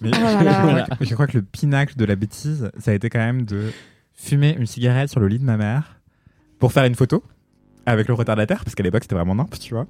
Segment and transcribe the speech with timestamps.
[0.00, 2.90] Mais Oh là je, crois que, je crois que le pinacle de la bêtise, ça
[2.90, 3.70] a été quand même de
[4.14, 6.00] fumer une cigarette sur le lit de ma mère
[6.58, 7.22] pour faire une photo
[7.84, 9.86] avec le retardataire, parce qu'à l'époque c'était vraiment nimp, tu vois.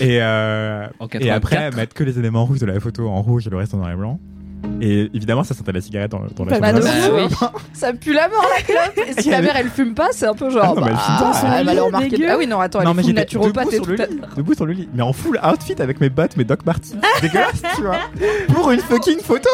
[0.00, 0.86] Et, euh,
[1.20, 1.76] et après 84.
[1.76, 3.90] mettre que les éléments rouges de la photo en rouge et le reste en noir
[3.90, 4.20] et blanc.
[4.80, 6.82] Et évidemment, ça sentait la cigarette dans, dans la Bah, chambre.
[6.82, 7.58] Bah fou.
[7.74, 9.08] Ça pue la mort la clope.
[9.08, 10.74] Et si ta mère elle fume pas, c'est un peu genre.
[10.76, 11.34] Ah non, mais elle fume bah, pas.
[11.34, 12.28] Son elle.
[12.28, 14.12] Ah oui, non, attends, elle non, mais j'étais naturopathe debout et sur, le tout.
[14.12, 16.96] lit, debout sur le lit, mais en full outfit avec mes bottes, mes Doc Martens.
[17.22, 17.98] Dégueulasse, tu vois.
[18.52, 19.48] Pour une fucking photo.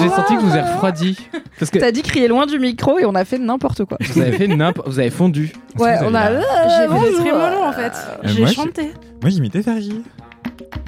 [0.00, 1.18] J'ai senti que vous avez refroidi.
[1.58, 3.98] Parce que T'as dit crier loin du micro et on a fait n'importe quoi.
[4.00, 4.88] vous avez fait n'importe.
[4.88, 5.52] Vous avez fondu.
[5.78, 6.30] Ouais, on a.
[6.30, 7.92] la- J'ai fait des trémolos en fait.
[7.92, 8.82] Euh, J'ai moi, j'ai- chanté.
[9.22, 10.02] Moi j'imitais Fergie.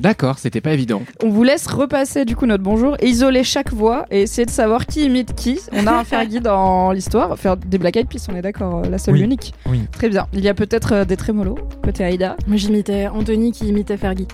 [0.01, 1.03] D'accord, c'était pas évident.
[1.23, 4.51] On vous laisse repasser du coup notre bonjour, et isoler chaque voix et essayer de
[4.51, 5.61] savoir qui imite qui.
[5.73, 8.89] On a un Fergie dans l'histoire, faire des Black Eyed Peas, on est d'accord, euh,
[8.91, 9.21] la seule Oui.
[9.23, 9.55] unique.
[9.67, 9.83] Oui.
[9.93, 10.27] Très bien.
[10.33, 12.37] Il y a peut-être euh, des trémolos côté Aïda.
[12.47, 14.27] Moi j'imitais Anthony qui imitait Fergie.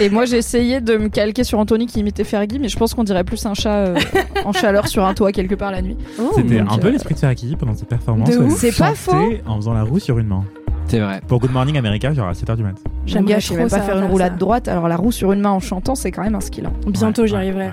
[0.00, 2.94] Et moi j'ai essayé de me calquer sur Anthony qui imitait Fergie, mais je pense
[2.94, 3.98] qu'on dirait plus un chat euh,
[4.44, 5.96] en chaleur sur un toit quelque part la nuit.
[6.34, 8.28] C'était donc, un peu euh, l'esprit de Fergie pendant cette performance.
[8.30, 8.64] de où ouf.
[8.64, 10.44] elle C'est pas chantait En faisant la roue sur une main.
[10.86, 11.20] C'est vrai.
[11.26, 12.74] Pour Good Morning America, genre à 7h du mat.
[13.06, 14.38] J'aimerais gars, je sais trop même pas faire une roulade ça.
[14.38, 16.66] droite, alors la roue sur une main en chantant, c'est quand même un skill.
[16.66, 16.72] hein.
[16.86, 17.66] Bientôt Ouais, j'y arriverai.
[17.66, 17.72] ouais.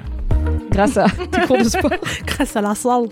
[0.72, 1.92] Grâce à tes cours de sport.
[2.26, 3.08] Grâce à la salle.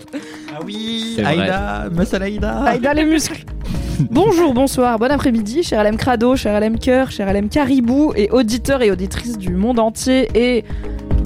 [0.54, 1.32] Ah oui, C'est vrai.
[1.42, 2.62] Aïda, Muscle Aïda.
[2.62, 3.44] Aïda les muscles.
[4.10, 8.80] Bonjour, bonsoir, bon après-midi, cher LM Crado, cher LM Cœur, cher LM Caribou et auditeurs
[8.82, 10.64] et auditrices du monde entier et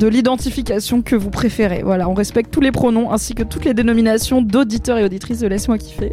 [0.02, 1.82] de l'identification que vous préférez.
[1.84, 5.46] Voilà, on respecte tous les pronoms ainsi que toutes les dénominations d'auditeurs et auditrices de
[5.46, 6.10] Laisse-moi kiffer.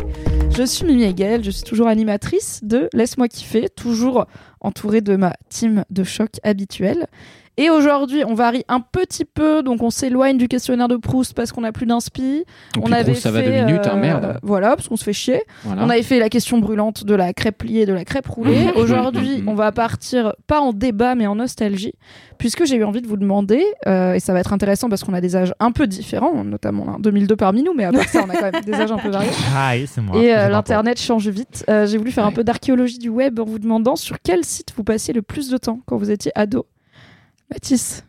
[0.56, 4.28] Je suis Mimi Hegel, je suis toujours animatrice de Laisse-moi kiffer, toujours
[4.62, 7.08] entourée de ma team de choc habituelle.
[7.58, 11.52] Et aujourd'hui, on varie un petit peu, donc on s'éloigne du questionnaire de Proust parce
[11.52, 12.46] qu'on n'a plus d'inspi.
[12.82, 14.40] On avait grosses, ça va deux fait, minutes, hein, euh, merde.
[14.44, 15.42] Voilà, parce qu'on se fait chier.
[15.64, 15.84] Voilà.
[15.84, 18.68] On avait fait la question brûlante de la crêpe pliée et de la crêpe roulée.
[18.76, 19.50] Aujourd'hui, Mhm.
[19.50, 21.94] on va partir pas en débat mais en nostalgie,
[22.38, 25.14] puisque j'ai eu envie de vous demander, euh, et ça va être intéressant parce qu'on
[25.14, 28.24] a des âges un peu différents, notamment hein, 2002 parmi nous, mais à part ça,
[28.26, 29.30] on a quand même des âges un peu variés.
[29.56, 30.18] Ah, oui, c'est moi.
[30.22, 31.66] Et euh, l'internet change vite.
[31.70, 34.74] Euh, j'ai voulu faire un peu d'archéologie du web en vous demandant sur quel site
[34.78, 36.66] vous passiez le plus de temps quand vous étiez ado.
[37.52, 38.04] Mathis.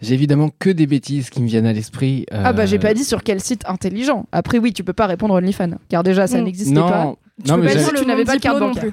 [0.00, 2.24] J'ai évidemment que des bêtises qui me viennent à l'esprit.
[2.32, 4.26] euh, Ah bah j'ai pas dit sur quel site intelligent.
[4.30, 6.44] Après oui, tu peux pas répondre OnlyFans, car déjà ça Mm.
[6.44, 7.04] n'existait Non, pas.
[7.04, 7.16] non,
[7.56, 8.92] peux mais pas j'allais- dire tu n'avais pas de carte bancaire.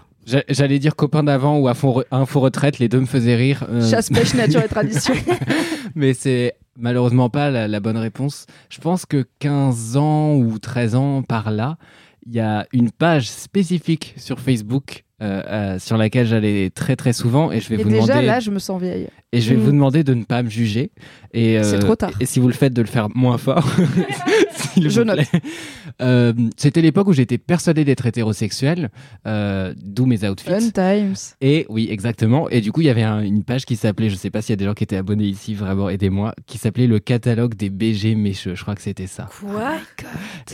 [0.50, 3.66] j'allais dire copain d'avant ou info, info retraite, les deux me faisaient rire.
[3.70, 5.14] euh, Chasse, pêche, nature et tradition.
[5.96, 8.48] mais c'est malheureusement pas la, la bonne réponse.
[8.72, 11.78] Je pense que 15 ans ou 13 ans par là,
[12.26, 17.14] il y a une page spécifique sur Facebook euh, euh, sur laquelle j'allais très très
[17.14, 19.08] souvent et je vais Et vous déjà demander là, je me sens vieille.
[19.32, 19.60] et je vais Mm.
[19.62, 20.92] vous demander de ne pas me juger
[21.34, 22.12] et C'est euh, trop tard.
[22.20, 23.66] et si vous le faites de le faire moins fort
[24.82, 25.18] s'il Je vous note.
[25.28, 25.42] plaît.
[26.02, 28.90] Euh, c'était l'époque où j'étais persuadé d'être hétérosexuel
[29.28, 31.16] euh, d'où mes outfits Fun times.
[31.42, 32.50] et oui, exactement.
[32.50, 34.52] Et du coup, il y avait un- une page qui s'appelait, je sais pas s'il
[34.52, 37.70] y a des gens qui étaient abonnés ici, vraiment, aidez-moi, qui s'appelait le catalogue des
[37.70, 38.56] BG mécheux.
[38.56, 39.30] Je crois que c'était ça.
[39.40, 39.76] Quoi?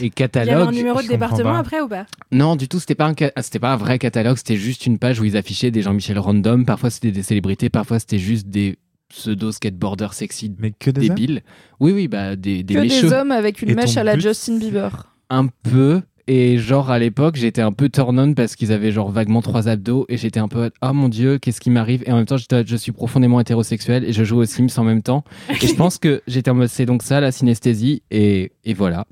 [0.00, 0.74] Il y avait un catalogue.
[0.74, 1.58] numéro de département pas.
[1.58, 2.06] après ou pas?
[2.30, 5.20] Non, du tout, c'était pas un, c'était pas un vrai catalogue, c'était juste une page
[5.20, 6.64] où ils affichaient des Jean-Michel random.
[6.64, 8.78] Parfois, c'était des célébrités, parfois, c'était juste des
[9.12, 11.42] pseudo skateboarders sexy Mais que des hommes débiles.
[11.80, 13.08] Oui, oui, bah, des, des Que mécheux.
[13.08, 15.14] des hommes avec une Et mèche ton à la but Justin Bieber.
[15.30, 16.02] Un peu.
[16.28, 19.68] Et genre à l'époque, j'étais un peu turn on parce qu'ils avaient genre vaguement trois
[19.68, 22.04] abdos et j'étais un peu oh mon dieu, qu'est-ce qui m'arrive?
[22.06, 24.84] Et en même temps, j'étais je suis profondément hétérosexuel et je joue aux Sims en
[24.84, 25.24] même temps.
[25.50, 29.04] Et je pense que j'étais en mode c'est donc ça la synesthésie et, et voilà.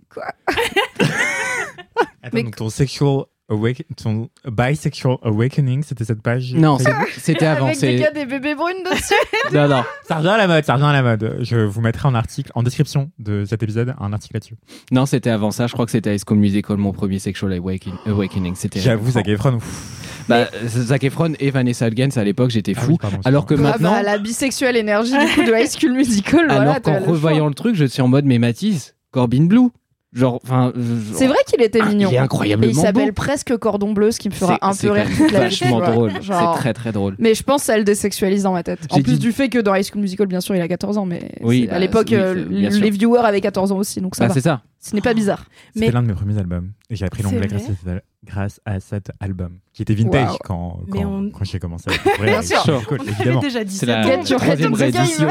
[2.23, 6.79] Attends, Mais- donc ton sexual awake, ton bisexual awakening, c'était cette page Non,
[7.19, 7.67] c'était avant.
[7.67, 9.15] Avec des gars des bébés brunes dessus.
[9.53, 9.83] Non, non.
[10.07, 11.39] Ça revient à la mode, ça revient à la mode.
[11.41, 14.55] Je vous mettrai en article, en description de cet épisode, un article là-dessus.
[14.93, 15.67] Non, c'était avant ça.
[15.67, 18.55] Je crois que c'était High School Musical, mon premier sexual awaken- awakening.
[18.55, 18.81] C'était.
[18.81, 19.97] J'avoue, Zac Efron, ouf.
[20.29, 22.93] Bah, Zac Efron et Vanessa Hudgens à l'époque, j'étais Ah fou.
[22.93, 23.75] oui, pardon, alors que excuse-moi.
[23.77, 26.45] Ah maintenant, bah, la bisexuelle énergie du coup de High School Musical.
[26.47, 29.47] voilà, alors t'as qu'en le revoyant le truc, je suis en mode mais Mathis, Corbin
[29.47, 29.69] Blue.
[30.13, 30.73] Genre, enfin.
[30.75, 32.09] genre- C'est vrai qu'il était Ah, mignon.
[32.11, 34.73] Il est Et incroyablement il s'appelle presque Cordon Bleu, ce qui me fera C'est- un
[34.73, 35.61] c'est peu rire toute la vie.
[35.61, 36.23] Vachement drôle.
[36.23, 37.15] Genre- C'est très très drôle.
[37.21, 38.81] Mais je pense que ça le désexualise dans ma tête.
[38.91, 40.99] En plus dit- du fait que dans High School Musical, bien sûr, il a 14
[40.99, 43.77] ans, mais Oui, c'est- à bah, l'époque, oui, euh, c'est- les viewers avaient 14 ans
[43.79, 44.63] aussi, donc ça Bah, c'est ça.
[44.81, 45.45] Ce n'est pas bizarre.
[45.75, 46.71] C'était Mais- l'un de mes premiers albums.
[46.89, 50.31] Et j'ai appris C'est l'anglais grâce, à cet- grâce à cet album, qui était vintage
[50.31, 50.39] Wow.
[50.43, 52.33] quand, quand, on- quand j'ai commencé à le découvrir.
[52.33, 52.83] Bien sûr.
[52.91, 55.29] On avait déjà C'est 17 la, troisième réédition.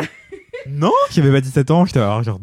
[0.70, 2.40] Non, j'avais pas 17 ans, j'étais genre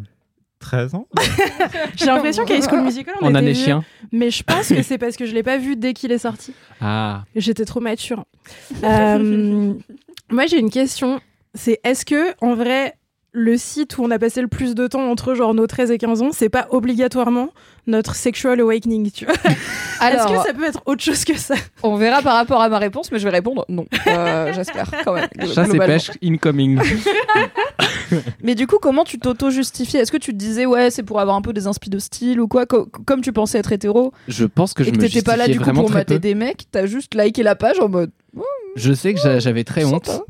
[0.58, 1.06] 13 ans.
[1.96, 3.84] J'ai l'impression qu'à High School Musical, on En était année vieux, chien.
[4.12, 6.52] Mais je pense que c'est parce que je l'ai pas vu dès qu'il est sorti.
[6.80, 7.24] Ah.
[7.34, 8.24] J'étais trop mature.
[8.82, 9.74] Euh,
[10.30, 11.20] moi, j'ai une question.
[11.54, 12.96] C'est est-ce que, en vrai,
[13.38, 15.98] le site où on a passé le plus de temps entre genre nos 13 et
[15.98, 17.50] 15 ans, c'est pas obligatoirement
[17.86, 19.34] notre sexual awakening, tu vois
[20.00, 21.54] Alors, Est-ce que ça peut être autre chose que ça?
[21.82, 23.84] on verra par rapport à ma réponse, mais je vais répondre non.
[24.06, 25.28] Euh, J'espère quand même.
[25.40, 25.86] Chasse et globalement.
[25.86, 26.80] pêche incoming.
[28.42, 29.98] Mais du coup, comment tu t'auto-justifies?
[29.98, 32.40] Est-ce que tu te disais, ouais, c'est pour avoir un peu des inspi de style
[32.40, 32.64] ou quoi?
[32.66, 35.36] Co- Comme tu pensais être hétéro Je pense que je et que me t'étais pas
[35.36, 36.20] là du coup pour mater peu.
[36.20, 38.10] des mecs, t'as juste liké la page en mode.
[38.76, 40.22] Je sais que j'a- j'avais très honte.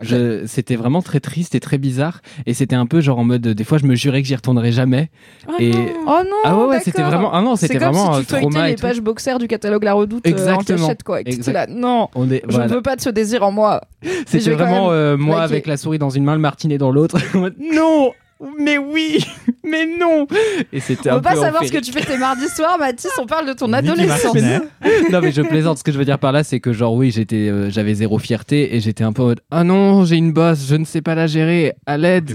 [0.00, 2.20] Je- C'était vraiment très triste et très bizarre.
[2.46, 4.70] Et c'était un peu genre en mode, des fois je me jurais que j'y retournerais
[4.72, 5.10] jamais.
[5.48, 5.86] Oh Et- non.
[6.06, 8.26] Oh non ah ouais, ouais, c'était vraiment, ah non, c'était comme vraiment si un tu
[8.42, 10.78] trauma les pages boxers du catalogue La Redoute euh, en Exactement.
[10.86, 11.20] cachette quoi.
[11.22, 12.68] Et là, non, On est, je voilà.
[12.68, 13.80] ne veux pas de ce désir en moi.
[14.26, 17.18] C'était vraiment euh, moi avec la souris dans une main, le martinet dans l'autre.
[17.74, 18.12] Non,
[18.58, 19.24] mais oui,
[19.64, 20.26] mais non.
[20.72, 23.10] Et c'était On un veut pas savoir ce que tu fais tes mardis soirs, Mathis.
[23.20, 24.36] On parle de ton adolescence.
[25.10, 25.78] Non mais je plaisante.
[25.78, 28.18] Ce que je veux dire par là, c'est que genre oui, j'étais, euh, j'avais zéro
[28.18, 31.00] fierté et j'étais un peu en mode ah non, j'ai une bosse, je ne sais
[31.02, 32.34] pas la gérer, à l'aide.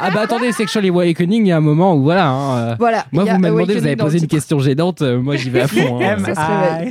[0.00, 2.28] Ah bah attendez, Sexual Awakening, il y a un moment où voilà.
[2.28, 3.04] hein, euh, Voilà.
[3.12, 5.68] Moi, vous m'avez demandé, vous avez posé une question gênante, euh, moi j'y vais à
[5.68, 6.00] fond.
[6.02, 6.16] hein.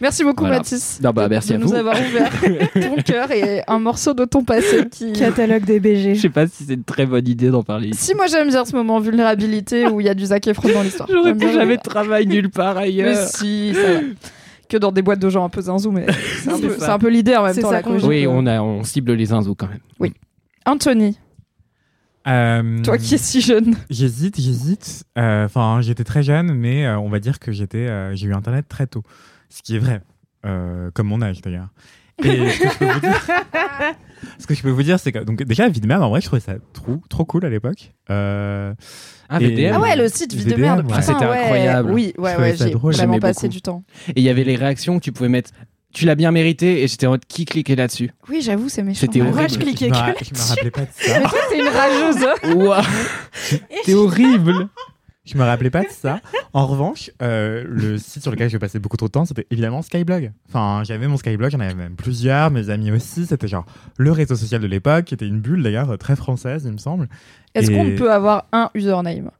[0.00, 0.58] Merci beaucoup, Voilà.
[0.58, 0.98] Mathis.
[1.02, 1.74] Non, bah, de- merci de à nous vous.
[1.74, 2.30] avoir ouvert
[2.74, 5.12] ton cœur et un morceau de ton passé qui.
[5.12, 6.14] Catalogue des BG.
[6.14, 8.02] Je sais pas si c'est une très bonne idée d'en parler ici.
[8.06, 10.82] Si moi j'aime bien ce moment vulnérabilité où il y a du Zac Efron dans
[10.82, 11.08] l'histoire.
[11.12, 13.28] J'aurais plus jamais de travail nulle part Mais ailleurs.
[13.28, 14.00] si, ça va.
[14.68, 16.06] Que dans des boîtes de gens un peu zinzou, mais
[16.44, 17.70] c'est un, peu- un l'idée en même temps.
[17.70, 18.06] ça la.
[18.06, 20.12] Oui, on, a, on cible les inzos quand même.
[20.64, 21.18] Anthony,
[22.28, 23.74] Euh, toi qui es si jeune.
[23.88, 25.04] J'hésite, j'hésite.
[25.18, 28.34] Euh, Enfin, j'étais très jeune, mais euh, on va dire que j'étais, euh, j'ai eu
[28.34, 29.02] Internet très tôt,
[29.50, 30.00] ce qui est vrai,
[30.46, 31.68] euh, comme mon âge d'ailleurs.
[32.24, 33.22] Et ce que je peux vous dire,
[34.38, 36.20] ce que je peux vous dire, c'est que donc déjà vie de merde, en vrai,
[36.20, 37.92] je trouvais ça trop, trop cool à l'époque.
[38.10, 38.74] Euh,
[39.30, 39.72] Ah, VDM.
[39.76, 40.84] Ah ouais, le site vie de merde.
[40.86, 40.92] ouais.
[40.96, 41.38] Ah, c'était ouais.
[41.38, 41.90] incroyable.
[41.92, 43.52] Oui, ouais, ouais, j'ai drôle, vraiment j'aimais passé beaucoup.
[43.54, 43.84] du temps.
[44.08, 45.50] Et il y avait les réactions que tu pouvais mettre.
[45.92, 48.10] Tu l'as bien mérité et j'étais en mode qui cliquait là-dessus?
[48.28, 49.00] Oui, j'avoue, c'est méchant.
[49.00, 49.28] C'était Ouais.
[49.30, 49.52] Moi, horrible.
[49.54, 51.14] je cliquais je, me que ra- je me rappelais pas de ça.
[51.20, 52.26] Mais toi, t'es une rageuse.
[52.78, 52.82] hein.
[53.42, 54.68] C'était horrible.
[55.32, 56.20] Je me rappelais pas de ça.
[56.52, 59.82] En revanche, euh, le site sur lequel je passais beaucoup trop de temps, c'était évidemment
[59.82, 60.32] Skyblog.
[60.48, 63.26] Enfin, j'avais mon Skyblog, j'en avais même plusieurs, mes amis aussi.
[63.26, 63.64] C'était genre
[63.96, 67.08] le réseau social de l'époque, qui était une bulle d'ailleurs très française, il me semble.
[67.54, 69.30] Est-ce Et- qu'on peut avoir un username?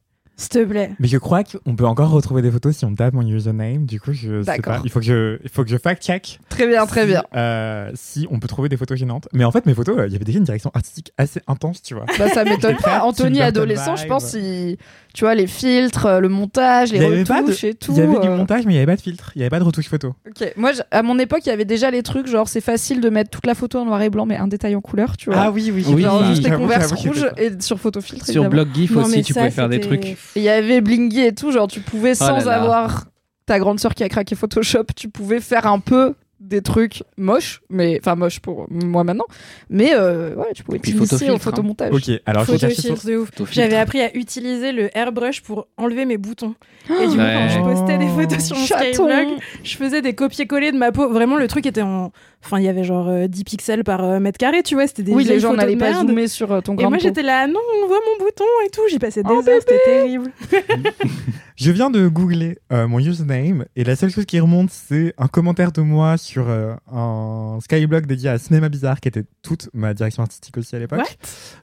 [0.41, 0.91] S'il te plaît.
[0.99, 3.85] Mais je crois qu'on peut encore retrouver des photos si on tape mon username.
[3.85, 4.75] Du coup, je sais D'accord.
[4.77, 4.81] pas.
[4.83, 6.39] Il faut que je, il faut que je fact-check.
[6.49, 7.23] Très bien, très si, bien.
[7.35, 9.27] euh, si on peut trouver des photos gênantes.
[9.33, 11.81] Mais en fait, mes photos, euh, il y avait déjà une direction artistique assez intense,
[11.83, 12.05] tu vois.
[12.17, 13.03] Bah, ça m'étonne pas.
[13.03, 14.77] Anthony, adolescent, je pense, il...
[15.13, 17.91] tu vois, les filtres, euh, le montage, les de- retouches et tout.
[17.91, 19.31] Il y avait du montage, mais il n'y avait pas de filtre.
[19.35, 20.15] Il n'y avait pas de retouche photo.
[20.27, 22.99] Ok, moi, je- à mon époque, il y avait déjà les trucs, genre, c'est facile
[23.01, 25.29] de mettre toute la photo en noir et blanc, mais un détail en couleur, tu
[25.29, 25.51] vois.
[25.51, 25.85] oui, oui.
[25.87, 28.25] Oui, Genre, juste j'avoue, converses rouges et sur photo filtre.
[28.25, 28.49] Sur.
[28.49, 30.17] Blog GIF aussi, tu pouvais faire des trucs.
[30.35, 32.55] Il y avait Blingy et tout, genre, tu pouvais, Oh là sans là.
[32.55, 33.05] avoir
[33.45, 37.61] ta grande sœur qui a craqué Photoshop, tu pouvais faire un peu des trucs moches,
[37.69, 39.25] mais enfin moches pour moi maintenant,
[39.69, 41.39] mais euh, ouais, tu pouvais Puis t'initier au hein.
[41.39, 41.93] photomontage.
[41.93, 42.45] Ok, alors.
[42.45, 43.29] Photofiltre de ouf.
[43.51, 46.55] J'avais appris à utiliser le airbrush pour enlever mes boutons.
[46.89, 47.47] Et du coup, Ouais.
[47.47, 48.65] quand je postais des photos sur mon.
[48.65, 49.27] Skyblog,
[49.63, 51.09] je faisais des copier-coller de ma peau.
[51.09, 52.11] Vraiment, le truc était en.
[52.43, 54.87] Enfin, il y avait genre euh, 10 pixels par euh, mètre carré, tu vois.
[54.87, 57.21] C'était des Oui, les gens n'allaient pas zoomer sur euh, ton Et grand moi, j'étais
[57.21, 58.81] là, non, on voit mon bouton et tout.
[58.89, 60.31] J'y passais des Oh, heures, c'était terrible.
[61.55, 65.27] Je viens de googler euh, mon username et la seule chose qui remonte, c'est un
[65.27, 69.93] commentaire de moi sur euh, un Skyblog dédié à Cinéma Bizarre qui était toute ma
[69.93, 71.17] direction artistique aussi à l'époque.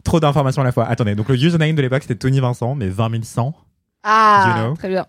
[0.05, 0.87] Trop d'informations à la fois.
[0.87, 3.55] Attendez, donc le username de l'époque c'était Tony Vincent, mais 20 100.
[4.05, 4.75] Ah, You know?
[4.77, 5.07] très bien.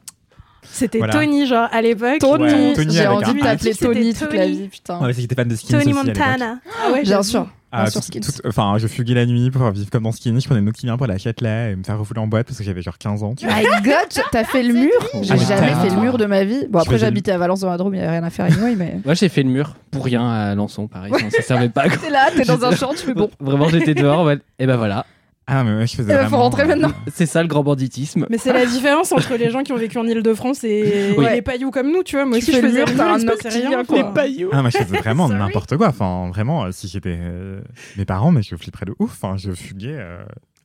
[0.64, 1.14] C'était Voilà.
[1.14, 2.20] Tony, genre, à l'époque.
[2.20, 4.96] Tony, Ouais, Tony j'ai envie de t'appeler Tony toute la vie, putain.
[4.96, 6.08] Ouais, parce que j'étais fan de Skins Tony aussi.
[6.08, 6.60] Montana.
[6.86, 7.48] Ah ouais, Bien sûr.
[7.72, 10.40] Ah, tout- tout- Enfin, je fuguais la nuit pour vivre comme dans Skins.
[10.40, 12.64] Je prenais le Noctilien pour la Châtelet et me faire refouler en boîte parce que
[12.64, 13.36] j'avais genre 15 ans.
[13.36, 13.56] Tu vois.
[13.58, 15.82] My God, t'as fait le mur J'ai Ah, jamais tellement.
[15.84, 16.66] fait le mur de ma vie.
[16.70, 18.76] Bon, après, j'habitais à Valence dans la Drôme, il y avait rien à faire anyway,
[18.76, 19.00] mais.
[19.06, 21.12] Moi, j'ai fait le mur pour rien à Lançon, pareil.
[21.20, 21.82] Ça, ça servait pas.
[21.84, 23.30] à T'es là, t'es dans un champ, tu fais bon.
[23.40, 24.26] Vraiment, j'étais dehors.
[24.26, 24.40] ouais.
[24.58, 25.06] Et ben voilà.
[25.52, 26.30] Ah, mais ouais, je faisais vraiment...
[26.30, 26.92] faut rentrer maintenant.
[27.12, 28.28] C'est ça le grand banditisme.
[28.30, 31.26] Mais c'est la différence entre les gens qui ont vécu en Ile-de-France et Oui.
[31.26, 32.26] et les pailloux comme nous, tu vois.
[32.26, 34.04] Moi Tu aussi, je faisais mur, un il rien, quoi.
[34.04, 34.14] quoi.
[34.14, 34.50] paillots.
[34.54, 35.88] Ah, moi, je faisais vraiment n'importe quoi.
[35.88, 37.62] Enfin, vraiment, euh, si j'étais euh,
[37.98, 39.12] mes parents, mais je flipperais de ouf.
[39.22, 39.96] Enfin, je fuguais.
[39.98, 40.24] euh,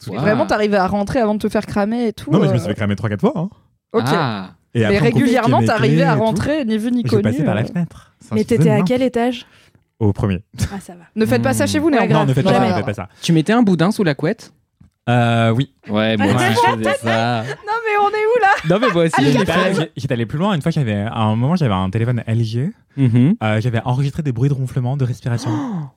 [0.09, 0.19] Wow.
[0.19, 2.31] Vraiment, t'arrivais à rentrer avant de te faire cramer et tout.
[2.31, 3.33] Non, mais je me euh, suis fait cramer 3-4 fois.
[3.37, 3.49] Hein.
[3.95, 4.03] Ok.
[4.07, 4.51] Ah.
[4.75, 7.23] Et mais après, régulièrement, t'arrivais à rentrer, ni vu ni Je connu.
[7.23, 7.67] passais par la euh.
[7.67, 8.13] fenêtre.
[8.33, 9.47] Mais t'étais à quel étage?
[10.01, 10.43] Au premier.
[10.75, 11.05] Ah, ça va.
[11.17, 12.19] Ne faites pas ça chez vous, néanmoins.
[12.21, 12.71] Non, ne faites pas ça, Jamais.
[12.71, 13.09] ne faites pas ça.
[13.23, 14.53] Tu mettais un boudin sous la couette?
[15.09, 15.71] Euh, oui.
[15.91, 17.43] Ouais, moi aussi je faisais ça.
[17.67, 20.25] Non, mais on est où là Non, mais moi aussi J'étais allé- très- J'étais allé
[20.25, 20.55] plus loin.
[20.55, 22.73] Une fois, j'avais, à un moment, j'avais un téléphone LG.
[22.97, 23.35] Mhm.
[23.43, 25.51] Euh, j'avais enregistré des bruits de ronflement, de respiration.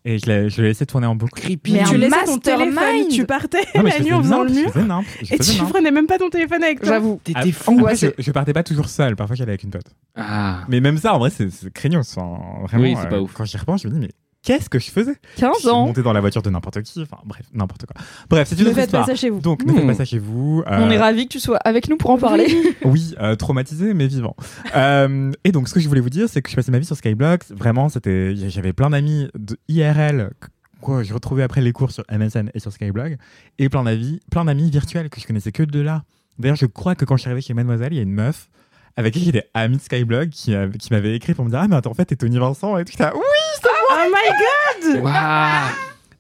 [0.04, 1.40] et je l'ai, je l'ai laissé tourner en boucle.
[1.42, 1.74] Creepy.
[1.74, 2.76] Mais tu un laissais ton mastermind.
[2.76, 4.72] téléphone, tu partais Non, mais la je nuit faisais en faisant nimp, le je mur
[4.74, 5.70] faisais nimp, je et faisais tu nimp.
[5.70, 6.90] prenais même pas ton téléphone avec toi.
[6.90, 7.20] J'avoue.
[7.20, 7.72] Ah, T'étais fou.
[7.72, 8.14] après, angoissé.
[8.18, 9.16] je, je partais pas toujours seul.
[9.16, 9.86] Parfois, j'allais avec une pote.
[10.18, 10.62] Ah.
[10.68, 12.18] Mais même ça, en vrai, c'est, c'est craignos.
[12.18, 13.32] Enfin, vraiment, Oui, c'est pas euh, ouf.
[13.34, 14.10] Quand j'y repense, je me dis, mais
[14.48, 15.86] qu'est-ce que je faisais 15 Je suis ans.
[15.88, 17.02] monté dans la voiture de n'importe qui.
[17.02, 17.96] Enfin, bref, n'importe quoi.
[18.30, 19.42] Bref, c'est une Ne autre faites pas ça chez vous.
[19.42, 19.88] Donc, ne faites Hmm.
[19.88, 20.64] pas ça chez vous.
[20.66, 22.48] euh, On est ravis que tu sois avec nous pour en parler.
[22.86, 24.36] Oui, euh, traumatisé mais vivant.
[24.76, 26.86] Euh, et donc ce que je voulais vous dire, c'est que je passais ma vie
[26.86, 27.42] sur Skyblock.
[27.50, 30.32] Vraiment, c'était, j'avais plein d'amis de IRL
[30.80, 33.14] quoi, je retrouvais après les cours sur MSN et sur Skyblock,
[33.60, 36.04] et plein d'amis, plein d'amis virtuels que je connaissais que de là.
[36.40, 38.48] D'ailleurs, je crois que quand je suis arrivé chez Mademoiselle, il y a une meuf
[38.96, 41.76] avec qui j'étais ami de Skyblock qui, qui m'avait écrit pour me dire ah mais
[41.76, 42.94] attends en fait t'es Tony Vincent et tout.
[43.00, 43.22] Là, oui.
[43.22, 43.68] Oh
[44.10, 45.70] my god Waouh.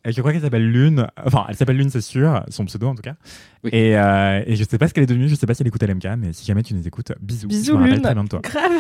[0.05, 1.07] Et je crois qu'elle s'appelle Lune.
[1.25, 2.41] Enfin, elle s'appelle Lune, c'est sûr.
[2.49, 3.15] Son pseudo, en tout cas.
[3.63, 3.71] Oui.
[3.73, 5.27] Et, euh, et je sais pas ce qu'elle est devenue.
[5.27, 7.47] Je sais pas si elle écoute LMK, mais si jamais tu nous écoutes, bisous.
[7.47, 8.01] Bisous, je me rappelle Lune.
[8.03, 8.39] très bien de toi.
[8.41, 8.71] Grave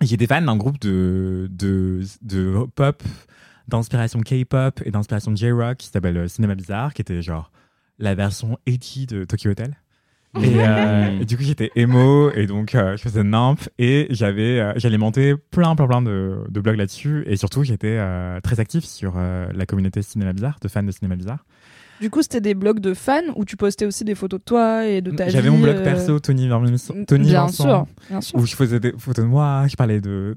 [0.00, 3.02] J'étais fan d'un groupe de, de, de pop,
[3.68, 7.50] d'inspiration K-pop et d'inspiration J-rock qui s'appelle euh, Cinéma Bizarre, qui était genre
[7.98, 9.76] la version 80 de Tokyo Hotel.
[10.42, 14.60] Et, euh, et du coup, j'étais emo et donc euh, je faisais nimp et j'avais,
[14.60, 17.24] euh, j'alimentais plein, plein, plein de, de blogs là-dessus.
[17.26, 20.90] Et surtout, j'étais euh, très actif sur euh, la communauté Cinéma Bizarre, de fans de
[20.90, 21.44] Cinéma Bizarre.
[22.00, 24.84] Du coup, c'était des blogs de fans où tu postais aussi des photos de toi
[24.84, 25.30] et de ta vie.
[25.30, 28.38] J'avais mon blog euh, perso, Tony, Vermis- Tony bien Vincent, sûr, bien sûr.
[28.40, 30.36] où je faisais des photos de moi, je parlais de.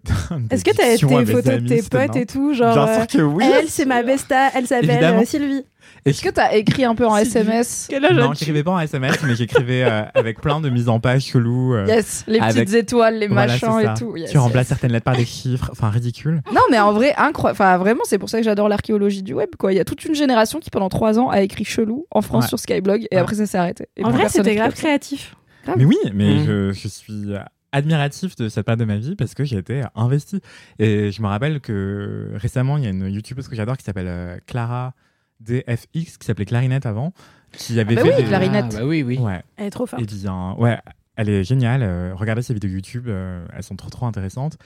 [0.51, 3.43] Est-ce que t'avais tes photos de tes potes et tout Genre, Bien sûr que oui.
[3.43, 5.25] elle, c'est ma besta, elle s'appelle Évidemment.
[5.25, 5.63] Sylvie.
[6.05, 8.79] Est-ce que t'as écrit un peu en SMS Quel âge Non, as-tu j'écrivais pas en
[8.79, 11.75] SMS, mais j'écrivais euh, avec plein de mises en page cheloues.
[11.75, 13.93] euh, Yes, les petites étoiles, les voilà, machins c'est ça.
[13.93, 14.15] et tout.
[14.15, 14.67] Yes, tu remplaces yes.
[14.69, 16.41] certaines lettres par des chiffres, enfin ridicule.
[16.53, 17.57] Non, mais en vrai, incroyable.
[17.61, 19.49] Enfin, vraiment, c'est pour ça que j'adore l'archéologie du web.
[19.57, 19.73] Quoi.
[19.73, 22.43] Il y a toute une génération qui, pendant trois ans, a écrit chelou en France
[22.45, 22.49] Ouais.
[22.49, 23.21] sur Skyblog et Ouais.
[23.21, 23.87] après, ça s'est arrêté.
[23.97, 24.81] Et En plus vrai, personne c'était grave ça.
[24.81, 25.35] créatif.
[25.75, 26.45] Mais oui, mais Mhm.
[26.45, 27.33] je, je suis
[27.73, 30.39] admiratif de cette période de ma vie parce que j'ai été investi.
[30.79, 34.07] Et je me rappelle que récemment, il y a une youtubeuse que j'adore qui s'appelle
[34.07, 34.93] euh, Clara
[35.39, 37.13] DFX, qui s'appait Clarinette avant,
[37.51, 38.27] qui avait bah fait oui, des...
[38.27, 38.65] Clarinette.
[38.75, 39.17] Ah, bah oui, oui.
[39.17, 40.01] Ouais, Elle est trop forte.
[40.01, 40.77] Et bien, ouais,
[41.15, 41.81] elle est géniale.
[41.83, 44.57] euh, regardez ses vidéos YouTube, euh, elles sont trop trop intéressantes.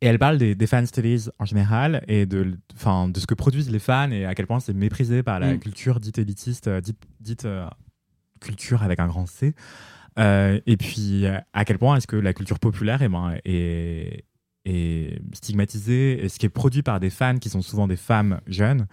[0.00, 3.34] Et elle parle des, des fan studies en général et de, enfin, de ce que
[3.34, 5.58] produisent les fans et à quel point c'est méprisé par la Mm.
[5.60, 7.66] culture dite élitiste, euh, dite, dite, euh,
[8.40, 9.54] culture avec un grand C.
[10.18, 14.24] Euh, et puis à quel point est-ce que la culture populaire eh ben, est,
[14.64, 18.40] est stigmatisée et ce qui est produit par des fans qui sont souvent des femmes
[18.46, 18.86] jeunes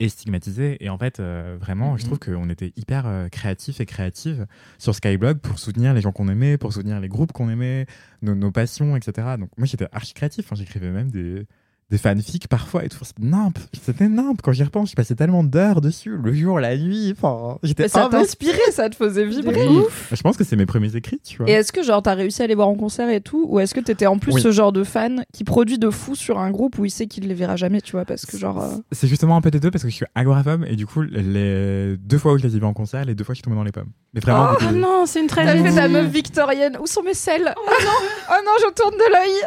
[0.00, 0.76] est stigmatisé.
[0.84, 2.06] Et en fait, euh, vraiment, je Mhm.
[2.12, 4.46] trouve qu'on était hyper euh, créatifs et créatives
[4.78, 7.86] sur Skyblog pour soutenir les gens qu'on aimait, pour soutenir les groupes qu'on aimait,
[8.22, 9.36] nos, nos passions, etc.
[9.38, 10.46] Donc moi, j'étais archi créatif.
[10.46, 11.46] Enfin, J'écrivais même des,
[11.90, 13.04] des fanfics parfois et tout.
[13.04, 13.58] C'était nimp.
[13.80, 14.40] C'était nimp.
[14.42, 17.14] Quand j'y repense, je passais tellement d'heures dessus, le jour, la nuit.
[17.16, 19.68] Enfin, j'étais ça t'inspirait, ça te faisait vibrer.
[19.68, 19.82] Oui.
[20.12, 21.48] Je pense que c'est mes premiers écrits, tu vois.
[21.48, 23.74] Et est-ce que genre t'as réussi à les voir en concert et tout ou est-ce
[23.74, 24.40] que t'étais en plus Oui.
[24.42, 27.28] ce genre de fan qui produit de fou sur un groupe où il sait qu'il
[27.28, 29.70] les verra jamais tu vois parce que genre euh, C'est justement un peu des deux
[29.70, 32.58] parce que je suis agoraphobe et du coup, les deux fois où je les ai
[32.58, 33.90] vus en concert, les deux fois, je suis tombé dans les pommes.
[34.16, 35.68] Mais vraiment, Oh des- non, c'est une t'as tragédie.
[35.68, 37.90] fait ta meuf victorienne où sont mes selles oh non
[38.30, 39.42] oh non je tourne de l'œil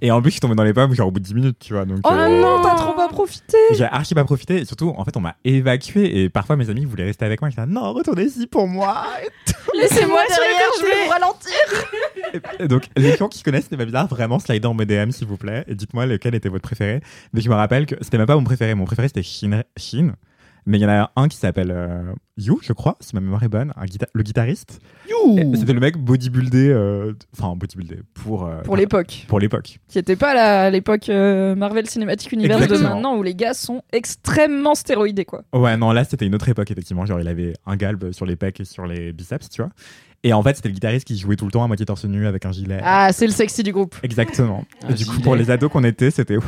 [0.00, 1.56] et en plus, je suis tombé dans les pommes genre au bout de 10 minutes,
[1.60, 1.84] tu vois.
[1.86, 5.04] Donc, oh euh, non t'as trop pas profité J'ai archi pas profité et surtout, en
[5.04, 7.48] fait, on m'a évacué et parfois mes amis voulaient rester avec moi.
[7.48, 9.06] Ils disaient non, retournez ici pour moi.
[9.74, 11.52] laissez-moi derrière je vais vous ralentir
[12.60, 15.36] Et donc, les gens qui connaissent les bizarre, vraiment, slide dans mes DM s'il vous
[15.38, 17.00] plaît et dites-moi lequel était votre préféré.
[17.32, 18.74] Mais je me rappelle que c'était même pas mon préféré.
[18.74, 19.62] Mon préféré c'était Shin.
[19.76, 20.12] Shin.
[20.66, 23.42] Mais il y en a un qui s'appelle euh, You, je crois, si ma mémoire
[23.42, 24.80] est bonne, un guita- le guitariste.
[25.36, 29.78] Et C'était le mec bodybuildé, euh, enfin bodybuildé pour euh, pour l'époque pour l'époque.
[29.88, 33.52] qui était pas la- à l'époque euh, Marvel Cinematic Universe de maintenant où les gars
[33.54, 37.04] sont extrêmement stéroïdés quoi Ouais, non, là, c'était une autre époque, effectivement.
[37.06, 39.70] Genre, il avait un galbe sur les pecs et sur les biceps, tu vois.
[40.26, 42.26] Et en fait, c'était le guitariste qui jouait tout le temps à moitié torse nu
[42.26, 42.80] avec un gilet.
[42.82, 44.64] ah c'est le sexy du groupe Exactement.
[44.96, 46.38] Du coup, pour les ados qu'on était, c'était.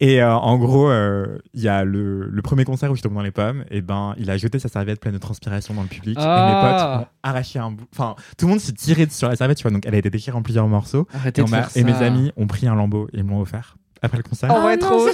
[0.00, 3.14] Et euh, en gros, euh, il y a le, le premier concert où je tombe
[3.14, 5.88] dans les pommes, et ben, il a jeté sa serviette pleine de transpiration dans le
[5.88, 6.18] public.
[6.18, 6.96] Et mes Ah.
[6.98, 7.84] potes ont arraché un bout.
[7.92, 9.70] Enfin, tout le monde s'est tiré sur la serviette, tu vois.
[9.70, 11.06] Donc, elle a été déchirée en plusieurs morceaux.
[11.14, 11.78] Arrêtez Et, de faire ça.
[11.80, 14.50] et mes amis ont pris un lambeau et l'ont offert après le concert.
[14.54, 15.12] Oh ouais, non, trop mignon.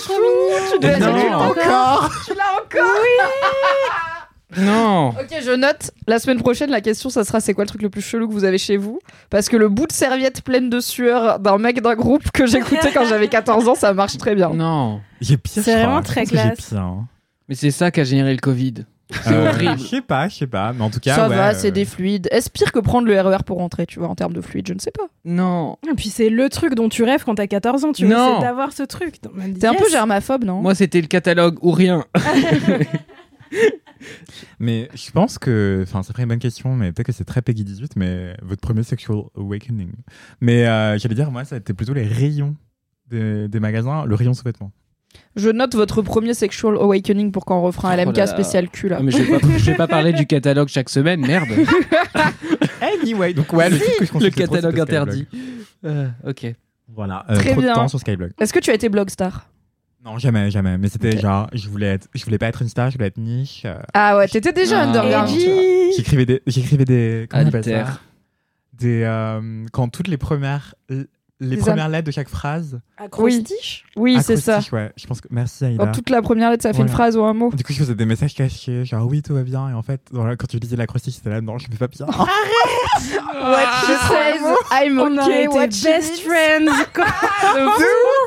[0.80, 2.86] Tu non, tu l'as encore Tu l'as encore
[4.58, 5.90] Non Ok, je note.
[6.06, 8.32] La semaine prochaine, la question, ça sera c'est quoi le truc le plus chelou que
[8.32, 9.00] vous avez chez vous?
[9.30, 12.92] Parce que le bout de serviette pleine de sueur d'un mec d'un groupe que j'écoutais
[12.92, 14.50] quand j'avais 14 ans, ça marche très bien.
[14.50, 15.62] Non J'ai pire.
[15.62, 16.68] C'est vraiment très classe.
[16.68, 17.06] pire, hein?
[17.48, 18.74] Mais c'est ça qui a généré le Covid.
[19.24, 19.78] C'est horrible.
[19.78, 20.72] Je sais pas, je sais pas.
[20.72, 22.28] Mais en tout cas, Ça ouais, va, euh, c'est des fluides.
[22.30, 24.74] Est-ce pire que prendre le RER pour rentrer, tu vois, en termes de fluide Je
[24.74, 25.06] ne sais pas.
[25.24, 25.76] Non.
[25.90, 28.72] Et puis c'est le truc dont tu rêves quand t'as 14 ans, tu c'est d'avoir
[28.72, 29.16] ce truc.
[29.58, 30.60] T'es un peu germaphobe, non?
[30.60, 32.04] Moi, c'était le catalogue ou rien.
[34.58, 37.42] Mais je pense que, enfin, ça ferait une bonne question, mais peut-être que c'est très
[37.42, 39.90] Peggy 18, mais votre premier sexual awakening.
[40.40, 42.56] Mais euh, j'allais dire, moi, ça a été plutôt les rayons
[43.10, 44.72] des, des magasins, le rayon sous-vêtements.
[45.36, 48.32] Je note votre premier sexual awakening pour qu'on refera un Oh LMK là là.
[48.32, 48.96] spécial cul là.
[49.00, 51.48] Ah, mais je vais, pas, je vais pas parler du catalogue chaque semaine, merde.
[52.80, 55.26] Anyway, donc ouais, le truc que je le trop, catalogue interdit.
[55.84, 56.54] Euh, ok.
[56.88, 57.70] Voilà, euh, Très trop bien.
[57.70, 58.32] de temps sur Skyblog.
[58.40, 59.48] Est-ce que tu as été blogstar
[60.04, 60.78] Non, jamais, jamais.
[60.78, 61.20] Mais c'était Ok.
[61.20, 63.62] genre, je voulais être, je voulais pas être une star, je voulais être niche.
[63.66, 64.84] euh, Ah ouais, t'étais déjà Ah.
[64.84, 65.28] underground.
[65.96, 68.00] J'écrivais des, j'écrivais des, comment on appelle ça?
[68.72, 70.74] Des, euh, quand toutes les premières,
[71.38, 72.80] les premières lettres de chaque phrase.
[72.96, 73.84] Acrostiche?
[73.96, 74.60] Oui, c'est ça.
[74.72, 75.84] Ouais, je pense que merci Aïda.
[75.86, 77.50] Dans toute la première lettre, ça fait une phrase ou un mot.
[77.54, 79.68] Du coup, je faisais des messages cachés, genre oui, tout va bien.
[79.68, 82.06] Et en fait, la- quand tu lisais l'acrostiche, c'était là, non, je vais pas bien.
[83.40, 87.06] What she says, I'm On okay, été what best friends quoi.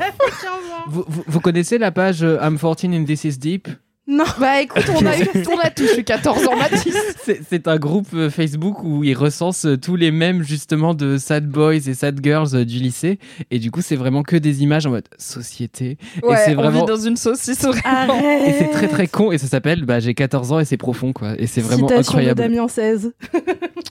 [0.87, 3.67] Vous, vous- vous connaissez la page euh, I'm 14 and this is deep?
[4.05, 4.25] Non.
[4.37, 6.93] Bah écoute, on a, eu, on a tous eu 14 ans, Mathis.
[7.23, 11.17] C'est c'est un groupe euh, Facebook où ils recensent euh, tous les mêmes justement de
[11.17, 13.17] sad boys et sad girls du lycée.
[13.49, 15.97] Et du coup, c'est vraiment que des images en mode société.
[16.21, 17.85] Ouais, c'est on vraiment- vit dans une saucisse vraiment.
[18.19, 18.49] Arrête.
[18.49, 19.31] Et c'est très très con.
[19.31, 21.35] Et ça s'appelle bah, J'ai 14 ans et c'est profond quoi.
[21.39, 22.41] Et c'est vraiment Citation incroyable.
[22.41, 23.13] de Damien 16.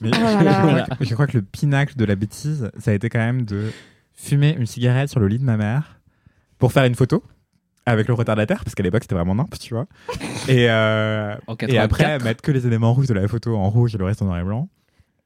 [0.03, 0.51] Mais Oh là là.
[0.51, 3.17] je, crois que, je crois que le pinacle de la bêtise, ça a été quand
[3.17, 3.71] même de
[4.13, 5.99] fumer une cigarette sur le lit de ma mère
[6.63, 7.21] pour faire une photo
[7.85, 9.85] avec le retardataire, parce qu'à l'époque c'était vraiment nimp, tu vois.
[10.47, 11.35] Et, euh,
[11.67, 12.23] et après, 84.
[12.23, 14.39] mettre que les éléments rouges de la photo en rouge et le reste en noir
[14.39, 14.69] et blanc.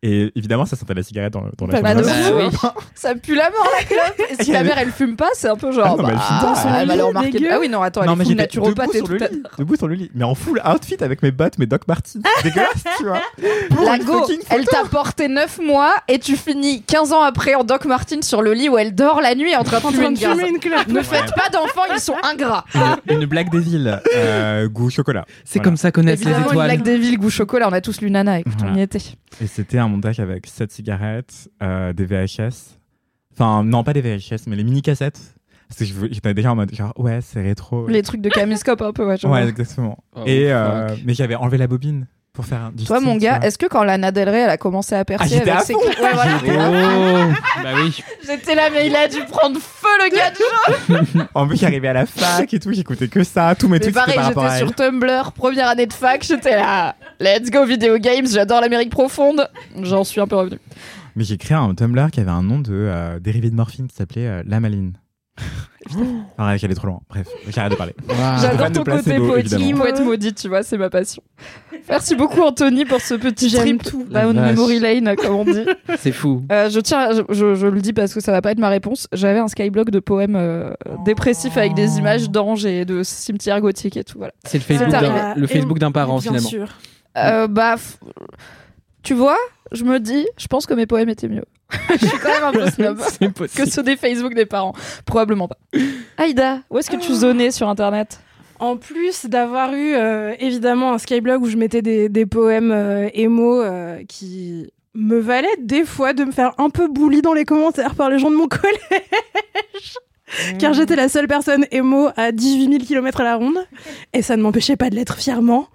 [0.03, 2.01] Et évidemment, ça sentait la cigarette dans, dans la Bah, Bah
[2.35, 2.43] oui.
[2.93, 4.29] Ça pue la mort la clope.
[4.29, 5.97] Et si ta mère elle fume pas, c'est un peu genre.
[5.99, 6.81] Ah non, mais elle fume bah, pas.
[6.81, 7.51] elle va le.
[7.51, 9.13] Ah oui, non, attends, elle non, full j'étais naturopathe debout et sur, tout.
[9.13, 11.87] le lit, debout sur le lit, mais en full outfit avec mes bottes, mes Doc
[11.87, 12.21] Martens.
[12.43, 13.21] Dégueulasse, tu vois.
[13.69, 17.63] Pour La go, elle t'a porté 9 mois et tu finis 15 ans après en
[17.63, 20.59] Doc Martin sur le lit où elle dort la nuit en train de fumer une
[20.59, 20.87] clope.
[20.87, 22.65] Ne faites pas d'enfants, ils sont ingrats.
[23.09, 25.25] Une, blague des villes, euh, goût chocolat.
[25.43, 26.67] C'est comme ça qu'on naissent les Évidemment, une étoiles.
[26.67, 28.99] blague des villes, goût chocolat, on a tous lu Nana, écoute, on y était.
[29.41, 32.77] Et c'était un montage avec 7 cigarettes, euh, des VHS.
[33.33, 35.35] Enfin, non, pas des VHS, mais les mini-cassettes.
[35.67, 37.87] Parce que j'étais déjà en mode, genre, ouais, c'est rétro.
[37.87, 39.17] Les trucs de caméscope un peu, ouais.
[39.21, 39.31] vois.
[39.31, 39.97] Ouais, exactement.
[40.15, 43.17] Oh, Et, euh, mais j'avais enlevé la bobine pour faire un- du Toi, style, mon
[43.17, 45.63] gars, est-ce que quand Lana Del Rey elle a commencé à percer Ah, j'étais avec
[45.63, 45.81] ses Ouais,
[46.13, 46.33] voilà.
[46.45, 47.99] Oh Bah oui.
[48.23, 50.35] J'étais là, mais il a dû prendre feu le gars de
[51.15, 51.23] jeu.
[51.33, 53.55] En plus, j'arrivais à la fac et tout, j'écoutais que ça.
[53.55, 54.75] Tous mes Mais trucs, c'était pareil, j'étais sur.
[54.75, 56.95] Tumblr, première année de fac, j'étais là.
[57.19, 59.49] Let's go video games, j'adore l'Amérique profonde.
[59.81, 60.59] J'en suis un peu revenu.
[61.15, 63.95] Mais j'ai créé un Tumblr qui avait un nom de euh, dérivé de morphine qui
[63.95, 64.93] s'appelait euh, La Maline.
[66.37, 66.99] Ah ouais, j'allais trop loin.
[67.09, 67.93] Bref, j'arrête de parler.
[68.41, 71.21] J'adore ton côté poétique, poète maudit, tu vois, c'est ma passion.
[71.89, 74.03] Merci beaucoup Anthony pour ce petit J'aime trip tout.
[74.09, 74.49] down vache.
[74.55, 75.65] memory lane, comme on dit.
[75.97, 76.43] C'est fou.
[76.51, 78.69] Euh, je tiens, je, je- je le dis parce que ça va pas être ma
[78.69, 79.07] réponse.
[79.13, 80.73] J'avais un skyblock de poèmes euh,
[81.05, 84.17] dépressifs avec des images d'anges et de cimetières gothiques et tout.
[84.17, 84.33] Voilà.
[84.43, 86.49] C'est le Facebook d'un- le Facebook d'un parent Bien finalement.
[86.49, 86.67] sûr.
[87.17, 87.95] Euh, bah, f-
[89.03, 89.37] tu vois,
[89.71, 91.45] je me dis, je pense que mes poèmes étaient mieux.
[91.99, 92.99] je suis quand même un peu snob.
[93.47, 94.73] C'est que ceux des Facebook des parents.
[95.05, 95.57] Probablement pas.
[96.17, 98.19] Aïda, où est-ce que tu zonais sur internet?
[98.59, 103.09] En plus d'avoir eu euh, évidemment un skyblog où je mettais des, des poèmes euh,
[103.13, 107.45] émo euh, qui me valaient des fois de me faire un peu bully dans les
[107.45, 109.93] commentaires par les gens de mon collège.
[110.59, 113.59] Car j'étais la seule personne émo à 18 000 km à la ronde.
[114.13, 115.67] Et ça ne m'empêchait pas de l'être fièrement.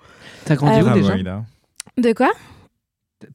[0.44, 1.12] T'as grandi Ah, où déjà?
[1.12, 1.42] Aïda.
[1.98, 2.30] De quoi?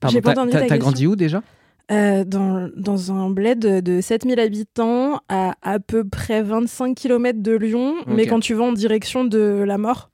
[0.02, 1.42] Pardon, J'ai pas t'as- grandi où déjà?
[1.90, 7.42] Euh, dans, dans un bled de, de 7000 habitants à à peu près 25 km
[7.42, 10.10] de Lyon, mais quand tu vas en direction de la mort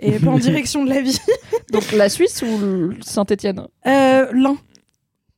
[0.00, 1.20] et pas en direction de la vie.
[1.72, 3.68] Donc la Suisse ou Saint-Étienne?
[3.86, 4.56] Euh, L'un.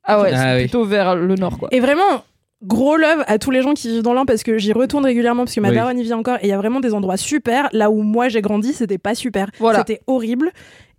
[0.04, 0.60] Ah ouais, Ah c'est oui.
[0.62, 1.68] plutôt vers le nord quoi.
[1.70, 2.24] Et vraiment,
[2.62, 5.44] gros love à tous les gens qui vivent dans l'Ain parce que j'y retourne régulièrement
[5.44, 5.74] parce que ma Oui.
[5.74, 7.68] daronne y vit encore et il y a vraiment des endroits super.
[7.72, 9.50] Là où moi j'ai grandi, c'était pas super.
[9.58, 9.80] Voilà.
[9.80, 10.50] C'était horrible.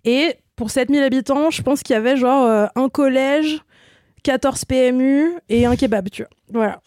[0.04, 3.62] Et pour 7000 habitants, je pense qu'il y avait genre euh, un collège,
[4.25, 6.29] 14 PMU et un kebab, tu vois.
[6.51, 6.81] Voilà.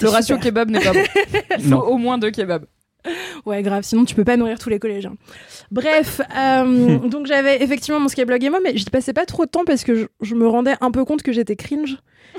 [0.00, 0.40] Le ratio super.
[0.50, 1.04] kebab n'est pas bon.
[1.58, 1.80] Il faut Non.
[1.82, 2.64] au moins deux kebabs.
[3.44, 5.14] Ouais, grave, sinon tu peux pas nourrir tous les collégiens.
[5.70, 9.50] Bref, euh, donc j'avais effectivement mon skyblog et moi, mais j'y passais pas trop de
[9.50, 11.98] temps parce que je, je me rendais un peu compte que j'étais cringe.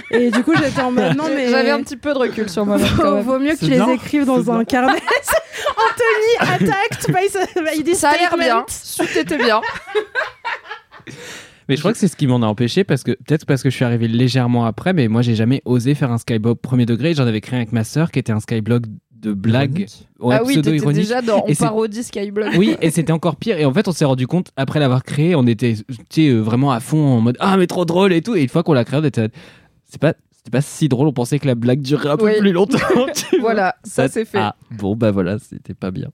[0.09, 1.49] Et du coup, j'étais en mode non, mais.
[1.49, 4.25] J'avais un petit peu de recul sur quand Vaut, vaut mieux que tu les écrives
[4.25, 5.01] dans un carnet.
[5.77, 8.65] Anthony attacked by, by this Ça a l'air bien.
[8.67, 9.61] Suite était bien.
[11.73, 13.69] Mais je crois que c'est ce qui m'en a empêché parce que peut-être parce que
[13.69, 17.13] je suis arrivé légèrement après, mais moi j'ai jamais osé faire un skyblog premier degré.
[17.13, 18.86] J'en avais créé avec ma sœur qui était un skyblog
[19.23, 19.88] de blagues.
[20.19, 21.03] Ouais, ah oui, pseudo-ironiques.
[21.03, 22.53] déjà dans On parodie Skyblock.
[22.57, 23.57] Oui, et c'était encore pire.
[23.57, 25.75] Et en fait, on s'est rendu compte, après l'avoir créé, on était
[26.19, 28.36] euh, vraiment à fond en mode Ah, mais trop drôle et tout.
[28.36, 29.29] Et une fois qu'on l'a créé, on était.
[29.86, 32.51] C'est pas, c'était pas si drôle, on pensait que la blague durerait un peu plus
[32.51, 32.77] longtemps.
[33.39, 34.39] Voilà, ça c'est fait.
[34.39, 36.09] Ah, bon, bah voilà, c'était pas bien.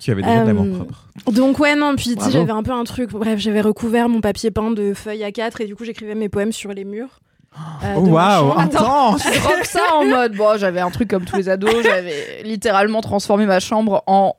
[0.00, 1.04] Tu avais déjà de l'amour Euh, propre.
[1.32, 2.32] Donc ouais non puis tu sais, Bravo.
[2.32, 5.60] j'avais un peu un truc bref j'avais recouvert mon papier peint de feuilles à 4
[5.60, 7.20] et du coup j'écrivais mes poèmes sur les murs.
[7.82, 8.58] euh, Oh, ma Waouh, chambre.
[8.60, 12.42] intense Tu drops ça en mode bon j'avais un truc comme tous les ados j'avais
[12.44, 14.34] littéralement transformé ma chambre en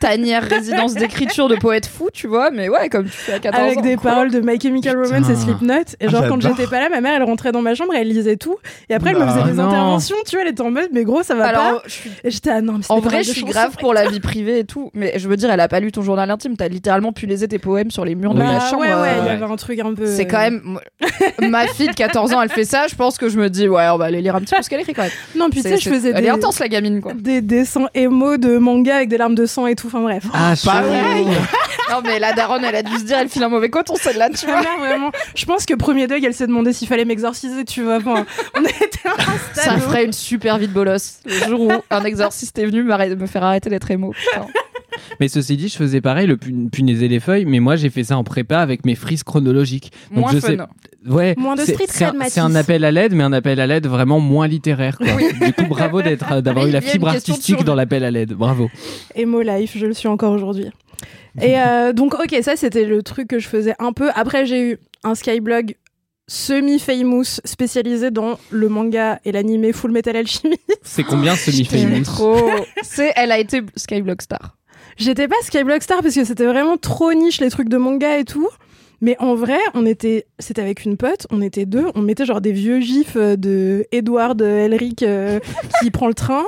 [0.00, 3.62] tanière résidence d'écriture de poète fou tu vois mais ouais comme tu fais à 14
[3.64, 4.10] avec ans des quoi.
[4.10, 5.36] paroles de My Chemical Romance et.
[5.36, 7.92] Slipknot et Ah, genre quand j'étais pas là ma mère elle rentrait dans ma chambre
[7.94, 8.56] elle lisait tout.
[8.88, 9.68] Et après elle me Bah, faisait des non.
[9.68, 11.58] interventions tu vois elle était en mode mais gros ça va pas.
[11.58, 13.94] alors je suis et j'étais ah non mais c'est en vrai je suis grave pour
[13.94, 16.30] la vie privée et tout mais je veux dire elle a pas lu ton journal
[16.30, 18.94] intime t'as littéralement pu léser tes poèmes sur les murs de Bah, la chambre ouais
[18.94, 20.78] ouais il y euh, avait un truc un peu c'est quand même
[21.40, 23.86] ma fille de 14 ans elle fait ça je pense que je me dis ouais
[23.92, 25.10] on va aller lire un petit peu ce qu'elle écrit quand même.
[25.36, 27.12] Non puis tu sais je faisais elle des est intense la gamine quoi.
[27.14, 30.54] des dessins émo de manga avec des larmes de sang et tout enfin bref Ah,
[30.64, 30.88] Pas chaud.
[30.88, 31.24] vrai.
[31.90, 34.28] non mais la daronne elle a dû se dire elle file un mauvais coton celle-là
[34.30, 37.82] tu vois vraiment, je pense que premier deuil, elle s'est demandé s'il fallait m'exorciser, tu
[37.82, 37.96] vois.
[37.96, 38.24] Enfin,
[38.56, 41.20] on était à un stade Ça où- ferait une super vie de bolos.
[41.24, 44.12] Le jour où un exorciste est venu me faire arrêter d'être émo.
[44.12, 44.46] putain.
[45.20, 48.04] Mais ceci dit, je faisais pareil, le pu- punaiser les feuilles, mais moi j'ai fait
[48.04, 49.92] ça en prépa avec mes frises chronologiques.
[50.14, 50.46] Donc Moins je fun.
[50.48, 52.56] sais, ouais, Moins de street c'est un- cred, C'est un Mathis.
[52.60, 54.98] appel à l'aide, mais un appel à l'aide vraiment moins littéraire.
[54.98, 55.06] Quoi.
[55.46, 58.32] Du coup, bravo d'être, d'avoir eu la fibre artistique dans l'appel à l'aide.
[58.34, 58.70] Bravo.
[59.14, 60.66] Emo life, je le suis encore aujourd'hui.
[61.40, 64.10] Et euh, donc, ok, ça c'était le truc que je faisais un peu.
[64.14, 65.74] Après, j'ai eu un skyblog
[66.28, 70.56] semi-famous spécialisé dans le manga et l'animé Full Metal Alchemy.
[70.82, 72.04] C'est combien semi-famous.
[72.82, 74.56] C'est, elle a été Skyblock Star.
[74.96, 78.24] J'étais pas skyblog star parce que c'était vraiment trop niche les trucs de manga et
[78.24, 78.48] tout.
[79.02, 82.42] Mais en vrai, on était, c'était avec une pote, on était deux, on mettait genre
[82.42, 85.40] des vieux gifs euh, de Edward Elric euh,
[85.82, 86.44] qui prend le train.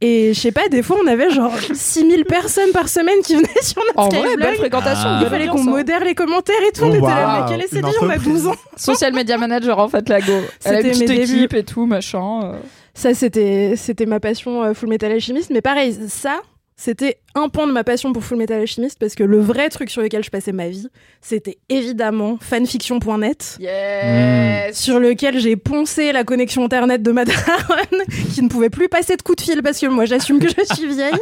[0.00, 3.46] Et je sais pas, des fois on avait genre 6000 personnes par semaine qui venaient
[3.62, 4.38] sur notre En vrai, Skyblog.
[4.40, 5.04] belle fréquentation.
[5.10, 5.20] Ah.
[5.22, 5.70] Il fallait qu'on hein.
[5.70, 6.82] modère les commentaires et tout.
[6.84, 8.32] Oh, on était là, mais quelle est cette vie On a entreprise.
[8.42, 8.56] 12 ans.
[8.76, 10.32] Social media manager en fait, la go.
[10.64, 11.38] Elle a une C'était petite mes débuts.
[11.40, 12.40] équipe et tout, machin.
[12.42, 12.52] euh.
[12.94, 15.50] Ça, c'était, c'était ma passion euh, Full Metal Alchemist.
[15.50, 16.40] Mais pareil, ça,
[16.76, 19.90] c'était un pan de ma passion pour Full Metal Alchemist parce que le vrai truc
[19.90, 20.88] sur lequel je passais ma vie,
[21.20, 23.58] c'était évidemment fanfiction.net.
[23.60, 24.76] Yes.
[24.76, 28.02] Sur lequel j'ai poncé la connexion internet de ma daronne,
[28.34, 30.74] qui ne pouvait plus passer de coup de fil parce que moi j'assume que je
[30.74, 31.12] suis vieille.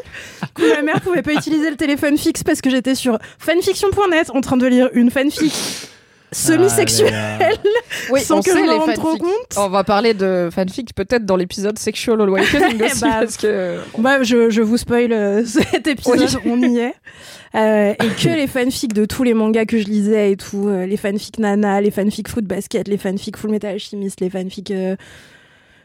[0.59, 4.57] Ma mère pouvait pas utiliser le téléphone fixe parce que j'étais sur fanfiction.net en train
[4.57, 5.53] de lire une fanfic
[6.33, 7.55] semi-sexuelle
[8.11, 9.57] Oui, sans on que sait je m'en rende trop compte.
[9.57, 14.23] On va parler de fanfic peut-être dans l'épisode Sexual Awakening aussi Bah, parce que Bah,
[14.23, 16.51] je, je vous spoil euh, cet épisode, Oui.
[16.53, 16.95] on y est.
[17.57, 20.87] Euh, et que les fanfics de tous les mangas que je lisais et tout, euh,
[20.87, 24.71] les fanfics Nana, les fanfics Fruit Basket, les fanfics Full Metal Alchemist, les fanfics...
[24.71, 24.95] euh,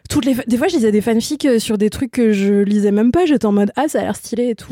[0.08, 2.53] toutes les fa- des fois, je lisais des fanfics euh, sur des trucs que je
[2.62, 3.25] lisais même pas.
[3.25, 4.71] J'étais en mode ah, ça a l'air stylé et tout.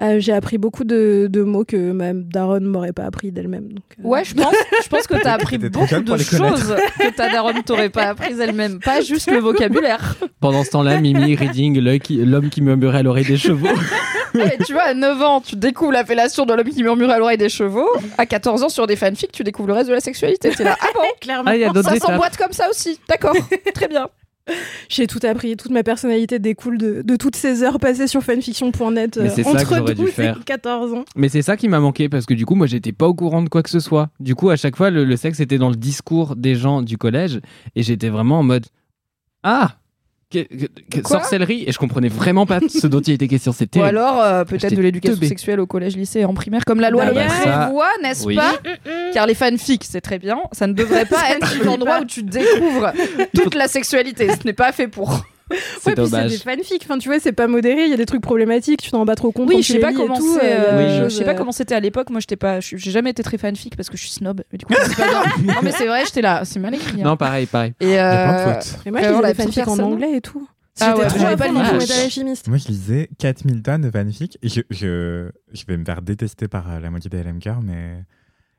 [0.00, 3.68] Euh, j'ai appris beaucoup de, de mots que ma daronne m'aurait pas appris d'elle-même.
[3.72, 7.28] donc, euh, Ouais, je pense, je pense que t'as appris beaucoup de choses que ta
[7.30, 10.16] daronne t'aurait pas apprises elle-même, pas juste le vocabulaire.
[10.40, 13.68] Pendant ce temps-là, Mimi reading l'homme qui murmurait à l'oreille des chevaux.
[14.34, 17.36] Et tu vois, à 9 ans, tu découvres l'appellation de l'homme qui murmure à l'oreille
[17.36, 17.88] des chevaux.
[18.16, 20.50] À 14 ans, sur des fanfics, tu découvres le reste de la sexualité.
[20.50, 21.00] T'es là, ah bon?
[21.20, 21.50] Clairement.
[21.50, 22.98] Ah, y a Ça s'emboîte comme ça aussi.
[23.08, 23.34] D'accord,
[23.74, 24.08] très bien.
[24.88, 29.16] J'ai tout appris, toute ma personnalité découle de, de toutes ces heures passées sur fanfiction.net
[29.22, 30.38] Mais euh, c'est ça que entre j'aurais dû 12 faire.
[30.40, 31.04] et 14 ans.
[31.16, 33.42] Mais c'est ça qui m'a manqué parce que du coup, moi, j'étais pas au courant
[33.42, 34.10] de quoi que ce soit.
[34.20, 36.98] Du coup, à chaque fois, le, le sexe était dans le discours des gens du
[36.98, 37.40] collège
[37.76, 38.66] et j'étais vraiment en mode
[39.42, 39.76] Ah
[40.30, 43.52] que- que- que- Quoi Sorcellerie Et je comprenais vraiment pas ce dont il était question.
[43.52, 46.80] C'était Ou alors, euh, peut-être de l'éducation sexuelle au collège, lycée et en primaire, comme
[46.80, 48.36] la loi Ah le bah ça, prévoit, n'est-ce oui.
[48.36, 48.54] pas
[49.12, 50.38] Car les fanfics, c'est très bien.
[50.52, 52.92] Ça ne devrait pas être l'endroit où tu découvres
[53.34, 54.28] toute la sexualité.
[54.30, 55.24] Ce n'est pas fait pour.
[55.50, 56.30] C'est Ouais, puis c'est dommage.
[56.30, 56.82] des fanfics.
[56.84, 57.84] Enfin, tu vois, c'est pas modéré.
[57.84, 58.82] Il y a des trucs problématiques.
[58.82, 59.48] Tu t'en pas trop compte.
[59.48, 60.96] Oui, je sais pas comment tout, euh, euh, Oui.
[60.96, 62.10] je choses, sais pas comment c'était à l'époque.
[62.10, 62.60] Moi, j'étais pas.
[62.60, 64.42] J'ai jamais été très fanfic parce que je suis snob.
[64.52, 65.24] Mais du coup, c'est pas.
[65.44, 66.44] Non, mais c'est vrai, j'étais là.
[66.44, 67.00] C'est mal écrit.
[67.00, 67.04] hein.
[67.04, 67.74] Non, pareil, pareil.
[67.80, 68.54] Et euh.
[68.86, 70.46] Et moi, je Vraiment, lisais la des fanfics en anglais et tout.
[70.82, 72.48] Ah J'étais ouais, trop pas fond le.
[72.48, 76.48] Moi, je lisais 4000 tonnes de fanfics et je, je, je vais me faire détester
[76.48, 78.04] par la moitié des LMK, mais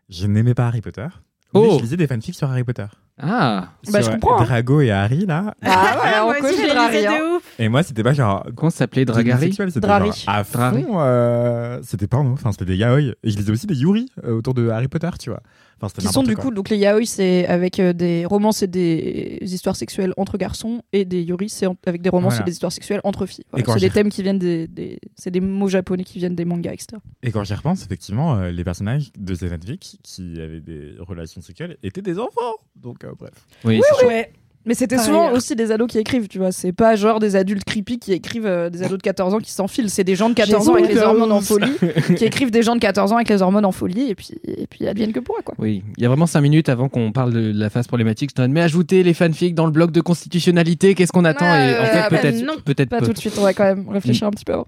[0.10, 1.08] je n'aimais pas Harry Potter.
[1.54, 1.78] Mais Oh.
[1.78, 2.86] je lisais des fanfics sur Harry Potter.
[3.22, 4.46] Ah Bah, je comprends, hein.
[4.46, 5.54] Drago et Harry, là.
[5.64, 6.68] Ah ouais, moi on connaît
[7.04, 7.44] de ouf.
[7.60, 8.46] Et moi, c'était pas genre.
[8.56, 10.08] Comment ça s'appelait Dragari sexuel, c'était Drari.
[10.08, 12.32] genre à fond, euh, c'était porno.
[12.34, 13.00] Enfin, c'était des yaoi.
[13.02, 15.42] Et je lisais aussi des yuri euh, autour de Harry Potter, tu vois.
[15.82, 16.46] Enfin, Qui sont du quoi.
[16.46, 20.82] coup, donc les yaoi, c'est avec euh, des romances et des histoires sexuelles entre garçons,
[20.94, 22.44] et des yuri, c'est en- avec des romances Voilà.
[22.44, 23.46] et des histoires sexuelles entre filles.
[23.52, 26.46] Voilà, c'est des thèmes qui viennent des, des- c'est des mots japonais qui viennent des
[26.46, 26.98] mangas, etc.
[27.24, 31.78] Et quand j'y repense, effectivement, euh, les personnages de fanfics qui avaient des relations sexuelles
[31.84, 32.54] étaient des enfants.
[32.76, 33.34] Donc, euh, bref.
[33.66, 34.32] Oui, Ouais.
[34.66, 35.36] Mais c'était souvent ailleurs.
[35.36, 36.52] aussi des ados qui écrivent, tu vois.
[36.52, 39.52] C'est pas genre des adultes creepy qui écrivent euh, des ados de 14 ans qui
[39.52, 39.90] s'enfilent.
[39.90, 41.72] C'est des gens de 14 ans avec les hormones en folie
[42.18, 44.68] qui écrivent des gens de 14 ans avec les hormones en folie et puis, et
[44.68, 45.56] puis advienne que pourra, quoi.
[45.58, 48.32] Oui, il y a vraiment 5 minutes avant qu'on parle de la phase problématique.
[48.38, 51.86] Je mais ajoutez les fanfics dans le bloc de constitutionnalité, qu'est-ce qu'on attend Et en
[51.86, 53.08] fait, ah bah peut-être non, peut-être Pas peu.
[53.08, 54.68] tout de suite, on va quand même réfléchir un petit peu avant.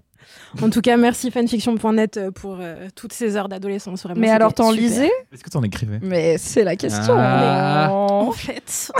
[0.61, 4.03] En tout cas, merci fanfiction.net euh, pour euh, toutes ces heures d'adolescence.
[4.03, 5.99] Vraiment, Mais alors, t'en lisais Est-ce que t'en écrivais?
[6.01, 7.15] Mais c'est la question.
[7.17, 7.87] Ah.
[7.91, 8.31] En Oh.
[8.31, 8.91] fait,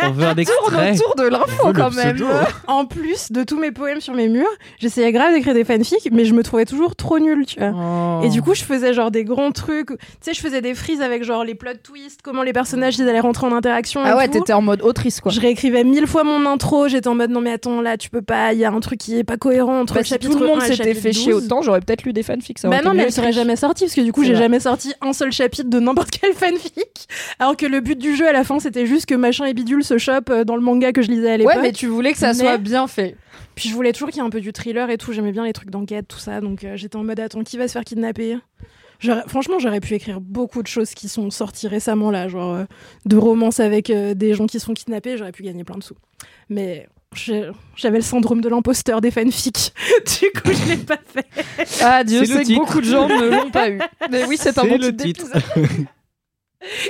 [0.00, 0.92] On veut un extrait.
[0.96, 2.16] autour de l'info quand même.
[2.16, 2.26] pseudo.
[2.66, 6.24] en plus de tous mes poèmes sur mes murs, j'essayais grave d'écrire des fanfics, mais
[6.24, 7.72] je me trouvais toujours trop nulle, tu vois.
[7.74, 8.20] Oh.
[8.24, 9.88] Et du coup, je faisais genre des grands trucs.
[9.88, 13.08] Tu sais, je faisais des frises avec genre les plot twists, comment les personnages ils
[13.08, 14.00] allaient rentrer en interaction.
[14.04, 15.30] Ah et ouais, t'étais en mode autrice quoi.
[15.30, 16.88] Je réécrivais mille fois mon intro.
[16.88, 18.52] J'étais en mode non mais attends là, tu peux pas.
[18.52, 20.46] Il y a un truc qui est pas cohérent entre Bah, le chapitre tout le
[20.46, 21.44] monde 1 et le s'était fait chier 12.
[21.44, 22.58] autant, j'aurais peut-être lu des fanfics.
[22.58, 24.92] ça Bah non, mais elle serait jamais sortie parce que du coup, j'ai jamais sorti
[25.00, 27.08] un seul chapitre de n'importe quel fanfic.
[27.38, 29.84] Alors que le but du jeu à la fin, c'était juste que machin et bidule
[29.84, 31.54] se chope euh, dans le manga que je lisais à l'époque.
[31.54, 33.16] Ouais, mais tu voulais que ça Mais- soit bien fait.
[33.54, 35.12] Puis je voulais toujours qu'il y ait un peu du thriller et tout.
[35.12, 36.40] J'aimais bien les trucs d'enquête, tout ça.
[36.40, 38.38] Donc euh, j'étais en mode attends, qui va se faire kidnapper?
[39.26, 42.64] Franchement, j'aurais pu écrire beaucoup de choses qui sont sorties récemment là, genre euh,
[43.04, 45.16] de romances avec euh, des gens qui se font kidnapper.
[45.18, 45.96] J'aurais pu gagner plein de sous.
[46.48, 49.72] Mais j'avais le syndrome de l'imposteur des fanfics.
[50.20, 51.26] du coup, je l'ai pas fait.
[51.82, 53.80] Ah, Dieu sait que beaucoup de gens ne l'ont pas eu.
[54.10, 55.26] Mais oui, c'est un bon le titre.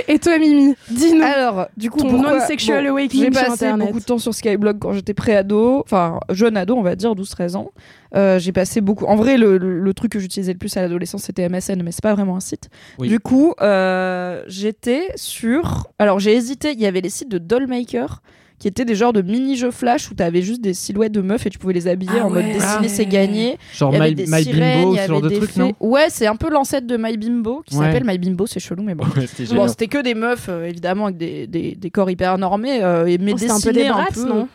[0.07, 1.23] Et toi, Mimi, dis-nous.
[1.23, 4.79] Alors, du coup, Ton pourquoi- non-sexual bon, awakening J'ai passé beaucoup de temps sur Skyblog
[4.79, 7.71] quand j'étais pré-ado, enfin jeune ado, on va dire 12-13 ans.
[8.15, 9.07] Euh, j'ai passé beaucoup.
[9.07, 11.91] En vrai, le, le- le truc que j'utilisais le plus à l'adolescence, c'était MSN, mais
[11.91, 12.69] c'est pas vraiment un site.
[12.99, 13.09] Oui.
[13.09, 15.87] Du coup, euh, j'étais sur.
[15.99, 16.73] Alors, j'ai hésité.
[16.73, 18.21] Il y avait les sites de Dollmaker
[18.63, 21.51] qui étaient des genres de mini-jeux flash où t'avais juste des silhouettes de meufs et
[21.51, 22.89] tu pouvais les habiller Ah en mode dessiner, Ah.
[22.89, 23.59] c'est gagné.
[23.75, 26.37] Genre My, des My sirènes, Bimbo, ce genre de des truc, non Ouais, c'est un
[26.37, 27.87] peu l'ancêtre de My Bimbo qui Ouais.
[27.87, 29.03] s'appelle My Bimbo, c'est chelou, mais bon.
[29.05, 32.85] Ouais, c'était Bon, que des meufs, euh, évidemment, avec des, des, des corps hyper normés,
[32.85, 34.49] euh, et- mais Oh, C'était un peu des brats, peu, non?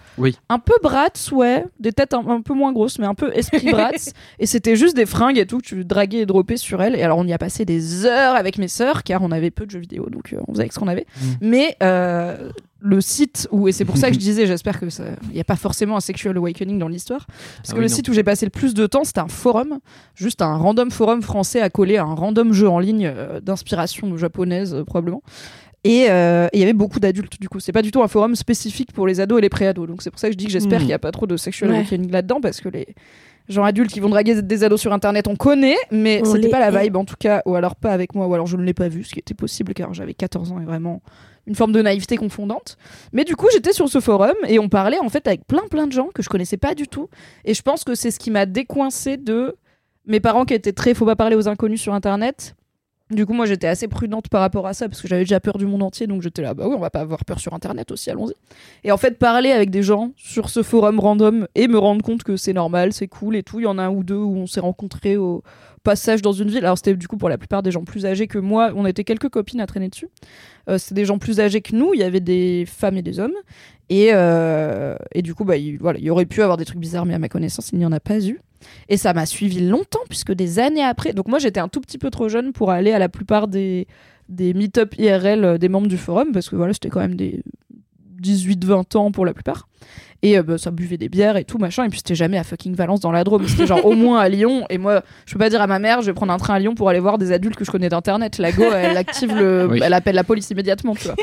[0.49, 3.71] Un peu brats, ouais, des têtes un, un peu moins grosses, mais un peu esprit
[3.71, 3.91] brats.
[4.39, 6.95] et c'était juste des fringues et tout que tu draguais et droppais sur elles.
[6.95, 9.65] Et alors, on y a passé des heures avec mes sœurs, car on avait peu
[9.65, 11.06] de jeux vidéo, donc euh, on faisait avec ce qu'on avait.
[11.21, 11.25] Mm.
[11.41, 12.49] Mais euh,
[12.80, 15.41] le site où, et c'est pour ça que je disais, j'espère que ça, il n'y
[15.41, 17.95] a pas forcément un sexual awakening dans l'histoire, parce Ah que oui, le non.
[17.95, 19.80] site où j'ai passé le plus de temps, c'était un forum,
[20.15, 24.15] juste un random forum français à coller à un random jeu en ligne euh, d'inspiration
[24.17, 25.21] japonaise euh, probablement.
[25.88, 27.60] Et euh, et il y avait beaucoup d'adultes du coup.
[27.60, 29.88] C'est pas du tout un forum spécifique pour les ados et les pré-ados.
[29.88, 30.82] Donc c'est pour ça que je dis que j'espère Hmm.
[30.82, 31.78] qu'il n'y a pas trop de sexual Ouais.
[31.78, 32.88] awakening là-dedans parce que les
[33.50, 36.60] gens adultes qui vont draguer des ados sur internet on connaît, mais On c'était pas
[36.60, 38.73] la vibe en tout cas, ou alors pas avec moi, ou alors je ne l'ai
[38.73, 41.02] pas vu, ce qui était possible car j'avais 14 ans et vraiment
[41.45, 42.76] une forme de naïveté confondante.
[43.13, 45.88] Mais du coup, j'étais sur ce forum et on parlait en fait avec plein plein
[45.88, 47.08] de gens que je connaissais pas du tout.
[47.45, 49.56] Et je pense que c'est ce qui m'a décoincé de
[50.06, 52.54] mes parents qui étaient très faut pas parler aux inconnus sur internet.
[53.09, 55.57] Du coup, moi j'étais assez prudente par rapport à ça parce que j'avais déjà peur
[55.57, 57.89] du monde entier donc j'étais là, bah oui, on va pas avoir peur sur internet
[57.91, 58.33] aussi, allons-y.
[58.83, 62.23] Et en fait, parler avec des gens sur ce forum random et me rendre compte
[62.23, 63.59] que c'est normal, c'est cool et tout.
[63.59, 65.41] Il y en a un ou deux où on s'est rencontrés au
[65.87, 66.65] passage dans une ville.
[66.65, 68.71] Alors, c'était du coup pour la plupart des gens plus âgés que moi.
[68.75, 70.09] On était quelques copines à traîner dessus.
[70.69, 71.93] Euh, c'était des gens plus âgés que nous.
[71.93, 73.35] Il y avait des femmes et des hommes.
[73.89, 76.80] Et, euh, et du coup, bah, il, voilà, il y aurait pu avoir des trucs
[76.80, 78.39] bizarres, mais à ma connaissance, il n'y en a pas eu.
[78.89, 81.13] Et ça m'a suivi longtemps, puisque des années après.
[81.13, 83.88] Donc, moi, j'étais un tout petit peu trop jeune pour aller à la plupart des,
[84.30, 87.43] des meet-up IRL euh, des membres du forum, parce que voilà, c'était quand même des
[88.21, 89.67] 18-20 ans pour la plupart.
[90.23, 91.86] Et euh, bah, ça buvait des bières et tout, machin.
[91.86, 93.47] Et puis, c'était jamais à fucking Valence dans la Drôme.
[93.47, 94.65] C'était genre au moins à Lyon.
[94.69, 96.60] Et moi, je peux pas dire à ma mère, je vais prendre un train à
[96.60, 98.39] Lyon pour aller voir des adultes que je connais d'internet.
[98.39, 99.67] La go, elle active le.
[99.69, 99.80] Oui.
[99.84, 101.15] Elle appelle la police immédiatement, tu vois.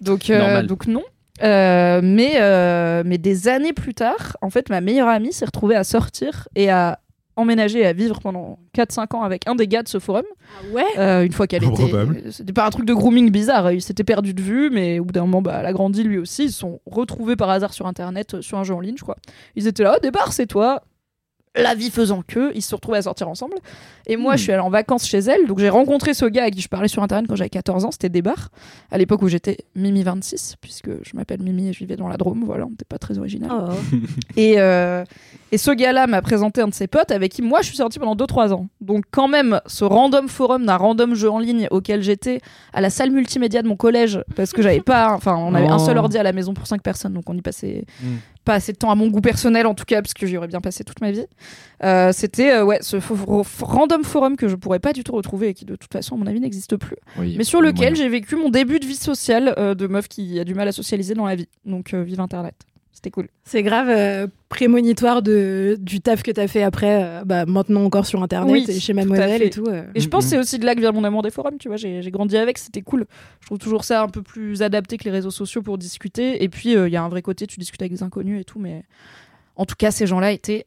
[0.00, 1.02] Donc, euh, donc non.
[1.42, 5.76] Euh, mais, euh, mais des années plus tard, en fait, ma meilleure amie s'est retrouvée
[5.76, 7.00] à sortir et à
[7.36, 10.24] emménager et à vivre pendant 4-5 ans avec un des gars de ce forum.
[10.28, 10.84] Ah ouais?
[10.98, 11.74] Euh, une fois qu'elle était.
[11.74, 12.22] Probable.
[12.32, 13.70] C'était pas un truc de grooming bizarre.
[13.70, 16.18] Il s'était perdu de vue, mais au bout d'un moment, bah, elle a grandi lui
[16.18, 16.46] aussi.
[16.46, 19.16] Ils se sont retrouvés par hasard sur internet, sur un jeu en ligne, je crois.
[19.54, 20.82] Ils étaient là, au départ, c'est toi.
[21.58, 23.54] La vie faisant que, ils se sont retrouvés à sortir ensemble.
[24.06, 24.36] Et moi, Hmm.
[24.38, 25.46] je suis allée en vacances chez elle.
[25.46, 27.90] Donc, j'ai rencontré ce gars à qui je parlais sur internet quand j'avais 14 ans.
[27.90, 28.50] C'était Débar.
[28.90, 32.42] À l'époque où j'étais Mimi26, puisque je m'appelle Mimi et je vivais dans la Drôme.
[32.44, 33.50] Voilà, on n'était pas très original.
[33.52, 33.72] Oh.
[34.36, 35.04] Et, euh,
[35.50, 37.98] et ce gars-là m'a présenté un de ses potes avec qui moi je suis sortie
[37.98, 38.68] pendant 2-3 ans.
[38.80, 42.40] Donc quand même, ce random forum d'un random jeu en ligne auquel j'étais
[42.72, 45.76] à la salle multimédia de mon collège, parce que j'avais pas, enfin on avait un
[45.76, 45.84] Oh.
[45.86, 48.06] seul ordi à la maison pour 5 personnes, donc on y passait Mm.
[48.48, 50.48] Pas assez de temps à mon goût personnel en tout cas, parce que j'y aurais
[50.48, 51.26] bien passé toute ma vie.
[51.84, 52.96] Euh, C'était euh, ouais, ce
[53.62, 56.18] random forum que je pourrais pas du tout retrouver et qui de toute façon à
[56.18, 59.54] mon avis n'existe plus Oui, mais sur lequel j'ai vécu mon début de vie sociale
[59.58, 61.48] euh, de meuf qui a du mal à socialiser dans la vie.
[61.66, 62.54] Donc vive Internet.
[62.98, 63.28] C'était cool.
[63.44, 68.06] C'est grave euh, prémonitoire de, du taf que t'as fait après, euh, bah, maintenant encore
[68.06, 69.66] sur Internet Oui, et chez Mademoiselle et tout.
[69.68, 69.84] euh.
[69.94, 70.30] Et je pense que Mhm.
[70.30, 71.76] c'est aussi de là que vient mon amour des forums, tu vois.
[71.76, 73.06] J'ai j'ai grandi avec, c'était cool.
[73.40, 76.42] Je trouve toujours ça un peu plus adapté que les réseaux sociaux pour discuter.
[76.42, 78.44] Et puis, euh, il y a un vrai côté, tu discutes avec des inconnus et
[78.44, 78.58] tout.
[78.58, 78.82] Mais
[79.54, 80.66] en tout cas, ces gens-là étaient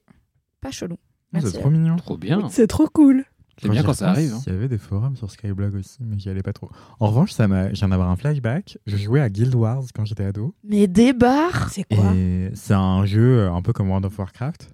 [0.61, 0.99] pas chelous.
[1.35, 1.39] Ah.
[1.43, 1.97] C'est trop mignon.
[1.97, 2.47] Trop bien.
[2.49, 3.25] C'est trop cool.
[3.61, 4.33] J'aime bien quand ça arrive.
[4.33, 4.41] hein.
[4.47, 6.69] Il y avait des forums sur Skyblog aussi, mais j'y allais pas trop.
[6.99, 8.77] En revanche, ça m'a, je viens d'avoir un flashback.
[8.87, 10.53] Je jouais à Guild Wars quand j'étais ado.
[10.63, 12.13] Mais des bars C'est quoi?
[12.15, 14.69] Et c'est un jeu euh, un peu comme World of Warcraft.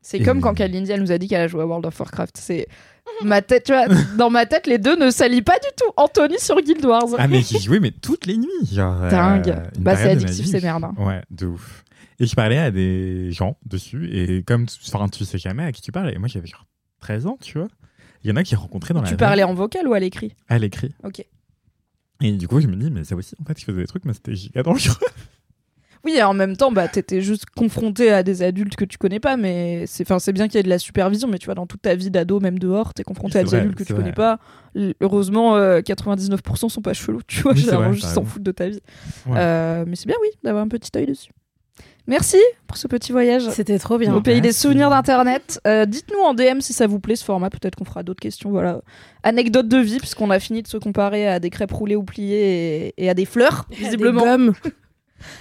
[0.00, 1.98] C'est Et- comme quand Kalindi, elle nous a dit qu'elle a joué à World of
[1.98, 2.36] Warcraft.
[2.38, 2.66] C'est
[3.24, 5.90] ma tête, tu vois, dans ma tête, les deux ne s'allient pas du tout.
[5.96, 7.04] Anthony sur Guild Wars.
[7.18, 8.48] Ah, mais j'y jouais, mais toutes les nuits.
[8.72, 9.56] Genre, euh, Dingue.
[9.78, 10.84] Bah, c'est addictif, c'est merde.
[10.84, 10.94] hein.
[10.98, 11.84] Ouais, de ouf.
[12.20, 14.78] Et je parlais à des gens dessus, et comme tu,
[15.12, 16.66] tu sais jamais à qui tu parles, et moi j'avais genre
[17.00, 17.68] 13 ans, tu vois.
[18.24, 20.34] Il y en a qui rencontré dans la Tu parlais en vocal ou à l'écrit?
[20.48, 20.94] À l'écrit.
[21.04, 21.24] Ok.
[22.20, 24.04] Et du coup, je me dis, mais ça aussi, en fait, je faisais des trucs,
[24.04, 24.96] mais c'était giga dangereux.
[26.04, 29.18] Oui, et en même temps, bah, t'étais juste confronté à des adultes que tu connais
[29.18, 31.66] pas, mais c'est, c'est bien qu'il y ait de la supervision, mais tu vois, dans
[31.66, 34.02] toute ta vie d'ado, même dehors, t'es confronté à des vrai, adultes que tu vrai.
[34.02, 34.38] connais pas.
[35.00, 38.52] Heureusement, euh, 99% sont pas chelous, tu vois, Oui, généralement, vrai, juste s'en foutent de
[38.52, 38.80] ta vie.
[39.26, 39.38] Ouais.
[39.38, 41.30] Euh, mais c'est bien, oui, d'avoir un petit œil dessus.
[42.08, 43.48] Merci pour ce petit voyage.
[43.50, 44.14] C'était trop bien.
[44.14, 45.60] Au pays des souvenirs d'internet.
[45.66, 47.50] Euh, Dites-nous en DM si ça vous plaît ce format.
[47.50, 48.50] Peut-être qu'on fera d'autres questions.
[48.50, 48.80] Voilà.
[49.22, 52.94] Anecdote de vie, puisqu'on a fini de se comparer à des crêpes roulées ou pliées
[52.96, 54.24] et, et à des fleurs, visiblement.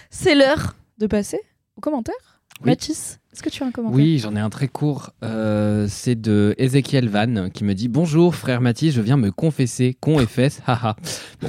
[0.10, 1.40] C'est l'heure de passer
[1.78, 2.42] aux commentaires.
[2.62, 2.72] Oui.
[2.72, 5.12] Mathis, est-ce que tu as un commentaire Oui, j'en ai un très court.
[5.24, 9.96] Euh, c'est de Ezekiel Van qui me dit Bonjour frère Mathis, je viens me confesser,
[10.00, 10.96] con et fesses, haha.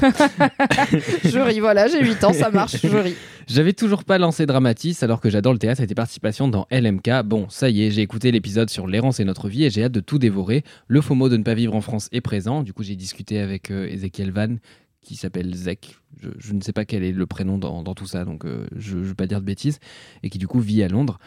[1.25, 3.15] Je ris, voilà, j'ai 8 ans, ça marche, je ris.
[3.47, 7.23] J'avais toujours pas lancé Dramatis alors que j'adore le théâtre et tes participations dans LMK.
[7.25, 9.93] Bon, ça y est, j'ai écouté l'épisode sur l'errance et notre vie et j'ai hâte
[9.93, 10.65] de tout dévorer.
[10.89, 12.63] Le faux mot de ne pas vivre en France est présent.
[12.63, 14.57] Du coup, j'ai discuté avec euh, Ezekiel Van
[15.01, 15.97] qui s'appelle Zek.
[16.21, 18.67] Je, je ne sais pas quel est le prénom dans, dans tout ça, donc euh,
[18.77, 19.79] je ne veux pas dire de bêtises.
[20.23, 21.19] Et qui du coup vit à Londres.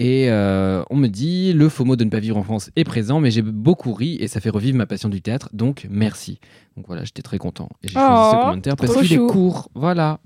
[0.00, 2.84] Et euh, on me dit le faux mot de ne pas vivre en France est
[2.84, 6.40] présent, mais j'ai beaucoup ri et ça fait revivre ma passion du théâtre, donc merci.
[6.74, 7.68] Donc voilà, j'étais très content.
[7.82, 9.68] Et j'ai choisi ce Oh, commentaire parce qu'il est court.
[9.74, 10.20] Voilà.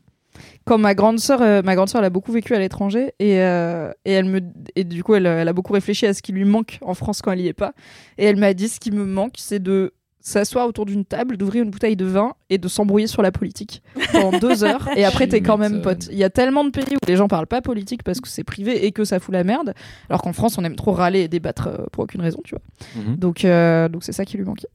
[0.65, 3.41] Quand ma grande sœur, euh, ma grande sœur, elle a beaucoup vécu à l'étranger et,
[3.41, 4.43] euh, et elle me
[4.77, 7.21] et du coup elle, elle a beaucoup réfléchi à ce qui lui manque en France
[7.21, 7.73] quand elle y est pas
[8.17, 9.93] et elle m'a dit ce qui me manque c'est de
[10.25, 13.83] s'asseoir autour d'une table, d'ouvrir une bouteille de vin et de s'embrouiller sur la politique
[14.11, 16.09] pendant deux heures et après t'es quand même pote.
[16.11, 18.43] Il y a tellement de pays où les gens parlent pas politique parce que c'est
[18.43, 19.75] privé et que ça fout la merde,
[20.09, 23.03] alors qu'en France on aime trop râler et débattre euh, pour aucune raison, tu vois.
[23.05, 23.17] Mhm.
[23.17, 24.69] Donc euh, donc c'est ça qui lui manquait.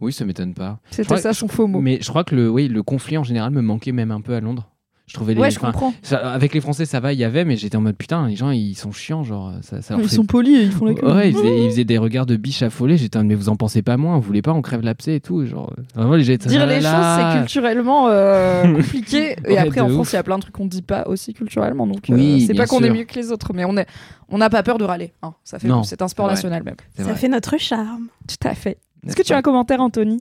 [0.00, 0.80] Oui, ça m'étonne pas.
[0.90, 1.80] C'était ça son faux mot.
[1.80, 4.34] Mais je crois que le, oui, le conflit en général me manquait même un peu
[4.34, 4.68] à Londres.
[5.08, 5.94] Je trouvais les, Ouais, je comprends.
[6.02, 8.34] ça- avec les Français ça va, il y avait, mais j'étais en mode putain, les
[8.34, 9.76] gens ils sont chiants, genre ça.
[9.96, 11.06] Ils fait- sont polis, et ils font la queue.
[11.14, 12.96] Ouais, ils faisaient, ils faisaient des regards de biche affolés.
[12.96, 15.14] J'étais en mode, mais vous en pensez pas moins, vous voulez pas, on crève l'abcès
[15.14, 15.46] et tout.
[15.46, 17.30] Genre, euh, vraiment, les gens étaient, Dire les là choses, là.
[17.32, 19.36] c'est culturellement euh, compliqué.
[19.46, 21.34] Et Ouais, après, en France, il y a plein de trucs qu'on dit pas aussi
[21.34, 21.86] culturellement.
[21.86, 23.86] Donc, euh, Oui, c'est bien pas qu'on est mieux que les autres, mais on est,
[24.28, 25.12] on n'a pas peur de râler.
[25.22, 25.34] hein.
[25.44, 26.74] Ça fait, c'est un sport c'est national même.
[26.96, 28.08] C'est Ça fait notre charme.
[28.26, 28.78] Tout à fait.
[29.06, 30.20] Est-ce que tu as un commentaire, Anthony?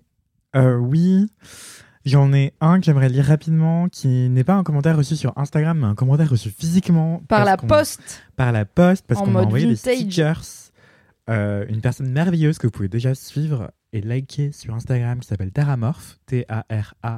[0.55, 1.25] Euh, oui.
[2.05, 5.79] J'en ai un que j'aimerais lire rapidement, qui n'est pas un commentaire reçu sur Instagram,
[5.79, 7.23] mais un commentaire reçu physiquement.
[7.27, 8.21] Par la poste.
[8.35, 9.95] Par la poste, parce qu'on m'a envoyé des vintage.
[9.95, 10.43] stickers.
[11.27, 15.51] Euh, une personne merveilleuse que vous pouvez déjà suivre et liker sur Instagram qui s'appelle
[15.51, 17.09] Taramorph, T-A-R-A-M-O-R-P-H,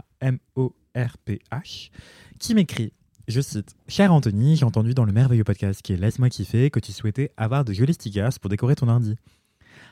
[2.39, 2.93] qui m'écrit,
[3.27, 6.79] je cite, Cher Anthony, j'ai entendu dans le merveilleux podcast qui est Laisse-moi kiffer que
[6.79, 9.17] tu souhaitais avoir de jolis stickers pour décorer ton ordi.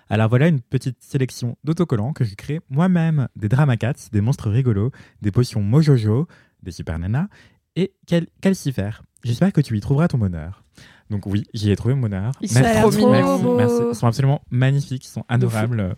[0.09, 4.91] Alors voilà une petite sélection d'autocollants que j'ai créé moi-même, des Dramacats, des monstres rigolos,
[5.21, 6.27] des potions Mojojo,
[6.63, 7.27] des Super Nana
[7.75, 9.01] et Cal- Calcifère.
[9.23, 10.63] J'espère que tu y trouveras ton bonheur.
[11.09, 12.31] Donc oui, j'y ai trouvé mon bonheur.
[12.41, 13.75] Ils sont merci, merci, merci.
[13.91, 15.95] Ils sont absolument magnifiques, ils sont adorables.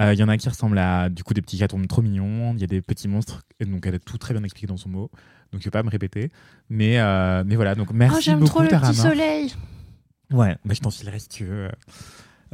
[0.00, 2.54] Euh, Il y en a qui ressemblent à du coup des petits chatons trop mignons.
[2.54, 3.42] Il y a des petits monstres.
[3.60, 5.10] Et donc elle a tout très bien expliqué dans son mot.
[5.52, 6.30] Donc je vais pas me répéter.
[6.70, 8.94] Mais, euh, mais voilà, donc merci oh, j'aime trop le petit Tarama.
[8.94, 9.52] soleil.
[10.30, 11.68] Ouais, bah, je t'en filerai si tu veux.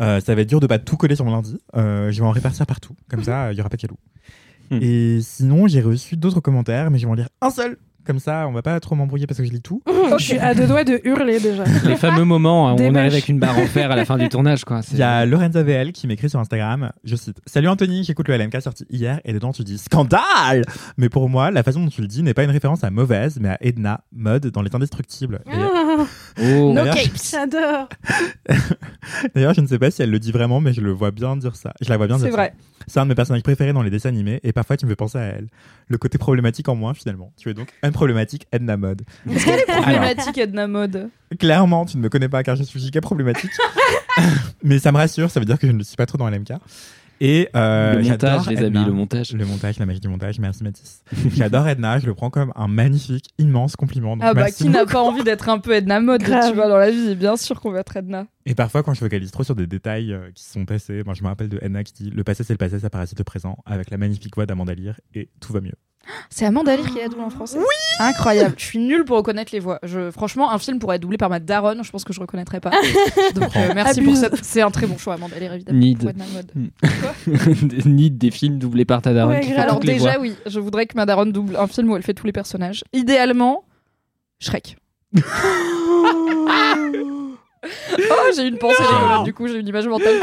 [0.01, 1.59] Euh, ça va être dur de pas tout coller sur mon lundi.
[1.77, 2.95] Euh, je vais en répartir partout.
[3.11, 3.99] Comme ça, il y aura pas de cadeau.
[4.71, 4.79] Hmm.
[4.83, 7.79] Et sinon, j'ai reçu d'autres commentaires, mais je vais en lire un seul.
[8.07, 9.83] Comme ça, on va pas trop m'embrouiller parce que je lis tout.
[10.19, 11.65] Je suis à deux doigts de hurler déjà.
[11.85, 13.01] Les fameux moments hein, où Des on mèches.
[13.01, 14.81] arrive avec une barre en fer à la fin du tournage, quoi.
[14.93, 18.39] Il y a Lorenza VL qui m'écrit sur Instagram, je cite Salut Anthony, j'écoute le
[18.39, 20.65] LMK sorti hier et dedans tu dis scandale
[20.97, 23.39] Mais pour moi, la façon dont tu le dis n'est pas une référence à mauvaise,
[23.43, 25.41] mais à Edna, mode dans les indestructibles.
[25.47, 26.05] Et- Ah,
[26.41, 26.73] Oh.
[26.73, 27.11] No capes.
[27.31, 27.89] J'adore.
[29.35, 31.37] D'ailleurs, je ne sais pas si elle le dit vraiment, mais je le vois bien
[31.37, 31.73] dire ça.
[31.81, 32.37] Je la vois bien dire C'est ça.
[32.37, 32.55] vrai.
[32.87, 34.97] C'est un de mes personnages préférés dans les dessins animés et parfois tu me fais
[34.97, 35.49] penser à elle.
[35.89, 37.33] Le côté problématique en moins finalement.
[37.37, 39.03] Tu es donc un problématique Edna Mode.
[39.31, 41.11] Est-ce qu'elle est problématique, Edna Mode?
[41.39, 43.51] Clairement, tu ne me connais pas car je suis giga problématique.
[44.63, 46.29] Mais ça me rassure, ça veut dire que je ne le suis pas trop dans
[46.29, 46.53] LMK.
[47.21, 48.81] Et euh, le montage, les Edna.
[48.81, 49.33] amis, le montage.
[49.33, 51.03] Le montage, la magie du montage, merci Mathis.
[51.35, 54.17] J'adore Edna, je le prends comme un magnifique, immense compliment.
[54.17, 56.77] donc Ah bah qui n'a pas envie d'être un peu Edna mode, tu vois, dans
[56.77, 58.27] la vie, bien sûr qu'on va être Edna.
[58.47, 61.23] Et parfois, quand je focalise trop sur des détails euh, qui sont passés, moi je
[61.23, 63.59] me rappelle de Edna qui dit Le passé c'est le passé, ça parasite le présent,
[63.67, 65.75] avec la magnifique voix d'Amanda Lear, et tout va mieux.
[66.31, 67.59] C'est Amanda Lear qui est doublée en français.
[67.59, 67.65] Oui
[68.01, 68.55] Incroyable.
[68.57, 69.79] Je suis nulle pour reconnaître les voix.
[69.83, 72.61] Je, franchement, un film pourrait être doublé par ma daronne, je pense que je reconnaîtrais
[72.61, 72.71] pas.
[73.35, 74.43] Donc euh, merci pour cette.
[74.45, 75.79] C'est un très bon choix, Amanda Lear évidemment.
[75.79, 75.99] Need.
[75.99, 76.53] pour mode.
[77.87, 79.85] Ni des films doublés par ta daronne Ouais, qui Alors voix.
[79.85, 82.33] déjà oui, je voudrais que ma daronne double un film où elle fait tous les
[82.33, 82.85] personnages.
[82.93, 83.65] Idéalement,
[84.41, 84.77] Shrek.
[88.01, 88.83] Oh, j'ai une pensée
[89.25, 90.15] du coup j'ai une image mentale.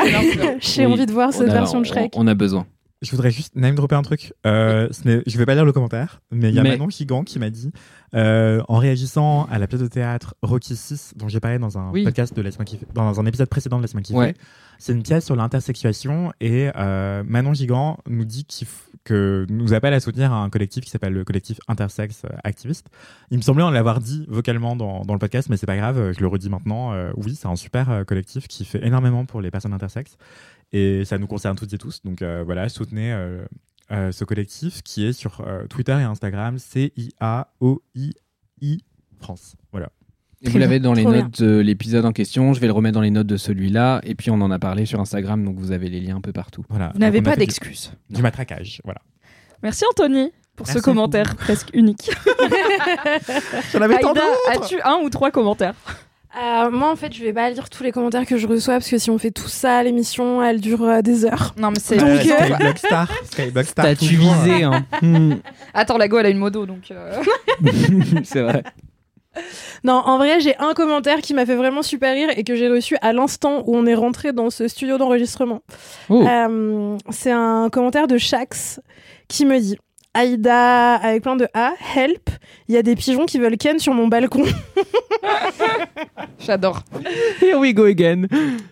[0.61, 0.93] J'ai Oui.
[0.93, 2.11] envie de voir cette a- version de on- Shrek.
[2.15, 2.65] On a besoin.
[3.01, 4.33] Je voudrais juste name dropper un truc.
[4.47, 6.89] Euh, ce n'est- je vais pas lire le commentaire, mais il y a Mais- Manon
[6.89, 7.71] Gigant qui m'a dit,
[8.15, 11.91] euh, en réagissant à la pièce de théâtre Rocky 6, dont j'ai parlé dans un
[11.91, 12.03] Oui.
[12.05, 14.33] podcast de Laisse-moi kiffer, dans un épisode précédent de Laisse-moi kiffer, Ouais.
[14.79, 19.73] c'est une pièce sur l'intersexuation et euh, Manon Gigant nous dit qu'il f- que nous
[19.75, 22.87] appelle à soutenir un collectif qui s'appelle le collectif Intersex euh, Activiste.
[23.29, 26.13] Il me semblait en l'avoir dit vocalement dans, dans le podcast, mais c'est pas grave,
[26.13, 26.91] je le redis maintenant.
[27.15, 30.17] Oui, c'est un super collectif qui fait énormément pour les personnes intersexes
[30.77, 32.01] et ça nous concerne toutes et tous.
[32.03, 33.45] Donc euh, voilà, soutenez euh,
[33.91, 38.13] euh, ce collectif qui est sur euh, Twitter et Instagram, C-I-A-O-I-I
[39.19, 39.55] France.
[39.71, 39.89] Voilà.
[40.41, 42.53] Et vous l'avez dans les notes de l'épisode en question.
[42.53, 44.01] Je vais le remettre dans les notes de celui-là.
[44.03, 46.33] Et puis on en a parlé sur Instagram, donc vous avez les liens un peu
[46.33, 46.63] partout.
[46.69, 46.91] voilà.
[46.93, 47.93] Vous n'avez pas du- d'excuses.
[48.09, 49.01] Du, matraquage, voilà.
[49.63, 52.11] Merci Anthony pour Merci ce commentaire presque unique.
[53.73, 55.73] J'en avais tant Aïda, d'autres as-tu un ou trois commentaires?
[56.37, 58.89] Euh, moi, en fait, je vais pas lire tous les commentaires que je reçois parce
[58.89, 61.53] que si on fait tout ça, l'émission, elle dure euh, des heures.
[61.57, 61.97] Non mais c'est.
[61.97, 63.11] Donc, Euh, euh, Skyblock Star.
[63.31, 63.85] Skyblock Star.
[63.85, 64.33] T'as-tu toujours.
[64.35, 65.35] visé, hein Hmm,
[65.73, 66.91] Attends, la go elle a une modo donc.
[66.91, 67.21] euh,
[68.23, 68.63] C'est vrai.
[69.83, 72.69] Non, en vrai, j'ai un commentaire qui m'a fait vraiment super rire et que j'ai
[72.69, 75.61] reçu à l'instant où on est rentré dans ce studio d'enregistrement.
[76.09, 76.25] Oh.
[76.25, 78.79] Euh, c'est un commentaire de Shax
[79.27, 79.77] qui me dit
[80.15, 82.29] Aïda, avec plein de A, help,
[82.69, 84.43] il y a des pigeons qui veulent ken sur mon balcon.
[86.39, 86.81] J'adore.
[87.41, 88.23] Here we go again.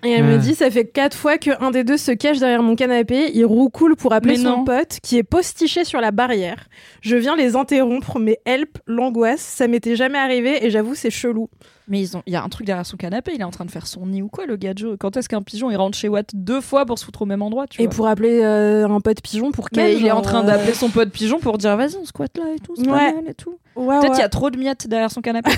[0.03, 0.37] Et elle me Ah.
[0.37, 3.31] dit Ça fait quatre fois qu'un des deux se cache derrière mon canapé.
[3.33, 4.63] Il roucoule pour appeler Mais son non.
[4.63, 6.67] pote qui est postiché sur la barrière.
[7.01, 11.49] Je viens les interrompre, mais help, l'angoisse, ça m'était jamais arrivé et j'avoue, c'est chelou.
[11.89, 13.33] Mais ils ont, il y a un truc derrière son canapé.
[13.35, 15.41] Il est en train de faire son nid ou quoi le gadget Quand est-ce qu'un
[15.41, 17.87] pigeon il rentre chez Watt deux fois pour se foutre au même endroit tu Et
[17.87, 20.47] vois pour appeler euh, un pote pigeon pour Mais ken, il est en train euh,
[20.47, 23.13] d'appeler son pote pigeon pour dire vas-y on squatte là et tout, c'est pas Ouais.
[23.13, 23.57] mal et tout.
[23.75, 24.09] Ouais, Peut-être ouais.
[24.11, 25.51] qu'il y a trop de miettes derrière son canapé.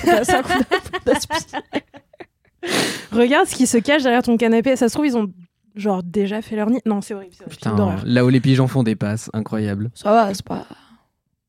[3.11, 4.75] Regarde ce qui se cache derrière ton canapé.
[4.75, 5.31] Ça se trouve, ils ont
[5.75, 6.79] genre déjà fait leur nid.
[6.85, 7.33] Non, c'est horrible.
[7.39, 7.55] horrible.
[7.55, 9.91] Putain, là où les pigeons font des passes, incroyable.
[9.93, 10.65] Ça va, c'est pas.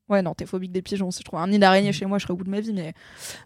[0.09, 1.11] Ouais, non, t'es phobique des pigeons.
[1.11, 2.73] Si je trouve un nid d'araignée chez moi, je serais au bout de ma vie.
[2.73, 2.95] Mais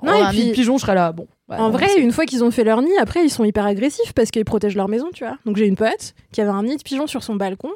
[0.02, 1.12] Non, Oh, et un puis- nid de pigeon, je serais là.
[1.12, 1.26] Bon.
[1.48, 3.64] ouais, en non, vrai, une fois qu'ils ont fait leur nid, après, ils sont hyper
[3.64, 5.38] agressifs parce qu'ils protègent leur maison, tu vois.
[5.46, 7.70] Donc j'ai une pote qui avait un nid de pigeons sur son balcon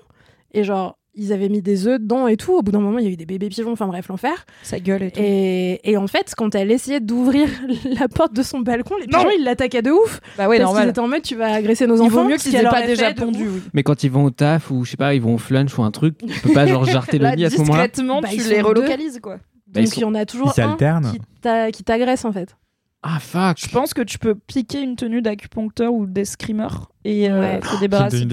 [0.52, 0.98] et genre.
[1.16, 2.52] Ils avaient mis des œufs dedans et tout.
[2.54, 3.70] Au bout d'un moment, il y a eu des bébés pigeons.
[3.72, 4.46] Enfin bref, l'enfer.
[4.64, 5.20] ça gueule et tout.
[5.22, 7.48] Et, et en fait, quand elle essayait d'ouvrir
[8.00, 10.20] la porte de son balcon, les pigeons, ils l'attaquaient de ouf.
[10.36, 10.88] Bah ouais, parce qu'ils normal.
[10.88, 12.22] étaient en mode, tu vas agresser nos Il enfants.
[12.22, 13.46] vaut mieux qu'ils aient pas déjà pondu.
[13.48, 13.62] oui.
[13.74, 15.82] Mais quand ils vont au taf ou je sais pas, ils vont au flunch ou
[15.84, 17.86] un truc, tu peux pas genre jarter le lit à ce moment-là.
[17.86, 19.36] discrètement, Bah, tu les relocalises, quoi.
[19.68, 22.32] Bah, Donc sont- il y en a toujours Ils un qui t'a- qui t'agresse en
[22.32, 22.56] fait.
[23.02, 23.58] Ah fuck.
[23.60, 27.60] Je pense que tu peux piquer une tenue d'acupuncteur ou d'escrimeur et euh, Ouais.
[27.60, 28.20] te débarrasser.
[28.22, 28.28] une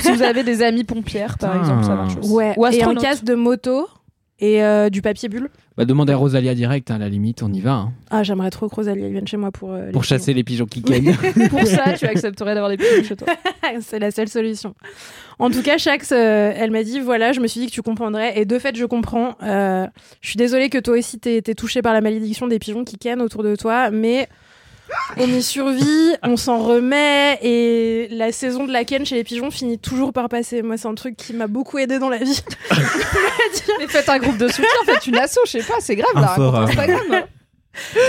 [0.00, 2.30] si vous avez des amis pompières, par exemple, ça marche aussi.
[2.30, 2.54] Ouais.
[2.56, 3.86] Ou et un casque de moto
[4.40, 5.48] et euh, du papier bulle.
[5.76, 7.72] Bah demandez à Rosalia direct, hein, à la limite, on y va.
[7.72, 7.92] hein.
[8.10, 9.72] Ah, j'aimerais trop que Rosalie vienne chez moi pour.
[9.72, 10.16] euh, les Pour pigeons.
[10.16, 11.14] chasser les pigeons qui kennent.
[11.50, 13.28] Pour ça, tu accepterais d'avoir des pigeons chez toi.
[13.80, 14.74] c'est la seule solution.
[15.38, 17.82] En tout cas, Shax, euh, elle m'a dit voilà, je me suis dit que tu
[17.82, 18.38] comprendrais.
[18.38, 19.36] Et de fait, je comprends.
[19.42, 19.86] Euh,
[20.20, 22.96] je suis désolée que toi aussi t'aies été touchée par la malédiction des pigeons qui
[22.98, 24.28] kennent autour de toi, mais
[25.16, 27.38] on y survit, on s'en remet.
[27.42, 30.62] Et la saison de la ken chez les pigeons finit toujours par passer.
[30.62, 32.40] Moi, c'est un truc qui m'a beaucoup aidé dans la vie.
[33.78, 36.20] Mais faites un groupe de soutien, faites une asso, je sais pas, c'est grave Un
[36.20, 36.60] là.
[36.62, 37.22] Instagram.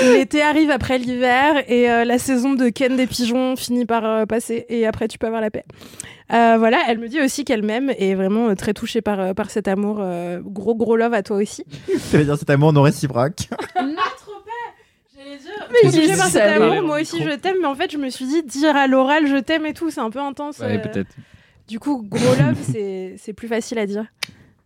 [0.03, 4.25] L'été arrive après l'hiver et euh, la saison de ken des pigeons finit par euh,
[4.27, 5.63] passer et après tu peux avoir la paix.
[6.31, 9.19] Euh, voilà, elle me dit aussi qu'elle m'aime et est vraiment euh, très touchée par,
[9.19, 9.97] euh, par cet amour.
[10.01, 11.65] euh, gros gros love à toi aussi.
[12.11, 13.49] Ça veut dire cet amour non réciproque.
[13.81, 14.51] non, trop pas
[15.14, 15.14] J'allais dire,
[15.71, 18.09] Mais il par dit cet amour, moi aussi je t'aime, mais en fait je me
[18.09, 20.59] suis dit dire à l'oral je t'aime et tout, c'est un peu intense.
[20.59, 21.15] ouais, euh, peut-être.
[21.67, 24.05] Du coup, gros love, c'est c'est plus facile à dire.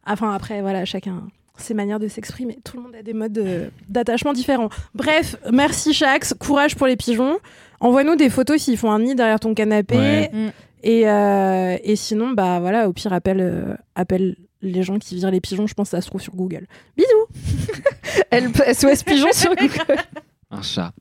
[0.06, 1.24] Enfin, après, voilà, chacun
[1.58, 2.58] ses manières de s'exprimer.
[2.64, 4.70] Tout le monde a des modes d'attachement différents.
[4.96, 7.38] Bref, merci Shax, courage pour les pigeons.
[7.80, 9.98] Envoie-nous des photos s'ils font un nid derrière ton canapé.
[9.98, 10.30] Ouais.
[10.32, 10.52] Mm.
[10.84, 15.32] Et, euh, et sinon, bah voilà, au pire, appelle, euh, appelle les gens qui virent
[15.32, 15.68] les pigeons.
[15.68, 16.68] Je pense que ça se trouve sur Google.
[16.96, 17.28] Bisous
[18.32, 19.98] Elle SOS pigeon sur Google.
[20.52, 20.92] Un chat.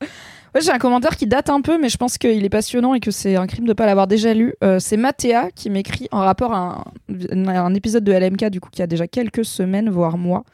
[0.61, 3.11] J'ai un commentaire qui date un peu, mais je pense qu'il est passionnant et que
[3.11, 4.55] c'est un crime de pas l'avoir déjà lu.
[4.64, 8.82] Euh, c'est Mathéa qui m'écrit en rapport à un, épisode de LMK, du coup, qui
[8.82, 10.44] a déjà quelques semaines, voire mois.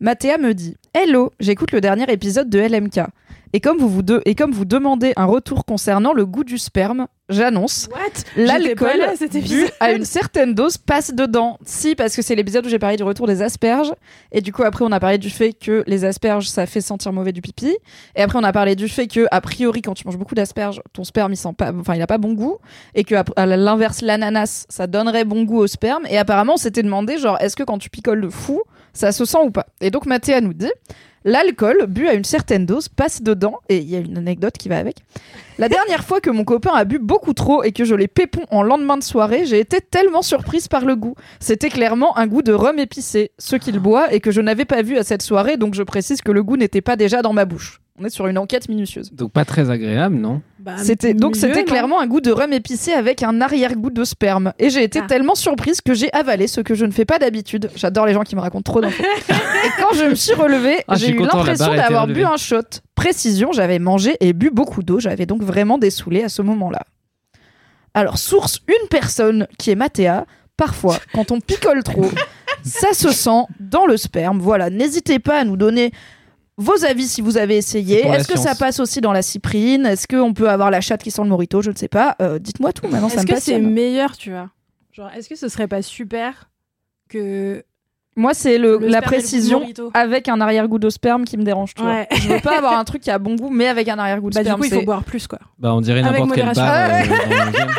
[0.00, 3.00] Mathéa me dit Hello, j'écoute le dernier épisode de LMK.
[3.52, 7.06] Et comme, vous vous et comme vous demandez un retour concernant le goût du sperme,
[7.28, 7.88] j'annonce
[8.36, 9.02] l'alcool
[9.80, 11.58] à une certaine dose passe dedans.
[11.64, 13.92] Si, parce que c'est l'épisode où j'ai parlé du retour des asperges.
[14.32, 17.12] Et du coup, après, on a parlé du fait que les asperges, ça fait sentir
[17.12, 17.76] mauvais du pipi.
[18.16, 20.82] Et après, on a parlé du fait que, a priori, quand tu manges beaucoup d'asperges,
[20.92, 22.58] ton sperme, il sent pas, enfin, il a pas bon goût.
[22.94, 26.04] Et que, à l'inverse, l'ananas, ça donnerait bon goût au sperme.
[26.10, 28.62] Et apparemment, on s'était demandé, genre, est-ce que quand tu picoles de fou,
[28.92, 29.66] ça se sent ou pas?
[29.80, 30.72] Et donc, Mathéa nous dit.
[31.26, 34.68] L'alcool, bu à une certaine dose, passe dedans, et il y a une anecdote qui
[34.68, 34.96] va avec.
[35.58, 38.42] La dernière fois que mon copain a bu beaucoup trop et que je l'ai pépon
[38.50, 41.14] en lendemain de soirée, j'ai été tellement surprise par le goût.
[41.40, 44.82] C'était clairement un goût de rhum épicé, ce qu'il boit et que je n'avais pas
[44.82, 47.46] vu à cette soirée, donc je précise que le goût n'était pas déjà dans ma
[47.46, 47.80] bouche.
[47.98, 49.12] On est sur une enquête minutieuse.
[49.12, 50.42] Donc pas très agréable, non?
[50.64, 54.54] Bah, C'était donc c'était clairement un goût de rhum épicé avec un arrière-goût de sperme.
[54.58, 55.06] Et j'ai été Ah.
[55.06, 57.68] tellement surprise que j'ai avalé ce que je ne fais pas d'habitude.
[57.76, 59.02] J'adore les gens qui me racontent trop d'infos.
[59.28, 62.62] et quand je me suis relevée, Ah, j'ai eu l'impression d'avoir bu un shot.
[62.94, 65.00] Précision, j'avais mangé et bu beaucoup d'eau.
[65.00, 66.80] J'avais donc vraiment dessoulé à ce moment-là.
[67.92, 70.24] Alors, source, une personne qui est Mathéa.
[70.56, 72.08] Parfois, quand on picole trop,
[72.64, 74.38] ça se sent dans le sperme.
[74.38, 75.92] Voilà, n'hésitez pas à nous donner
[76.56, 78.06] vos avis si vous avez essayé.
[78.06, 79.86] Est-ce que ça passe aussi dans la cyprine?
[79.86, 81.62] Est-ce qu'on peut avoir la chatte qui sent le morito?
[81.62, 82.16] Je ne sais pas.
[82.22, 84.50] Euh, Dites-moi tout maintenant, ça Est-ce que c'est meilleur, tu vois?
[84.92, 86.48] Genre, est-ce que ce serait pas super
[87.08, 87.64] que
[88.16, 91.42] Moi, c'est le, le la le précision morito avec un arrière-goût de sperme qui me
[91.42, 91.74] dérange.
[91.74, 91.90] Tu vois.
[91.90, 92.08] Ouais.
[92.12, 94.34] Je veux pas avoir un truc qui a bon goût, mais avec un arrière-goût de
[94.36, 94.60] Bah, du sperme.
[94.60, 95.40] coup, il faut boire plus, quoi.
[95.58, 96.54] Bah on dirait n'importe quel bar.
[96.58, 97.66] Ah euh, gym.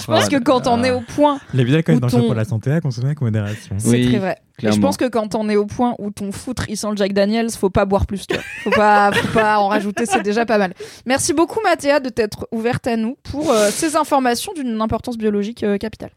[0.00, 2.44] Je pense que quand on est au point, d'alcool Ou est dangereux ton- pour la
[2.44, 3.76] santé à consommer avec modération.
[3.78, 4.36] c'est Oui, très vrai.
[4.62, 6.96] Et je pense que quand on est au point où ton foutre il sent le
[6.96, 8.26] Jack Daniels, faut pas boire plus.
[8.26, 8.42] Tu vois.
[8.62, 10.74] Faut pas, faut pas en rajouter, c'est déjà pas mal.
[11.06, 15.62] Merci beaucoup Mathéa de t'être ouverte à nous pour euh, ces informations d'une importance biologique
[15.64, 16.10] euh, capitale.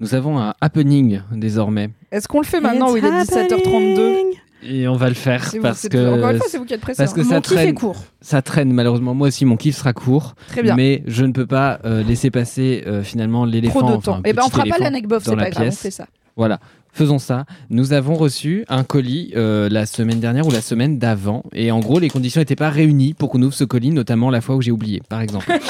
[0.00, 1.90] Nous avons un happening désormais.
[2.10, 4.26] Est-ce qu'on le fait maintenant où il est It's 17h32 happening.
[4.66, 6.80] Et on va le faire vous- parce que Encore une fois, c'est vous qui êtes
[6.80, 6.96] pressé.
[7.02, 7.14] parce hein.
[7.16, 8.04] que Mon ça kiff est traîne, court.
[8.20, 9.14] ça traîne malheureusement.
[9.14, 10.74] Moi aussi, mon kiff sera court, Très bien.
[10.74, 13.80] mais je ne peux pas euh, laisser passer euh, finalement l'éléphant.
[13.80, 14.18] Trop de enfin, temps.
[14.18, 16.06] un Et ben on fera pas l'anecdote, c'est la pas grave, on fait ça.
[16.36, 16.58] Voilà,
[16.94, 17.44] faisons ça.
[17.68, 21.80] Nous avons reçu un colis euh, la semaine dernière ou la semaine d'avant, et en
[21.80, 24.62] gros, les conditions n'étaient pas réunies pour qu'on ouvre ce colis, notamment la fois où
[24.62, 25.52] j'ai oublié, par exemple.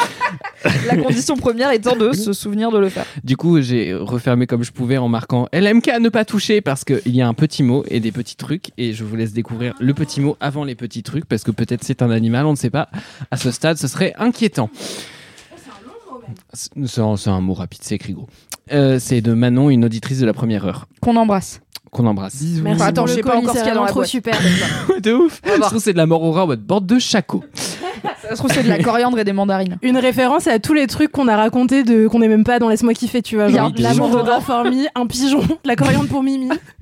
[0.87, 3.05] La condition première étant de se souvenir de le faire.
[3.22, 6.85] Du coup, j'ai refermé comme je pouvais en marquant LMK à ne pas toucher parce
[6.85, 8.70] qu'il y a un petit mot et des petits trucs.
[8.79, 11.85] Et je vous laisse découvrir le petit mot avant les petits trucs parce que peut-être
[11.85, 12.89] c'est un animal, on ne sait pas.
[13.31, 14.70] À ce stade, ce serait inquiétant.
[16.55, 18.29] C'est c'est un, c'est un mot rapide, c'est écrit gros.
[18.73, 21.61] Euh, c'est de Manon, une auditrice de la première heure, Qu'on embrasse.
[21.91, 22.43] qu'on embrasse.
[22.62, 24.09] Merci Attends, je sais pas encore ce qu'il y a dans la trop boîte.
[24.09, 24.35] super.
[25.03, 25.61] de ouf Je voir.
[25.69, 27.45] trouve que c'est de la mort au rat en mode bande de chaco.
[28.23, 29.77] Ça se trouve, c'est de la coriandre et des mandarines.
[29.83, 32.69] Une référence à tous les trucs qu'on a racontés de qu'on n'est même pas dans
[32.71, 33.49] Laisse-moi kiffer, tu vois.
[33.49, 34.31] Genre un pigeon l'amour de.
[34.31, 36.49] Raformi, un pigeon, la coriandre pour Mimi.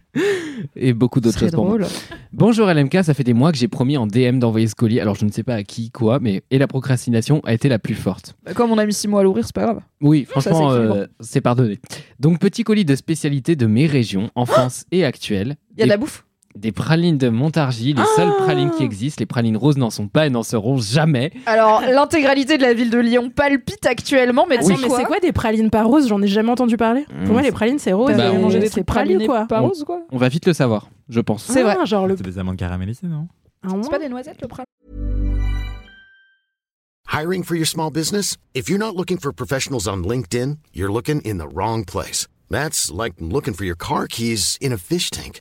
[0.77, 1.79] Et beaucoup d'autres choses pour moi.
[1.79, 1.91] drôle.
[2.33, 5.01] Bonjour LMK, ça fait des mois que j'ai promis en DM d'envoyer ce colis.
[5.01, 7.79] Alors je ne sais pas à qui, quoi, mais et la procrastination a été la
[7.79, 8.35] plus forte.
[8.45, 9.81] Bah, Comme on a mis 6 mois à l'ouvrir, c'est pas grave.
[10.01, 11.79] Oui, Ça, franchement, euh, c'est pardonné.
[12.21, 15.57] Donc, petit colis de spécialité de mes régions, enfance et actuelle.
[15.77, 16.25] Il y a de la bouffe?
[16.55, 19.21] Des pralines de Montargis, les seules pralines qui existent.
[19.21, 21.33] Les pralines roses n'en sont pas et n'en seront jamais.
[21.47, 25.33] Alors, l'intégralité de la ville de Lyon palpite actuellement, mais Attends, mais c'est quoi des
[25.33, 27.07] pralines pas roses J'en ai jamais entendu parler.
[27.13, 27.25] Mmh.
[27.25, 28.17] Pour moi, les pralines, c'est rose.
[28.17, 29.47] Bah, on- mangé des trucs praline, pralinés quoi.
[29.47, 31.45] pas On- roses, quoi On va vite le savoir, je pense.
[31.45, 31.77] C'est vrai.
[31.81, 32.17] Ah, genre le.
[32.17, 33.29] C'est des amandes caramélisées, non
[33.65, 34.65] un C'est pas des noisettes le pralin
[37.13, 38.37] Hiring for your small business?
[38.55, 42.27] If you're not looking for professionals on LinkedIn, you're looking in the wrong place.
[42.51, 45.41] That's like looking for your car keys in a fish tank.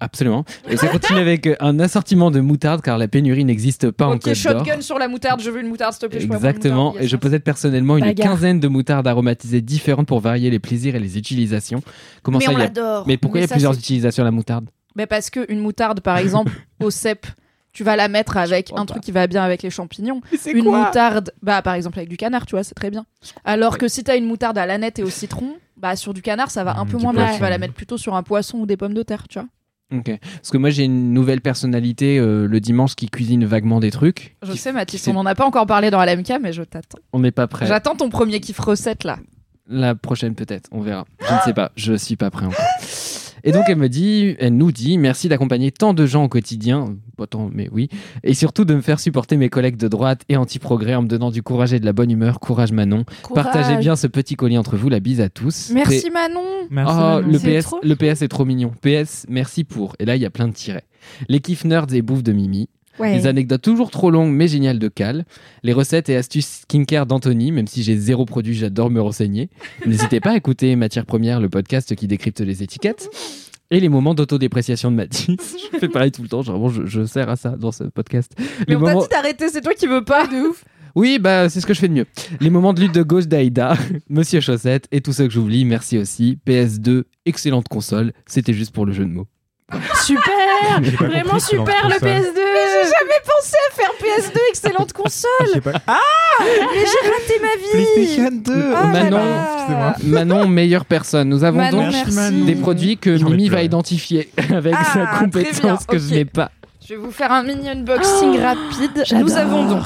[0.00, 0.44] Absolument.
[0.68, 4.24] Et ça continue avec un assortiment de moutarde car la pénurie n'existe pas en Côte
[4.26, 4.34] d'Or.
[4.36, 6.22] shotgun sur la moutarde, je veux une moutarde, s'il te plaît.
[6.22, 6.86] Exactement.
[6.86, 8.30] moutarde Et je possède personnellement une Bagarre.
[8.32, 11.82] quinzaine de moutardes aromatisées différentes pour varier les plaisirs et les utilisations.
[12.22, 13.04] Comment Mais ça, on il y a- l'adore.
[13.08, 14.68] Mais pourquoi il y a ça, plusieurs c'est- utilisations à la moutarde?
[14.94, 17.26] Mais parce que une moutarde, par exemple, au cep,
[17.72, 20.20] tu vas la mettre avec un truc qui va bien avec les champignons.
[20.36, 23.04] C'est Une moutarde, bah par exemple avec du canard, tu vois, c'est très bien.
[23.44, 26.50] Alors que si t'as une moutarde à l'aneth et au citron, bah sur du canard,
[26.50, 27.22] ça va un Mmh, peu du moins bien.
[27.24, 27.40] Tu poisson.
[27.44, 29.46] vas la mettre plutôt sur un poisson ou des pommes de terre, tu vois.
[29.94, 30.10] Ok.
[30.20, 34.36] Parce que moi, j'ai une nouvelle personnalité euh, le dimanche qui cuisine vaguement des trucs.
[34.42, 36.98] Je Qui- sais, Mathis, on n'en a pas encore parlé dans LMK, mais je t'attends.
[37.12, 37.66] On n'est pas prêt.
[37.66, 39.18] J'attends ton premier kiff recette là.
[39.66, 41.06] La prochaine peut-être, on verra.
[41.26, 42.64] Je ne sais pas, je suis pas prêt encore.
[43.44, 46.96] Et donc elle me dit, elle nous dit, merci d'accompagner tant de gens au quotidien,
[47.16, 47.88] pas tant, mais oui,
[48.24, 51.30] et surtout de me faire supporter mes collègues de droite et anti-progrès en me donnant
[51.30, 52.40] du courage et de la bonne humeur.
[52.40, 53.04] Courage Manon.
[53.34, 55.70] Partagez bien ce petit collier entre vous, la bise à tous.
[55.74, 56.40] Merci P- Manon.
[56.70, 56.94] Merci.
[56.96, 57.28] Oh, Manon.
[57.28, 58.72] le PS, trop le PS est trop mignon.
[58.82, 59.94] PS, merci pour.
[59.98, 60.84] Et là, il y a plein de tirets.
[61.28, 62.68] Les kiffs nerds et bouffes de Mimi.
[63.00, 65.24] Les anecdotes toujours trop longues mais géniales de Cal.
[65.62, 69.50] Les recettes et astuces skincare d'Anthony, même si j'ai zéro produit, j'adore me renseigner.
[69.86, 73.08] N'hésitez pas à écouter Matière Première, le podcast qui décrypte les étiquettes.
[73.70, 75.36] Et les moments d'autodépréciation de Mathis.
[75.72, 77.84] je fais pareil tout le temps, genre, vraiment, je, je sers à ça dans ce
[77.84, 78.32] podcast.
[78.38, 79.02] Mais Les on t'a moments...
[79.02, 80.26] dit d'arrêter, c'est toi qui veux pas.
[80.26, 80.64] De ouf.
[80.94, 82.06] Oui, bah c'est ce que je fais de mieux.
[82.40, 83.76] Les moments de lutte de gauche d'Aïda,
[84.08, 86.38] Monsieur Chaussette et tout ce que j'oublie, merci aussi.
[86.46, 89.26] PS2, excellente console, c'était juste pour le jeu de mots.
[90.02, 92.08] Super Vraiment compris, super le console.
[92.08, 95.60] PS2 J'ai jamais pensé à faire PS2, excellente console.
[95.62, 95.72] Pas.
[95.86, 95.98] Ah
[96.40, 97.86] Mais j'ai raté ma vie.
[97.94, 99.94] PlayStation 2 Ah, Manon.
[100.04, 101.28] Manon, meilleure personne.
[101.28, 105.84] Nous avons Manon, donc Merci, des produits que Mimi va identifier avec Ah, sa compétence
[105.84, 106.50] que je n'ai pas.
[106.88, 109.02] Je vais vous faire un mini unboxing rapide.
[109.04, 109.28] j'adore.
[109.28, 109.82] Nous avons donc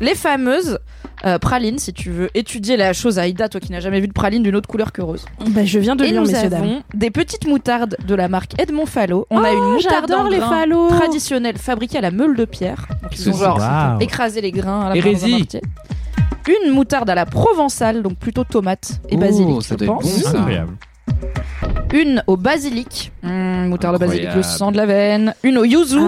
[0.00, 0.78] les fameuses
[1.24, 4.12] euh, pralines, si tu veux étudier la chose Aïda, toi qui n'as jamais vu de
[4.12, 5.24] praline d'une autre couleur que rose.
[5.48, 6.62] Bah, je viens de Et lire, nous messieurs, dames.
[6.62, 9.26] avons des petites moutardes de la marque Edmond Fallow.
[9.30, 12.44] On a une Oh, moutarde j'adore en les grains traditionnelle fabriquée à la meule de
[12.44, 12.86] pierre.
[13.02, 14.00] Donc, ils ont C'est genre Waouh.
[14.00, 15.30] écrasé les grains à la main dans un Hérésie.
[15.38, 15.60] mortier.
[16.64, 20.02] Une moutarde à la provençale, donc plutôt tomate et Oh, basilic, ça je doit être
[20.02, 20.12] pense.
[20.22, 20.36] bon, ça.
[20.38, 20.72] Incroyable.
[21.92, 25.34] Une au basilic, Mmh, moutarde au basilic, le sang de la veine.
[25.42, 25.98] Une au yuzu.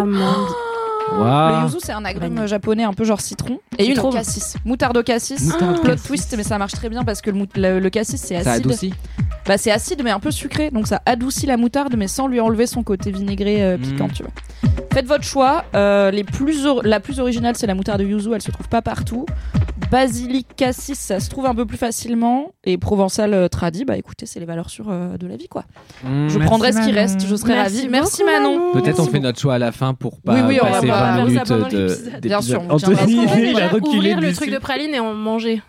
[1.13, 3.59] Le yuzu, c'est un agrume japonais un peu genre citron.
[3.79, 4.57] Et une cassis.
[4.65, 5.43] Moutarde au cassis.
[5.53, 6.07] Moutarde cassis.
[6.07, 8.53] twist, mais ça marche très bien parce que le, mou- le- le cassis, c'est Ça
[8.53, 8.67] acide.
[8.67, 8.95] adoucit.
[9.47, 10.71] Bah, c'est acide, mais un peu sucré.
[10.71, 14.13] Donc ça adoucit la moutarde, mais sans lui enlever son côté vinaigré euh, piquant, Mm.
[14.13, 14.33] tu vois.
[14.93, 15.65] Faites votre choix.
[15.75, 18.31] Euh, les plus La plus originale, c'est la moutarde de yuzu.
[18.35, 19.27] Elle se trouve pas partout.
[19.91, 22.53] Basilic cassis, ça se trouve un peu plus facilement.
[22.65, 25.65] Et provençal euh, tradi, bah écoutez, c'est les valeurs sûres euh, de la vie, quoi.
[26.03, 26.23] Je Mmh.
[26.27, 26.95] Merci, prendrai ce qui Manon.
[27.01, 27.27] reste.
[27.27, 27.89] Je serai ravie.
[27.91, 28.73] Merci Manon.
[28.73, 30.87] Peut-être on fait notre choix à la fin pour pas Oui, oui, on va passer
[30.87, 32.21] pas 20 faire ça minutes pendant de l'épisode.
[32.21, 35.63] Bien sûr, Anthony, il a reculé ouvrir le truc de praline et en manger.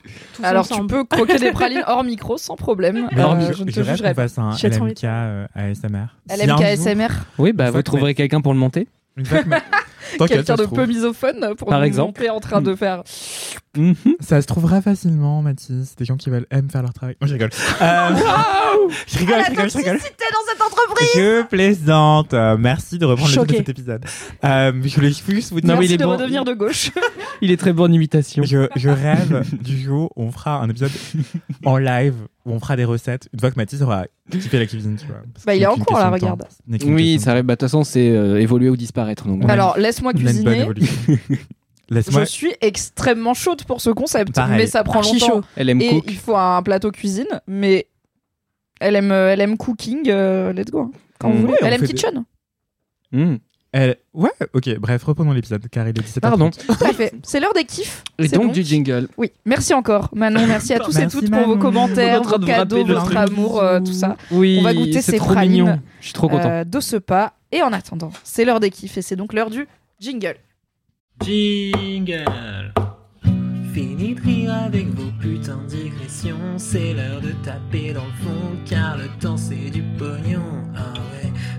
[0.43, 3.07] Alors tu peux croquer des pralines hors micro sans problème.
[3.11, 6.07] Alors, Euh, je, rêve jugerai qu'on fasse un LMK euh, ASMR.
[6.29, 7.07] LMK ASMR.
[7.37, 8.87] Oui, bah vous trouverez quelqu'un pour le monter.
[9.17, 9.25] Une
[10.17, 10.77] Quelqu'un de trouve.
[10.77, 12.19] peu misophone pour Par nous exemple.
[12.19, 13.03] monter en train de faire.
[13.77, 13.95] Mhm.
[14.21, 15.95] Ça se trouvera facilement, Mathis.
[15.97, 17.15] Des gens qui veulent aiment faire leur travail.
[17.19, 17.49] Moi, je rigole.
[17.81, 18.09] Euh,
[19.07, 19.97] je rigole, je rigole, je rigole.
[19.97, 22.33] dans cette entreprise Je plaisante.
[22.33, 23.55] Euh, merci de reprendre le Choquée.
[23.55, 24.05] fil de cet épisode.
[24.45, 25.73] Euh, je voulais juste vous dire.
[25.73, 26.11] Non, mais il est de bon.
[26.11, 26.91] redevenir de gauche.
[27.41, 28.43] Il est très bon en imitation.
[28.43, 30.91] Je, je rêve du jour où on fera un épisode
[31.65, 32.15] en live
[32.45, 35.17] où on fera des recettes une fois que Mathis aura kiffé la cuisine, tu vois.
[35.45, 36.43] Bah, il est en cours, là, regarde.
[36.85, 37.43] Oui, ça arrive.
[37.43, 39.27] Bah, de toute façon, c'est euh, évoluer ou disparaître.
[39.27, 40.67] Donc, Alors laisse-moi cuisiner.
[41.91, 44.57] Je suis extrêmement chaude pour ce concept, Pareil.
[44.57, 45.27] mais ça prend Archi longtemps.
[45.27, 45.41] chaud.
[45.55, 46.05] elle aime Et cook.
[46.07, 47.87] il faut un plateau cuisine, mais
[48.79, 50.09] elle aime, elle aime cooking.
[50.09, 50.79] euh, let's go.
[50.81, 50.91] hein.
[51.19, 51.41] Quand vous Mm.
[51.41, 51.51] voulez.
[51.53, 52.23] Ouais, on Elle aime fait des- kitchen.
[53.77, 56.21] Elle- Ouais, ok, bref, reprenons l'épisode car il est 17h30.
[56.21, 56.49] Pardon.
[56.79, 57.11] Parfait.
[57.23, 58.03] C'est l'heure des kiffs.
[58.17, 58.51] Et C'est donc bon.
[58.53, 59.09] du jingle.
[59.17, 61.59] Oui, merci encore Manon, merci à tous et Merci, toutes pour vos Manon.
[61.59, 64.15] commentaires, vos de cadeaux, votre amour, euh, tout ça.
[64.31, 65.51] Oui, On va goûter ces trop pralines.
[65.63, 65.81] mignon.
[65.99, 66.49] Je suis trop content.
[66.49, 67.33] Euh, de ce pas.
[67.51, 69.67] Et en attendant, c'est l'heure des kiffs et c'est donc l'heure du
[69.99, 70.35] jingle.
[71.21, 72.25] Jingle
[73.73, 78.55] Fini de rire avec vos putains de digressions C'est l'heure de taper dans le fond
[78.65, 80.41] Car le temps c'est du pognon
[80.75, 81.14] Ah ouais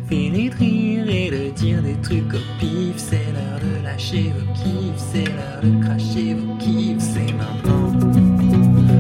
[0.08, 2.96] Fini de rire et de dire des trucs au pif.
[2.96, 7.92] C'est l'heure de lâcher vos kiffs C'est l'heure de cracher vos kiffs C'est maintenant.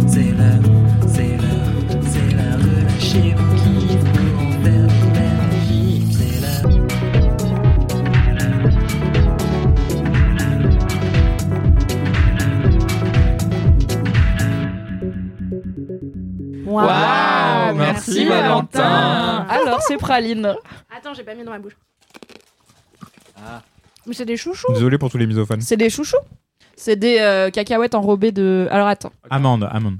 [0.08, 0.62] C'est l'heure,
[1.06, 5.40] c'est l'heure C'est l'heure de lâcher vos kiffs Pour en faire des belles
[6.10, 6.72] C'est l'heure.
[16.66, 17.35] Waouh, Waouh,
[17.76, 19.46] merci, Valentin.
[19.48, 20.54] Alors c'est praline.
[20.96, 21.76] Attends, j'ai pas mis dans ma bouche.
[23.36, 23.62] Ah.
[24.06, 24.72] Mais c'est des chouchous.
[24.72, 25.60] Désolé pour tous les misophones.
[25.60, 26.16] C'est des chouchous.
[26.76, 28.68] C'est des euh, cacahuètes enrobées de.
[28.70, 29.12] Alors attends.
[29.30, 29.96] Amande, amande.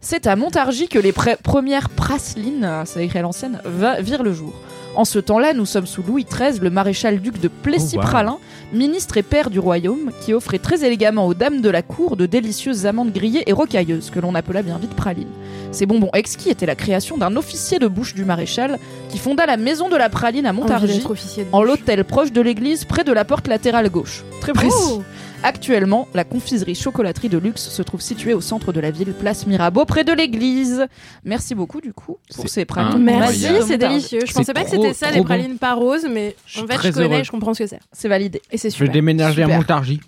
[0.00, 4.54] C'est à Montargis que les premières praslines, c'est écrit à l'ancienne, va- virent le jour.
[4.96, 8.38] En ce temps-là, nous sommes sous Louis XIII, le maréchal-duc de Plessis-Praslin,
[8.72, 12.24] ministre et père du royaume, qui offrait très élégamment aux dames de la cour de
[12.24, 15.28] délicieuses amandes grillées et rocailleuses, que l'on appela bien vite pralines.
[15.70, 18.78] Ces bonbons exquis étaient la création d'un officier de bouche du maréchal,
[19.10, 21.04] qui fonda la maison de la praline à Envie Montargis,
[21.52, 24.24] en l'hôtel proche de l'église, près de la porte latérale gauche.
[24.40, 24.74] Très précis.
[24.92, 25.02] Oh
[25.46, 29.46] Actuellement, la confiserie chocolaterie de luxe se trouve située au centre de la ville, place
[29.46, 30.88] Mirabeau, près de l'église.
[31.24, 32.98] Merci beaucoup du coup pour ces pralines.
[33.00, 34.18] Merci, c'est délicieux.
[34.26, 35.24] Je pensais pas que c'était ça les bon.
[35.24, 37.22] pralines pas roses, mais en fait je connais, heureux.
[37.22, 37.78] je comprends ce que c'est.
[37.92, 38.42] C'est validé.
[38.50, 38.90] Et c'est Je super.
[38.92, 39.58] déménageais à Super.
[39.58, 40.00] Montargis.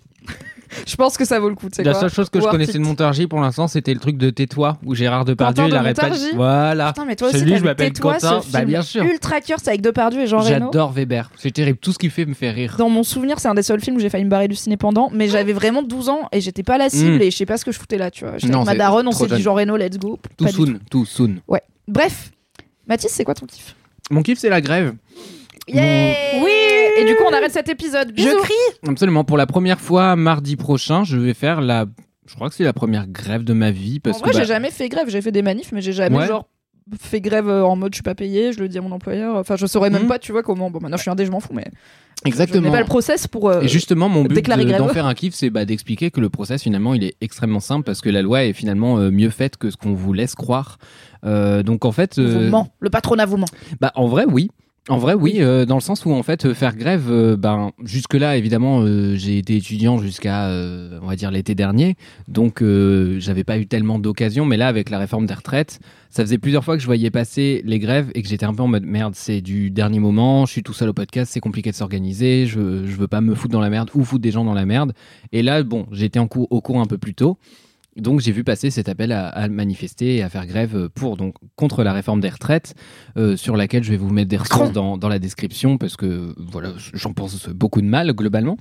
[0.86, 1.68] Je pense que ça vaut le coup.
[1.78, 2.00] La quoi.
[2.00, 2.78] seule chose que je connaissais it.
[2.78, 6.92] de Montargis pour l'instant, c'était le truc de Tais-toi, où Gérard Depardieu, il de Voilà.
[6.92, 8.40] Putain, mais toi aussi, Celui, je m'appelle Quentin.
[8.40, 9.02] ce Bah, bien sûr.
[9.04, 10.48] Ultra curse avec Depardieu et Jean Reno.
[10.48, 11.30] J'adore Weber.
[11.36, 11.78] C'est terrible.
[11.78, 12.76] Tout ce qu'il fait me fait rire.
[12.78, 14.76] Dans mon souvenir, c'est un des seuls films où j'ai failli me barrer du ciné
[14.76, 17.22] pendant, mais j'avais vraiment 12 ans et j'étais pas la cible Mm.
[17.22, 18.38] et je sais pas ce que je foutais là, tu vois.
[18.38, 19.42] J'étais ma c'est daronne, on s'est dit.
[19.42, 20.18] Jean Reno, let's go.
[20.36, 20.78] Tout soon.
[20.90, 21.36] Tout soon.
[21.86, 22.30] Bref,
[22.86, 23.74] Mathis, c'est quoi ton kiff?
[24.10, 24.94] Mon kiff, c'est la grève.
[25.68, 26.50] Yeah Oui
[27.00, 28.12] Et du coup, on arrête cet épisode.
[28.12, 28.28] Bisous.
[28.28, 28.88] Je crie.
[28.88, 29.24] Absolument.
[29.24, 31.86] Pour la première fois, mardi prochain, je vais faire la.
[32.26, 34.00] Je crois que c'est la première grève de ma vie.
[34.00, 35.08] Parce en vrai, bah, j'ai jamais fait grève.
[35.08, 36.26] J'ai fait des manifs, mais j'ai jamais Ouais.
[36.26, 36.48] genre
[36.98, 39.36] fait grève euh, en mode je suis pas payé, je le dis à mon employeur.
[39.36, 40.08] Enfin, je saurais même Mhm.
[40.08, 40.70] pas, tu vois comment.
[40.70, 41.66] Bon, maintenant je suis indé, je m'en fous, mais
[42.24, 42.62] je Exactement.
[42.62, 43.50] n'ai pas le process pour.
[43.50, 46.30] euh, Et justement, mon but de- d'en faire un kiff, c'est bah, d'expliquer que le
[46.30, 49.58] process, finalement, il est extrêmement simple parce que la loi est finalement euh, mieux faite
[49.58, 50.78] que ce qu'on vous laisse croire.
[51.26, 52.18] Euh, donc, en fait.
[52.18, 52.68] vous ment.
[52.80, 53.46] Le patronat vous ment.
[53.82, 54.48] Bah, en vrai, oui.
[54.90, 57.72] En vrai, oui, euh, dans le sens où en fait euh, faire grève, euh, ben
[57.84, 62.62] jusque là évidemment euh, j'ai été étudiant jusqu'à euh, on va dire l'été dernier, donc
[62.62, 65.78] euh, j'avais pas eu tellement d'occasions, mais là avec la réforme des retraites,
[66.08, 68.62] ça faisait plusieurs fois que je voyais passer les grèves et que j'étais un peu
[68.62, 71.70] en mode merde, c'est du dernier moment, je suis tout seul au podcast, c'est compliqué
[71.70, 74.44] de s'organiser, je je veux pas me foutre dans la merde ou foutre des gens
[74.46, 74.94] dans la merde,
[75.32, 77.36] et là bon j'étais en cours au cours un peu plus tôt.
[77.98, 81.34] Donc j'ai vu passer cet appel à, à manifester et à faire grève pour donc
[81.56, 82.74] contre la réforme des retraites,
[83.16, 86.34] euh, sur laquelle je vais vous mettre des ressources dans, dans la description parce que
[86.38, 88.56] voilà j'en pense beaucoup de mal globalement.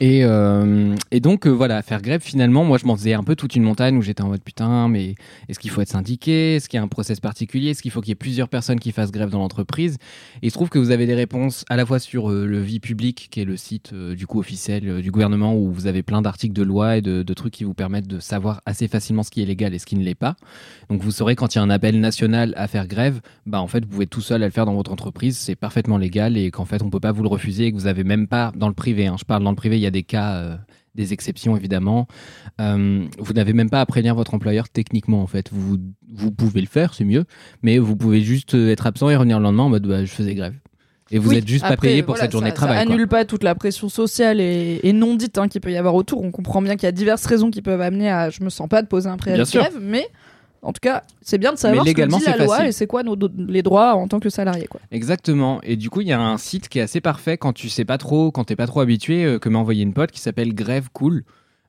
[0.00, 3.36] Et, euh, et donc euh, voilà, faire grève finalement, moi je m'en faisais un peu
[3.36, 5.14] toute une montagne où j'étais en mode putain, mais
[5.48, 6.56] est-ce qu'il faut être syndiqué?
[6.56, 7.70] Est-ce qu'il y a un process particulier?
[7.70, 9.98] Est-ce qu'il faut qu'il y ait plusieurs personnes qui fassent grève dans l'entreprise?
[10.42, 12.80] Il se trouve que vous avez des réponses à la fois sur euh, le Vie
[12.80, 16.54] Public, qui est le site du coup officiel du gouvernement où vous avez plein d'articles
[16.54, 19.46] de loi et de, trucs qui vous permettent de savoir assez facilement ce qui est
[19.46, 20.34] légal et ce qui ne l'est pas.
[20.88, 23.66] Donc vous saurez quand il y a un appel national à faire grève, bah en
[23.66, 26.50] fait vous pouvez tout seul à le faire dans votre entreprise, c'est parfaitement légal et
[26.50, 28.68] qu'en fait on peut pas vous le refuser et que vous avez même pas dans
[28.68, 29.06] le privé.
[29.06, 29.16] hein.
[29.18, 30.56] je parle dans le privé, y a des cas, euh,
[30.94, 32.06] des exceptions évidemment.
[32.60, 35.48] Euh, vous n'avez même pas à prévenir votre employeur techniquement en fait.
[35.52, 35.78] Vous
[36.12, 37.24] vous pouvez le faire, c'est mieux,
[37.62, 40.10] mais vous pouvez juste euh, être absent et revenir le lendemain en mode bah, je
[40.10, 40.54] faisais grève.
[41.10, 42.78] Et vous Oui, êtes juste pas après, payé pour voilà, cette journée ça- de travail.
[42.78, 42.94] Ça quoi.
[42.94, 45.94] annule pas toute la pression sociale et, et non dite hein, qu'il peut y avoir
[45.94, 46.22] autour.
[46.22, 48.68] On comprend bien qu'il y a diverses raisons qui peuvent amener à je me sens
[48.68, 50.06] pas de poser un préavis de grève, mais
[50.64, 52.68] en tout cas, c'est bien de savoir Mais ce que dit la c'est loi facile.
[52.68, 54.66] et c'est quoi nos, les droits en tant que salarié.
[54.66, 54.80] Quoi.
[54.90, 55.60] Exactement.
[55.62, 57.84] Et du coup, il y a un site qui est assez parfait quand tu sais
[57.84, 60.54] pas trop, quand t'es pas trop habitué, euh, que m'a envoyé une pote qui s'appelle
[60.54, 61.22] Grève Cool.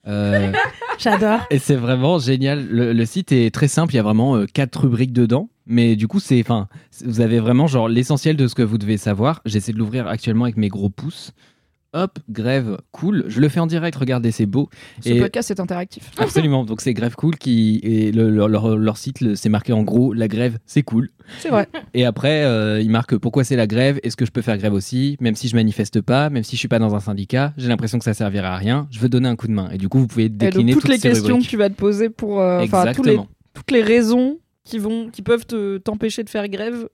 [0.07, 0.51] Euh,
[0.99, 1.39] J'adore.
[1.49, 2.65] et c'est vraiment génial.
[2.67, 3.93] Le, le site est très simple.
[3.93, 5.49] Il y a vraiment euh, quatre rubriques dedans.
[5.67, 8.77] Mais du coup, c'est, enfin, c'est- vous avez vraiment genre l'essentiel de ce que vous
[8.77, 9.41] devez savoir.
[9.45, 11.31] J'essaie de l'ouvrir actuellement avec mes gros pouces.
[11.97, 13.23] Hop, grève cool.
[13.27, 13.95] Je le fais en direct.
[13.95, 14.69] Regardez, c'est beau.
[15.01, 16.11] Ce Et- podcast est interactif.
[16.17, 16.65] Absolument.
[16.65, 20.11] Donc c'est grève cool qui et le- leur, leur- leur site, c'est marqué en gros
[20.13, 21.09] la grève, c'est cool.
[21.39, 21.67] C'est vrai.
[21.93, 24.73] Et après, euh, il marque pourquoi c'est la grève, est-ce que je peux faire grève
[24.73, 27.67] aussi, même si je manifeste pas, même si je suis pas dans un syndicat, j'ai
[27.69, 29.69] l'impression que ça servira à rien, je veux donner un coup de main.
[29.71, 31.69] Et du coup, vous pouvez donc, décliner toutes toutes les ces questions que tu vas
[31.69, 32.41] te poser pour.
[32.41, 33.17] euh, tous les,
[33.53, 36.89] toutes les raisons qui, vont, qui peuvent te- t'empêcher de faire grève,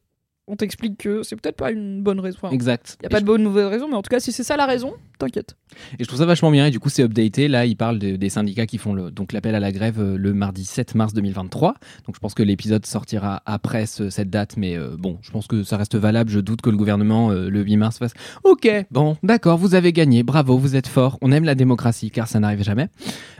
[0.51, 2.37] on t'explique que c'est peut-être pas une bonne raison.
[2.49, 2.97] Il Exact.
[3.01, 4.31] n'y a Et pas je- de bonne ou mauvaise raison, mais en tout cas, si
[4.31, 5.55] c'est ça la raison, t'inquiète.
[5.97, 6.65] Et je trouve ça vachement bien.
[6.65, 7.47] Et du coup, c'est updaté.
[7.47, 10.17] Là, il parle de- des syndicats qui font le, donc l'appel à la grève euh,
[10.17, 11.75] le mardi 7 mars 2023.
[12.05, 14.57] Donc, je pense que l'épisode sortira après ce- cette date.
[14.57, 16.29] Mais euh, bon, je pense que ça reste valable.
[16.29, 19.93] Je doute que le gouvernement, euh, le 8 mars, fasse Ok, bon, d'accord, vous avez
[19.93, 20.23] gagné.
[20.23, 21.17] Bravo, vous êtes fort.
[21.21, 22.89] On aime la démocratie car ça n'arrive jamais.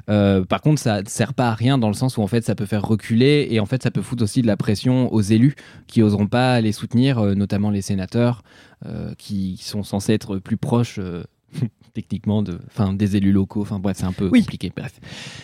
[0.10, 2.43] Euh, par contre, ça ne sert pas à rien dans le sens où en fait,
[2.43, 5.22] ça peut faire reculer et en fait, ça peut foutre aussi de la pression aux
[5.22, 5.56] élus
[5.88, 8.43] qui oseront pas les soutenir, euh, notamment les sénateurs
[8.86, 10.99] euh, qui sont censés être plus proches.
[11.93, 14.39] techniquement de enfin des élus locaux enfin bref c'est un peu Oui.
[14.39, 14.93] compliqué bref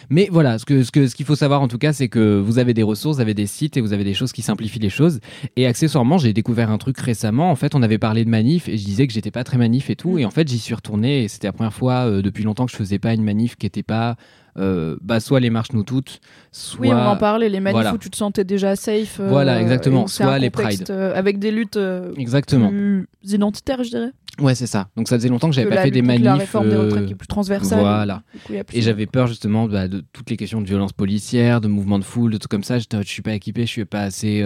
[0.10, 2.40] mais voilà ce que ce que ce qu'il faut savoir en tout cas c'est que
[2.40, 4.80] vous avez des ressources vous avez des sites et vous avez des choses qui simplifient
[4.80, 5.20] les choses
[5.58, 8.78] et accessoirement j'ai découvert un truc récemment en fait on avait parlé de manif et
[8.78, 10.20] je disais que j'étais pas très manif et tout Mm.
[10.20, 12.72] et en fait j'y suis retourné et c'était la première fois euh, depuis longtemps que
[12.72, 14.16] je faisais pas une manif qui était pas
[14.58, 16.20] euh, bah soit les marches nous toutes
[16.52, 17.94] soit Oui, on en parlait, les manifs voilà.
[17.94, 19.20] où tu te sentais déjà safe.
[19.20, 20.08] euh, Voilà, exactement.
[20.08, 20.90] Soit les prides.
[20.90, 21.80] euh, avec des luttes
[22.18, 24.12] exactement plus identitaires, je dirais.
[24.40, 26.70] ouais c'est ça donc ça faisait longtemps que j'avais pas fait des manifs La réforme
[26.70, 27.80] des retraites qui est plus transversale.
[27.80, 28.24] voilà.
[28.46, 32.00] Coup, Et j'avais peur justement bah, de toutes les questions de violence policière, de mouvements
[32.00, 32.78] de foule, de trucs comme ça.
[32.80, 34.44] Je suis pas équipé, je suis pas assez,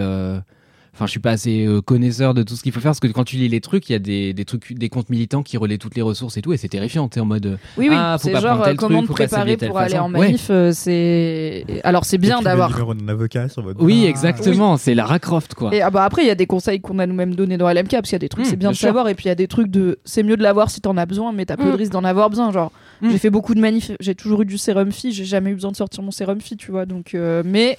[0.94, 2.90] enfin, je suis pas assez euh, connaisseur de tout ce qu'il faut faire.
[2.90, 5.08] Parce que quand tu lis les trucs, il y a des, des trucs, des comptes
[5.10, 7.08] militants qui relaient toutes les ressources et tout, et c'est terrifiant.
[7.08, 9.12] T'es en mode, Oui, oui, Ah, faut c'est pas genre tel euh, comment truc, te
[9.14, 10.12] préparer pour aller en.
[10.12, 10.20] Ouais.
[10.20, 10.48] manif.
[10.50, 12.70] euh, c'est alors c'est bien d'avoir.
[13.08, 14.08] avocat sur votre oui, bras.
[14.08, 14.76] exactement.
[14.76, 15.74] C'est Lara Croft, quoi.
[15.74, 17.90] Et ah bah après il y a des conseils qu'on a nous-mêmes donnés dans LMK
[17.90, 18.88] parce qu'il y a des trucs Mmh, c'est bien de sûr.
[18.88, 20.96] savoir et puis il y a des trucs de c'est mieux de l'avoir si t'en
[20.96, 23.10] as besoin mais t'as peu de risque d'en avoir besoin genre Mm.
[23.10, 25.72] J'ai fait beaucoup de manifs, j'ai toujours eu du sérum fille, j'ai jamais eu besoin
[25.72, 26.86] de sortir mon sérum fille, tu vois.
[26.86, 27.76] Donc, euh, mais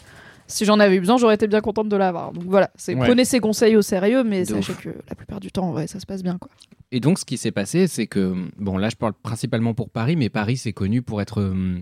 [0.48, 2.32] si j'en avais eu besoin, j'aurais été bien contente de l'avoir.
[2.32, 3.06] Donc voilà, c'est Ouais.
[3.08, 4.82] prenez ces conseils au sérieux, mais De sachez ouf.
[4.82, 6.50] que la plupart du temps, ouais, ça se passe bien, quoi.
[6.92, 10.16] Et donc, ce qui s'est passé, c'est que, bon, là, je parle principalement pour Paris,
[10.16, 11.82] mais Paris, c'est connu pour être hum,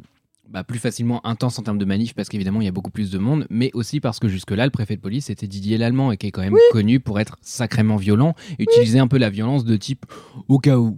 [0.50, 3.12] bah, plus facilement intense en termes de manif, parce qu'évidemment, il y a beaucoup plus
[3.12, 6.18] de monde, mais aussi parce que jusque-là, le préfet de police, c'était Didier Lallemand, et
[6.18, 9.66] qui est quand même connu pour être sacrément violent, et utiliser un peu la violence
[9.66, 10.06] de type
[10.48, 10.98] au cas où.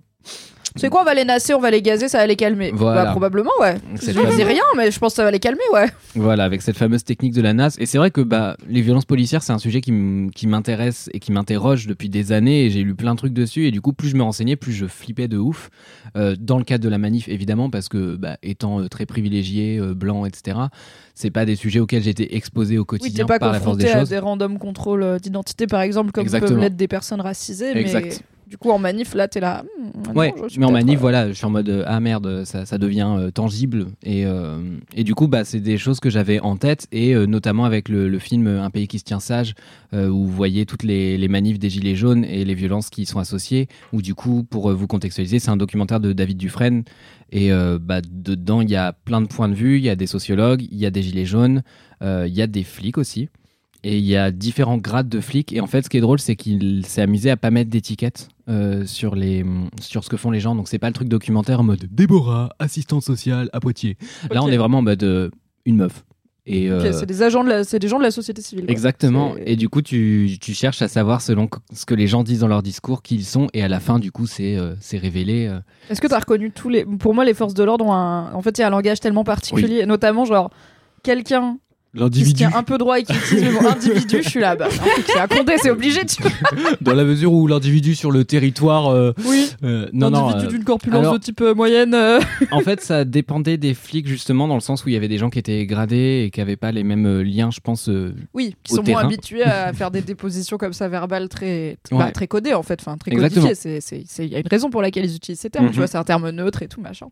[0.76, 2.72] C'est quoi, on va les nasser, on va les gazer, ça va les calmer?
[2.74, 3.06] Voilà.
[3.06, 3.76] Bah, probablement, ouais.
[3.96, 5.86] Cette Je ne dis fameuse- rien, mais je pense que ça va les calmer, ouais.
[6.16, 7.76] Voilà, avec cette fameuse technique de la NAS.
[7.78, 9.92] Et c'est vrai que bah, les violences policières, c'est un sujet qui
[10.48, 12.66] m'intéresse et qui m'interroge depuis des années.
[12.66, 13.68] Et j'ai lu plein de trucs dessus.
[13.68, 15.70] Et du coup, plus je me renseignais, plus je flippais de ouf.
[16.18, 19.78] Euh, dans le cadre de la manif, évidemment, parce que bah, étant euh, très privilégié,
[19.80, 20.58] euh, blanc, etc.,
[21.16, 23.78] c'est pas des sujets auxquels j'étais exposé au Oui, quotidien t'es pas par la force
[23.78, 24.10] des à choses.
[24.10, 26.50] des random contrôles d'identité, par exemple, comme Exactement.
[26.54, 27.78] peuvent l'être des personnes racisées.
[27.78, 28.06] Exact.
[28.06, 28.12] Mais
[28.54, 29.64] du coup, en manif, là, t'es là.
[29.80, 32.44] non, Ouais, suis mais en manif, euh, voilà, je suis en mode euh, ah merde,
[32.46, 34.60] ça, ça devient euh, tangible et, euh,
[34.94, 38.08] et du coup, bah, c'est des choses que j'avais en tête et notamment avec le,
[38.08, 39.56] le film Un pays qui se tient sage
[39.92, 43.06] où vous voyez toutes les, les manifs des gilets jaunes et les violences qui y
[43.08, 43.70] sont associées.
[43.92, 46.84] Où du coup, pour vous contextualiser, c'est un documentaire de David Dufresne
[47.32, 47.50] et
[47.82, 50.62] bah, dedans il y a plein de points de vue, il y a des sociologues,
[50.62, 51.64] il y a des gilets jaunes,
[52.02, 53.30] il y a des flics aussi.
[53.86, 55.52] Et il y a différents grades de flics.
[55.52, 58.30] Et en fait, ce qui est drôle, c'est qu'il s'est amusé à pas mettre d'étiquette
[58.50, 59.46] euh, sur, les,
[59.82, 60.56] sur ce que font les gens.
[60.56, 63.98] Donc, c'est pas le truc documentaire en mode Déborah, assistante sociale à Poitiers.
[64.32, 65.30] Là, on est vraiment en mode euh,
[65.66, 66.04] une meuf.
[66.46, 68.66] Et, euh, c'est des agents de la, c'est des gens de la société civile.
[68.68, 69.34] Exactement.
[69.46, 72.50] Et du coup, tu, tu cherches à savoir selon ce que les gens disent dans
[72.50, 73.48] leur discours, qui ils sont.
[73.54, 75.48] Et à la fin, du coup, c'est euh, c'est révélé.
[75.48, 76.84] euh, Est-ce que t'as reconnu tous les.
[76.84, 78.34] Pour moi, les forces de l'ordre ont un.
[78.34, 80.50] En fait, il y a un langage tellement particulier, notamment, genre,
[81.02, 81.60] quelqu'un
[82.12, 84.56] qui se tient un peu droit et qui utilise le mot individu, je suis là,
[84.56, 84.68] bah,
[85.06, 86.32] c'est à compter, c'est obligé, tu vois.
[86.82, 88.88] Dans la mesure où l'individu sur le territoire.
[88.88, 89.52] euh, Oui.
[89.64, 90.28] euh, non, non.
[90.30, 91.94] individu euh, d'une corpulence alors- de type euh, moyenne.
[91.94, 92.20] euh,
[92.52, 95.18] en fait, ça dépendait des flics, justement, dans le sens où il y avait des
[95.18, 97.90] gens qui étaient gradés et qui n'avaient pas les mêmes liens, je pense.
[98.34, 99.02] Oui, qui sont terrain.
[99.02, 101.98] moins habitués à faire des dépositions comme ça verbales très, Ouais.
[102.00, 103.54] bah, très codées en fait, enfin très codifiées.
[104.20, 105.72] Il y a une raison pour laquelle ils utilisent ces termes, Mhm.
[105.72, 107.08] tu vois, c'est un terme neutre et tout machin.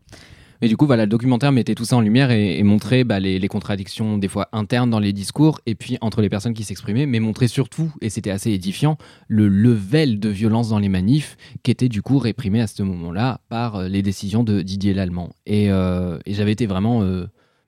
[0.64, 3.48] Et du coup, voilà, le documentaire mettait tout ça en lumière et, montrait bah, les,
[3.48, 7.18] contradictions des fois internes dans les discours et puis entre les personnes qui s'exprimaient, mais
[7.18, 8.96] montrait surtout, et c'était assez édifiant,
[9.26, 13.40] le level de violence dans les manifs qui était du coup réprimé à ce moment-là
[13.48, 15.30] par euh, les décisions de Didier Lallemand.
[15.46, 17.26] Et, euh, j'avais été vraiment euh,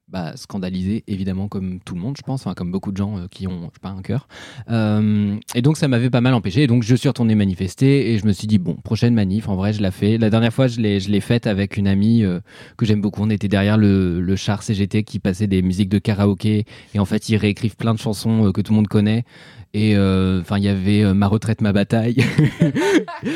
[0.08, 3.26] bah, scandalisé, évidemment, comme tout le monde, je pense, enfin, comme beaucoup de gens euh,
[3.30, 4.28] qui ont, pas, un cœur.
[4.70, 6.62] Euh, et donc, ça m'avait pas mal empêché.
[6.62, 9.56] Et donc, je suis retourné manifester et je me suis dit, bon, prochaine manif, en
[9.56, 10.18] vrai, je la fais.
[10.18, 12.40] La dernière fois, je l'ai, faite avec une amie euh,
[12.76, 13.22] que j'aime beaucoup.
[13.22, 16.66] On était derrière le, le char CGT qui passait des musiques de karaoké.
[16.94, 19.24] Et en fait, ils réécrivent plein de chansons que tout le monde connaît.
[19.76, 22.14] Et euh, enfin, il y avait euh, Ma retraite, ma bataille.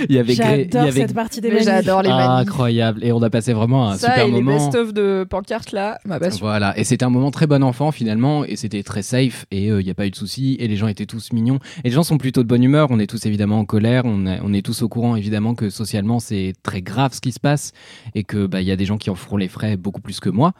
[0.09, 1.65] il y avait y J'adore avait cette partie des manifs.
[1.65, 2.49] j'adore les Ah, manifs.
[2.49, 3.05] incroyable.
[3.05, 4.57] Et on a passé vraiment un Ça super et les moment.
[4.57, 6.47] best-of de pancartes là, ma passion.
[6.47, 9.79] Voilà, et c'était un moment très bon enfant finalement, et c'était très safe, et il
[9.85, 12.05] n'y a pas eu de soucis, et les gens étaient tous mignons, et les gens
[12.05, 14.63] sont plutôt de bonne humeur, on est tous évidemment en colère, on, a- on est
[14.65, 17.73] tous au courant évidemment que socialement c'est très grave ce qui se passe,
[18.15, 20.21] et que bah, il y a des gens qui en feront les frais beaucoup plus
[20.21, 20.53] que moi.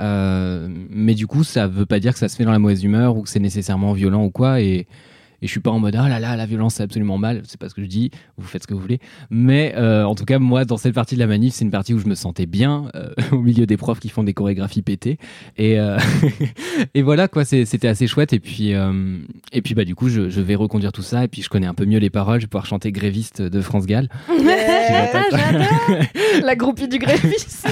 [0.00, 2.84] Euh, mais du coup, ça veut pas dire que ça se fait dans la mauvaise
[2.84, 4.86] humeur ou que c'est nécessairement violent ou quoi, et,
[5.42, 7.42] et je suis pas en mode ah là là la violence c'est absolument mal.
[7.46, 8.10] C'est pas ce que je dis.
[8.36, 9.00] Vous faites ce que vous voulez.
[9.30, 11.94] Mais euh, en tout cas moi dans cette partie de la manif c'est une partie
[11.94, 15.18] où je me sentais bien euh, au milieu des profs qui font des chorégraphies pétées.
[15.56, 15.98] Et euh,
[16.94, 17.44] et voilà quoi.
[17.44, 18.32] C'était assez chouette.
[18.32, 18.72] Et puis
[19.52, 21.24] et puis bah du coup je, je vais reconduire tout ça.
[21.24, 22.40] Et puis je connais un peu mieux les paroles.
[22.40, 24.08] Je vais pouvoir chanter gréviste de France Gall.
[25.16, 26.44] Ah, j'adore.
[26.44, 27.68] La groupie du gréviste.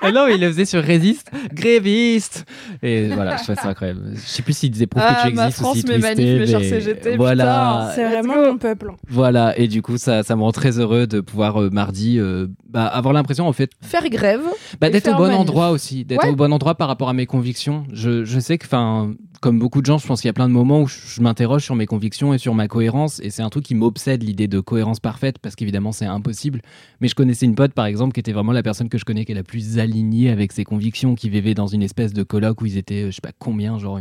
[0.00, 1.30] ah non mais il le faisait sur résiste.
[1.52, 2.44] Gréviste.
[2.82, 4.12] Et voilà je trouvais ça incroyable.
[4.14, 6.46] Je sais plus s'il disait prouve Ah, que tu ma existes ou France, s'il twistait,
[6.60, 7.90] CGT, voilà.
[7.94, 8.92] C'est vraiment mon peuple.
[9.08, 12.46] Voilà, et du coup, ça, ça me rend très heureux de pouvoir euh, mardi euh,
[12.68, 14.42] bah, avoir l'impression, en fait, Faire grève.
[14.80, 15.38] bah, d'être au bon manif.
[15.40, 16.30] endroit aussi, d'être Ouais.
[16.30, 17.84] au bon endroit par rapport à mes convictions.
[17.92, 19.12] Je, je sais que, enfin,
[19.42, 21.64] comme beaucoup de gens, je pense qu'il y a plein de moments où je, m'interroge
[21.64, 24.60] sur mes convictions et sur ma cohérence, et c'est un truc qui m'obsède, l'idée de
[24.60, 26.62] cohérence parfaite, parce qu'évidemment, c'est impossible.
[27.00, 29.24] Mais je connaissais une pote, par exemple, qui était vraiment la personne que je connais
[29.24, 32.62] qui est la plus alignée avec ses convictions, qui vivait dans une espèce de colloque
[32.62, 33.98] où ils étaient, je sais pas combien, genre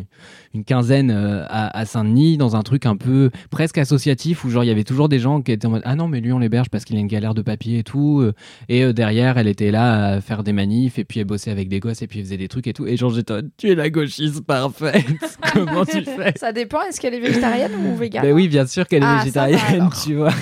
[0.54, 4.68] une, quinzaine euh, à, Saint-Denis, dans un truc un peu presque associatif, où genre il
[4.68, 6.70] y avait toujours des gens qui étaient en mode ah non mais lui on l'héberge
[6.70, 8.32] parce qu'il a une galère de papier et tout
[8.70, 11.68] et euh, derrière elle était là à faire des manifs et puis elle bossait avec
[11.68, 12.86] des gosses et puis elle faisait des trucs et tout.
[12.86, 17.14] Et genre j'étais tu es la gauchiste parfaite comment tu fais Ça dépend, est-ce qu'elle
[17.14, 20.34] est végétarienne ou végane ben oui, bien sûr qu'elle est Ah, végétarienne, tu vois.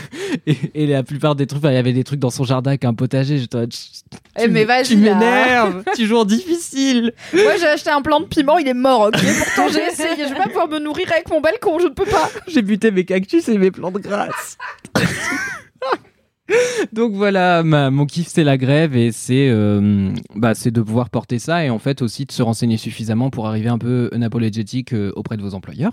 [0.46, 2.86] Et, et la plupart des trucs, il y avait des trucs dans son jardin avec
[2.86, 3.40] un potager.
[3.60, 4.04] Mode, Chut,
[4.38, 7.14] Eh, tu mais Tu m'énerves, tu joues en difficile.
[7.34, 10.30] Moi j'ai acheté un plant de piment, il est mort, ok Pourtant j'ai essayé, je
[10.34, 12.30] vais pas pouvoir me nourrir avec mon balcon, je ne peux pas.
[12.48, 14.58] J'ai buté mes cactus et mes plantes grasses.
[16.93, 21.10] Donc voilà, ma- mon kiff c'est la grève et c'est euh, bah, c'est de pouvoir
[21.10, 24.93] porter ça et en fait aussi de se renseigner suffisamment pour arriver un peu unapologétique
[24.93, 25.91] euh, auprès de vos employeurs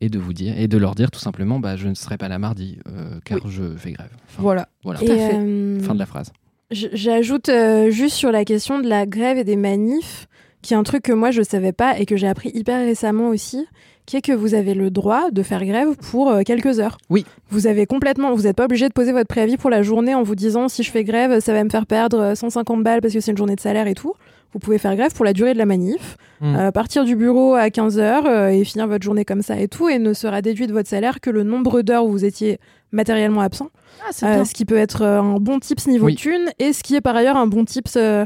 [0.00, 2.28] et de vous dire et de leur dire tout simplement bah je ne serai pas
[2.28, 4.10] là mardi euh, car je fais grève.
[4.28, 4.68] Enfin, Voilà.
[4.84, 5.00] voilà.
[5.02, 6.32] Euh, Fin de la phrase.
[6.70, 10.28] J'ajoute euh, juste sur la question de la grève et des manifs,
[10.60, 13.28] qui est un truc que moi je savais pas et que j'ai appris hyper récemment
[13.30, 13.66] aussi,
[14.08, 16.98] qui est que vous avez le droit de faire grève pour euh, quelques heures.
[17.10, 17.24] Oui.
[17.50, 20.22] Vous avez complètement, vous n'êtes pas obligé de poser votre préavis pour la journée en
[20.22, 23.12] vous disant si je fais grève, ça va me faire perdre euh, 150 balles parce
[23.14, 24.14] que c'est une journée de salaire et tout.
[24.54, 26.54] Vous pouvez faire grève pour la durée de la manif, Mm.
[26.56, 29.98] euh, partir du bureau à 15h et finir votre journée comme ça et tout, et
[29.98, 32.58] ne sera déduit de votre salaire que le nombre d'heures où vous étiez
[32.92, 33.70] matériellement absent.
[34.00, 34.44] Ah, c'est Euh, bien.
[34.44, 36.14] ce qui peut être euh, un bon tips niveau Oui.
[36.14, 38.24] thune et ce qui est par ailleurs un bon tips euh,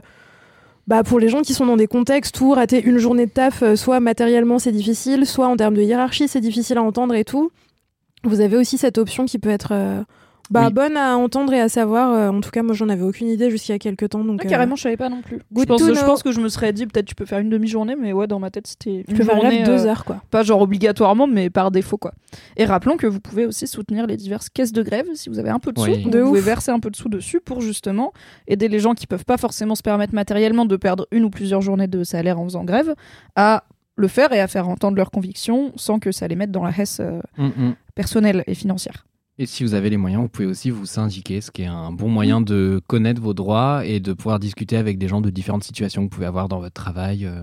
[0.87, 3.63] bah, pour les gens qui sont dans des contextes où rater une journée de taf,
[3.63, 7.25] euh, soit matériellement c'est difficile, soit en termes de hiérarchie c'est difficile à entendre et
[7.25, 7.53] tout.
[8.25, 10.03] Vous avez aussi cette option qui peut être euh,
[10.53, 10.73] bah, Oui.
[10.73, 12.13] bonne à entendre et à savoir.
[12.13, 14.23] euh, en tout cas, moi j'en avais aucune idée jusqu'il y a quelques temps.
[14.25, 15.39] Donc, Ah, euh, carrément, je savais pas non plus.
[15.57, 18.13] Je pense, je que je me serais dit peut-être tu peux faire une demi-journée, mais
[18.13, 19.63] ouais, dans ma tête c'était tu une peux faire journée.
[19.65, 20.23] deux euh, heures quoi.
[20.31, 22.13] Pas genre obligatoirement, mais par défaut quoi.
[22.57, 25.51] Et rappelons que vous pouvez aussi soutenir les diverses caisses de grève si vous avez
[25.51, 25.87] un peu de sous.
[25.87, 26.05] Oui.
[26.05, 28.13] De vous pouvez verser un peu de sous dessus pour justement
[28.47, 31.61] aider les gens qui peuvent pas forcément se permettre matériellement de perdre une ou plusieurs
[31.63, 32.95] journées de salaire en faisant grève
[33.37, 33.65] à
[33.97, 36.71] le faire et à faire entendre leurs convictions sans que ça les mette dans la
[36.77, 37.75] hesse euh, Mm, mm.
[37.95, 39.07] personnelle et financière.
[39.43, 41.91] Et si vous avez les moyens, vous pouvez aussi vous syndiquer, ce qui est un
[41.91, 45.65] bon moyen de connaître vos droits et de pouvoir discuter avec des gens de différentes
[45.65, 47.43] situations que vous pouvez avoir dans votre travail, euh,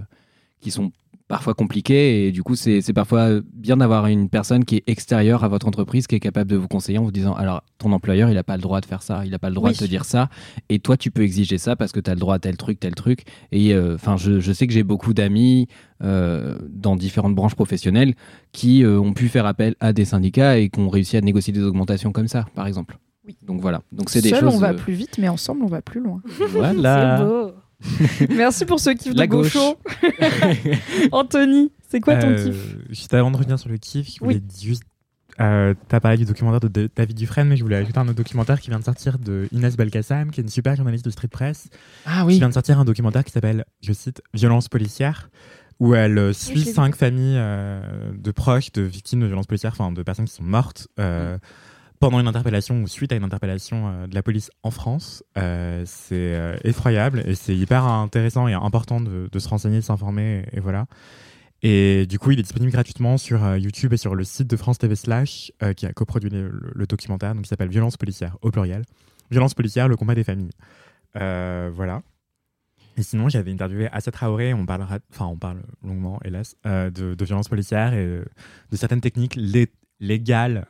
[0.62, 0.94] qui sont
[1.30, 2.28] parfois compliquées.
[2.28, 6.08] Et du coup, c'est parfois bien d'avoir une personne qui est extérieure à votre entreprise,
[6.08, 8.58] qui est capable de vous conseiller en vous disant, alors, ton employeur, il n'a pas
[8.58, 9.76] le droit de faire ça, il n'a pas le droit Oui.
[9.76, 10.28] de te dire ça.
[10.68, 12.80] Et toi, tu peux exiger ça parce que tu as le droit à tel truc,
[12.80, 13.24] tel truc.
[13.52, 15.68] Et euh, enfin, je, je sais que j'ai beaucoup d'amis
[16.04, 18.16] euh, dans différentes branches professionnelles
[18.52, 21.54] qui euh, ont pu faire appel à des syndicats et qui ont réussi à négocier
[21.54, 22.98] des augmentations comme ça, par exemple.
[23.28, 23.38] Oui.
[23.46, 23.84] Donc voilà.
[23.92, 24.56] Donc c'est des Seul choses.
[24.56, 26.22] on va plus vite, mais ensemble on va plus loin.
[26.50, 27.18] Voilà.
[27.20, 27.52] C'est beau.
[28.30, 29.54] Merci pour ce kiff La de gauche.
[29.54, 29.78] gaucho.
[31.12, 32.76] Anthony, c'est quoi ton Euh, kiff?
[32.90, 34.44] Juste avant de revenir sur le kiff, je voulais Oui.
[34.62, 34.84] juste.
[35.40, 38.16] Euh, T'as parlé du documentaire de Da- David Dufresne, mais je voulais ajouter un autre
[38.18, 41.30] documentaire qui vient de sortir de Inès Belkacem, qui est une super journaliste de Street
[41.30, 41.70] Press,
[42.06, 42.38] Ah qui oui.
[42.40, 45.30] vient de sortir un documentaire qui s'appelle, je cite, Violence policière,
[45.80, 49.94] où elle euh, suit cinq familles euh, de proches de victimes de violences policières, enfin
[49.94, 51.38] de personnes qui sont mortes euh,
[52.00, 55.24] pendant une interpellation ou suite à une interpellation euh, de la police en France.
[55.38, 60.46] Euh, c'est euh, effroyable et c'est hyper intéressant et important de, se renseigner, de s'informer,
[60.52, 60.88] et, voilà.
[61.62, 64.78] Et du coup, il est disponible gratuitement sur YouTube et sur le site de France
[64.78, 68.84] TV Slash, qui a coproduit le, documentaire, donc qui s'appelle Violence policière, au pluriel.
[69.30, 70.54] Violence policière, le combat des familles.
[71.16, 72.02] Voilà.
[72.96, 77.26] Et sinon, j'avais interviewé Assa Traoré, on parlera, enfin, on parle longuement, hélas, de, de
[77.26, 80.66] violences policières et de certaines techniques lé- légales,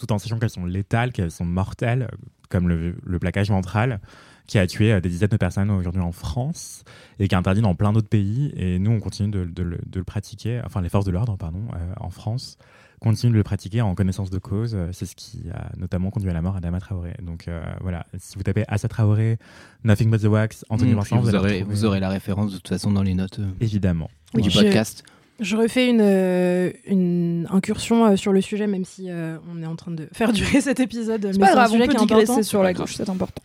[0.00, 2.08] tout en sachant qu'elles sont létales, qu'elles sont mortelles,
[2.48, 4.00] comme le, le plaquage ventral,
[4.46, 6.82] qui a tué euh, des dizaines de personnes aujourd'hui en France
[7.20, 8.52] et qui est interdit dans plein d'autres pays.
[8.56, 11.36] Et nous, on continue de, de le, de le pratiquer, enfin, les forces de l'ordre,
[11.36, 12.56] pardon, euh, en France
[13.00, 14.74] continuent de le pratiquer en connaissance de cause.
[14.74, 17.14] Euh, C'est ce qui a notamment conduit à la mort d'Adama Traoré.
[17.22, 19.38] Donc euh, voilà, si vous tapez Assa Traoré,
[19.84, 22.50] Nothing But The Wax, Anthony Mm, Vincent, puis vous, aurez, retrouver- vous aurez la référence
[22.52, 24.10] de toute façon dans les notes euh, Évidemment.
[24.34, 25.02] Oui, du je- podcast.
[25.40, 29.66] Je refais une, euh, une incursion euh, sur le sujet, même si euh, on est
[29.66, 31.30] en train de faire durer cet épisode.
[31.32, 33.42] C'est pas un grave, on peut qui digresser sur la gauche, c'est important.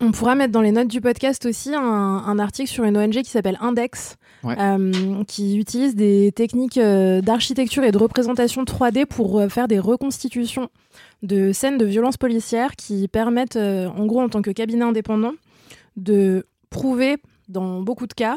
[0.00, 3.14] On pourra mettre dans les notes du podcast aussi un, un article sur une ONG
[3.14, 4.54] qui s'appelle Index, Ouais.
[5.26, 10.68] qui utilise des techniques d'architecture et de représentation 3D pour faire des reconstitutions
[11.24, 15.32] de scènes de violences policières qui permettent, en gros, en tant que cabinet indépendant,
[15.96, 17.16] de prouver
[17.48, 18.36] dans beaucoup de cas,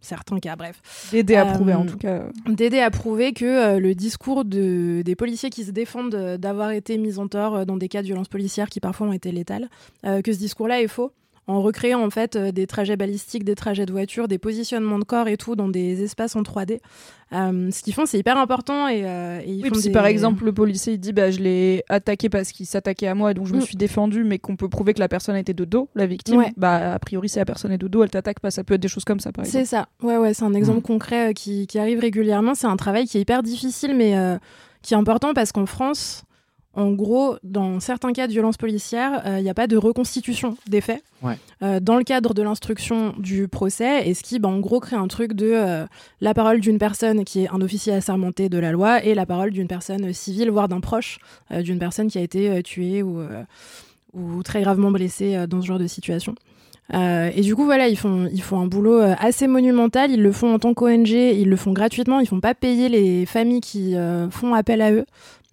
[0.00, 0.80] certains cas, bref,
[1.10, 2.24] D'aider à Euh, prouver en tout cas.
[2.46, 6.70] d'aider à prouver que euh, le discours de, des policiers qui se défendent euh, d'avoir
[6.70, 9.32] été mis en tort euh, dans des cas de violences policières qui parfois ont été
[9.32, 9.68] létales,
[10.06, 11.12] euh, que ce discours-là est faux
[11.48, 15.04] en recréant en fait euh, des trajets balistiques, des trajets de voiture, des positionnements de
[15.04, 16.78] corps et tout dans des espaces en 3D.
[17.32, 19.92] Euh, ce qu'ils font, c'est hyper important et, euh, et ils Oui, font si des-
[19.92, 23.34] par exemple le policier il dit bah je l'ai attaqué parce qu'il s'attaquait à moi
[23.34, 23.62] donc je me Mm.
[23.62, 26.52] suis défendu mais qu'on peut prouver que la personne était de dos la victime Ouais.
[26.56, 28.80] bah a priori si la personne est de dos elle t'attaque pas ça peut être
[28.80, 29.58] des choses comme ça par exemple.
[29.64, 30.82] C'est ça, ouais, ouais, c'est un exemple Mm.
[30.82, 32.54] concret euh, qui, qui arrive régulièrement.
[32.54, 34.14] C'est un travail qui est hyper difficile, mais
[34.82, 36.24] qui est important parce qu'en France,
[36.74, 40.56] en gros, dans certains cas de violence policière, euh, il n'y a pas de reconstitution
[40.68, 41.36] des faits Ouais.
[41.62, 44.94] euh, dans le cadre de l'instruction du procès, et ce qui, bah, en gros, crée
[44.96, 45.86] un truc de euh,
[46.20, 49.50] la parole d'une personne qui est un officier assermenté de la loi et la parole
[49.50, 51.18] d'une personne civile, voire d'un proche
[51.50, 53.20] d'une personne qui a été tuée ou,
[54.14, 56.34] ou très gravement blessée dans ce genre de situation.
[56.94, 60.10] Euh, et du coup, voilà, ils font, ils font un boulot assez monumental.
[60.10, 62.20] Ils le font en tant qu'ONG, ils le font gratuitement.
[62.20, 65.04] Ils font pas payer les familles qui euh, font appel à eux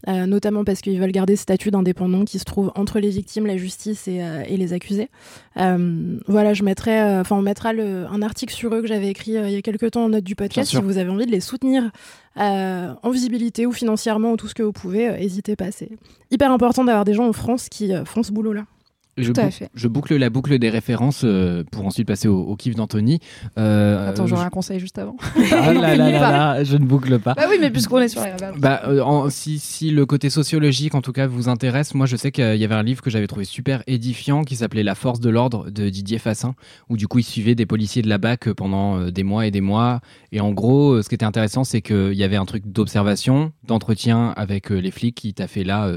[0.07, 3.45] euh, notamment parce qu'ils veulent garder ce statut d'indépendant qui se trouve entre les victimes,
[3.47, 5.09] la justice et, euh, et les accusés.
[5.57, 9.31] Euh, voilà, je mettrai, enfin, on mettra le- un article sur eux que j'avais écrit
[9.31, 10.69] il y a quelques temps en note du podcast.
[10.69, 11.91] Si vous avez envie de les soutenir
[12.37, 15.71] en visibilité ou financièrement ou tout ce que vous pouvez, n'hésitez pas.
[15.71, 15.89] C'est
[16.31, 18.65] hyper important d'avoir des gens en France qui font ce boulot-là.
[19.17, 19.69] Je, Tout à bou- fait.
[19.73, 23.19] je boucle la boucle des références euh, pour ensuite passer au, au kiff d'Anthony.
[23.57, 25.15] Euh, Attends, euh, j'aurai un conseil juste avant.
[25.53, 27.33] Ah là là là je ne boucle pas.
[27.33, 28.31] Bah oui, mais puisqu'on est sur les.
[28.59, 32.17] Bah, euh, en- si, si le côté sociologique, en tout cas, vous intéresse, moi, je
[32.17, 35.21] sais qu'il y avait un livre que j'avais trouvé super édifiant qui s'appelait La force
[35.21, 36.53] de l'ordre de Didier Fassin,
[36.89, 39.61] où du coup, il suivait des policiers de la BAC pendant des mois et des
[39.61, 40.01] mois.
[40.33, 44.33] Et en gros, ce qui était intéressant, c'est qu'il y avait un truc d'observation, d'entretien
[44.35, 45.93] avec les flics qui t'a fait là,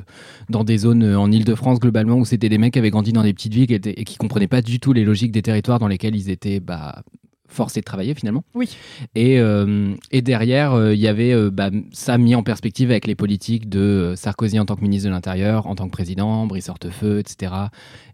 [0.51, 3.33] dans des zones en Ile-de-France, globalement, où c'était des mecs qui avaient grandi dans des
[3.35, 6.17] petites villes étaient- et qui comprenaient pas du tout les logiques des territoires dans lesquels
[6.17, 7.03] ils étaient bah,
[7.49, 8.45] forcés de travailler finalement.
[8.55, 8.77] Oui.
[9.15, 13.07] Et, euh, et derrière, euh, il y avait euh, bah, ça mis en perspective avec
[13.07, 16.69] les politiques de Sarkozy en tant que ministre de l'Intérieur, en tant que président, Brice
[16.69, 17.53] Hortefeux, etc.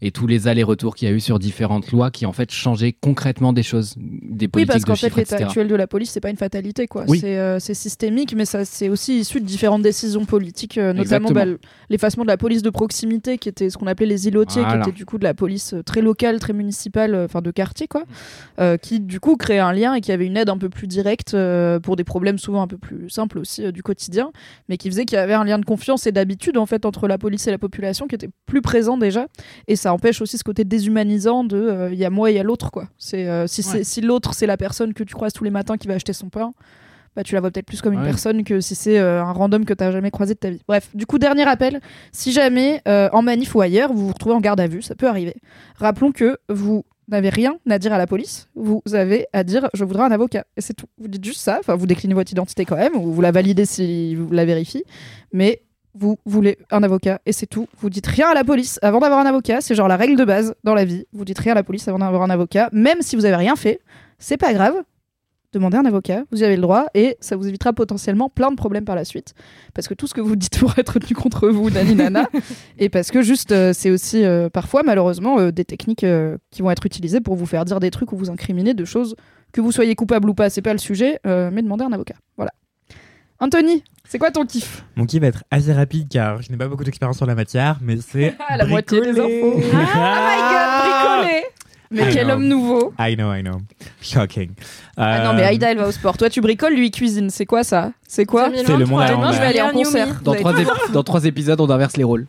[0.01, 2.93] Et tous les allers-retours qu'il y a eu sur différentes lois qui en fait changeaient
[2.93, 6.20] concrètement des choses, des Oui, politiques parce qu'en fait, l'état actuel de la police, c'est
[6.20, 7.05] pas une fatalité, quoi.
[7.09, 7.20] Oui.
[7.20, 11.45] C'est systémique, mais ça, c'est aussi issu de différentes décisions politiques, notamment bah,
[11.91, 14.82] l'effacement de la police de proximité, qui était ce qu'on appelait les îlotiers, Voilà.
[14.85, 18.05] qui était du coup de la police très locale, très municipale, enfin de quartier, quoi,
[18.61, 20.87] euh, qui du coup créait un lien et qui avait une aide un peu plus
[20.87, 24.31] directe euh, pour des problèmes souvent un peu plus simples aussi euh, du quotidien,
[24.68, 27.09] mais qui faisait qu'il y avait un lien de confiance et d'habitude en fait entre
[27.09, 29.27] la police et la population qui était plus présent déjà,
[29.66, 32.37] et ça empêche aussi ce côté déshumanisant de euh, il y a moi et il
[32.37, 32.89] y a l'autre, quoi.
[32.99, 33.83] C'est si, Ouais.
[33.85, 36.29] si l'autre c'est la personne que tu croises tous les matins qui va acheter son
[36.29, 36.53] pain,
[37.16, 38.07] bah, tu la vois peut-être plus comme une Ouais.
[38.07, 40.61] personne que si c'est euh, un random que tu jamais croisé de ta vie.
[40.66, 41.81] Bref, du coup, dernier appel,
[42.12, 44.95] si jamais euh, en manif ou ailleurs, vous vous retrouvez en garde à vue, ça
[44.97, 45.37] peut arriver.
[45.77, 49.85] Rappelons que vous n'avez rien à dire à la police, vous avez à dire je
[49.85, 50.45] voudrais un avocat.
[50.57, 50.87] Et c'est tout.
[50.99, 54.15] Vous dites juste ça, vous déclinez votre identité quand même, ou vous la validez si
[54.15, 54.85] vous la vérifiez,
[55.33, 55.63] mais
[55.95, 57.69] vous voulez un avocat et c'est tout.
[57.79, 60.25] Vous dites rien à la police avant d'avoir un avocat, c'est genre la règle de
[60.25, 61.07] base dans la vie.
[61.13, 63.57] Vous dites rien à la police avant d'avoir un avocat, même si vous avez rien
[63.57, 63.81] fait,
[64.19, 64.75] c'est pas grave.
[65.55, 68.57] Demandez un avocat, vous y avez le droit et ça vous évitera potentiellement plein de
[68.57, 69.35] problèmes par la suite.
[69.73, 72.29] Parce que tout ce que vous dites pourrait être tenu contre vous, nani nana.
[72.79, 76.63] et parce que juste, euh, c'est aussi euh, parfois, malheureusement, euh, des techniques euh, qui
[76.63, 79.15] vont être utilisées pour vous faire dire des trucs ou vous incriminer de choses
[79.53, 82.17] que vous soyez coupable ou pas, c'est pas le sujet, euh, mais demandez un avocat.
[82.37, 82.51] Voilà.
[83.39, 84.85] Anthony, c'est quoi ton kiff?
[84.97, 87.79] Mon kiff va être assez rapide car je n'ai pas beaucoup d'expérience sur la matière,
[87.81, 88.35] mais c'est.
[88.49, 89.53] Ah, la moitié des infos.
[89.55, 91.45] Oh my god, bricoler
[91.91, 92.35] Mais I quel know.
[92.35, 93.59] homme nouveau I know, I know.
[94.01, 94.51] Shocking.
[94.97, 96.16] Ah non, mais Euh, Aïda, elle va au sport.
[96.16, 97.30] Toi, tu bricoles, lui, il cuisine.
[97.30, 97.93] C'est quoi ça?
[98.07, 98.67] C'est quoi 2023.
[98.75, 100.21] C'est le monde à Demain, je vais aller en concert.
[100.23, 102.27] Dans trois, tout- ép- dans trois épisodes, on inverse les rôles.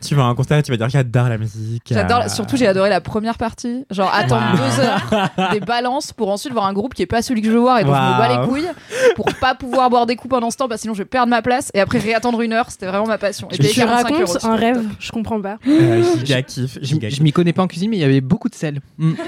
[0.00, 1.84] Tu vas à un concert et tu vas dire j'adore la musique.
[1.90, 4.58] J'adore, euh, surtout j'ai adoré la première partie, genre attendre Wow.
[4.58, 7.52] deux heures des balances pour ensuite voir un groupe qui est pas celui que je
[7.52, 8.68] veux voir et dont je me bats les couilles
[9.16, 11.28] pour pas pouvoir boire des coups pendant ce temps parce que sinon je vais perdre
[11.30, 13.48] ma place et après réattendre une heure, c'était vraiment ma passion.
[13.50, 14.60] Et Tu payer 45 euros, racontes c'était un top.
[14.60, 15.56] rêve, je comprends pas.
[15.66, 16.78] euh, giga kiff.
[16.80, 18.80] Je, giga je m'y connais pas en cuisine, mais il y avait beaucoup de sel.
[18.98, 19.12] Mm.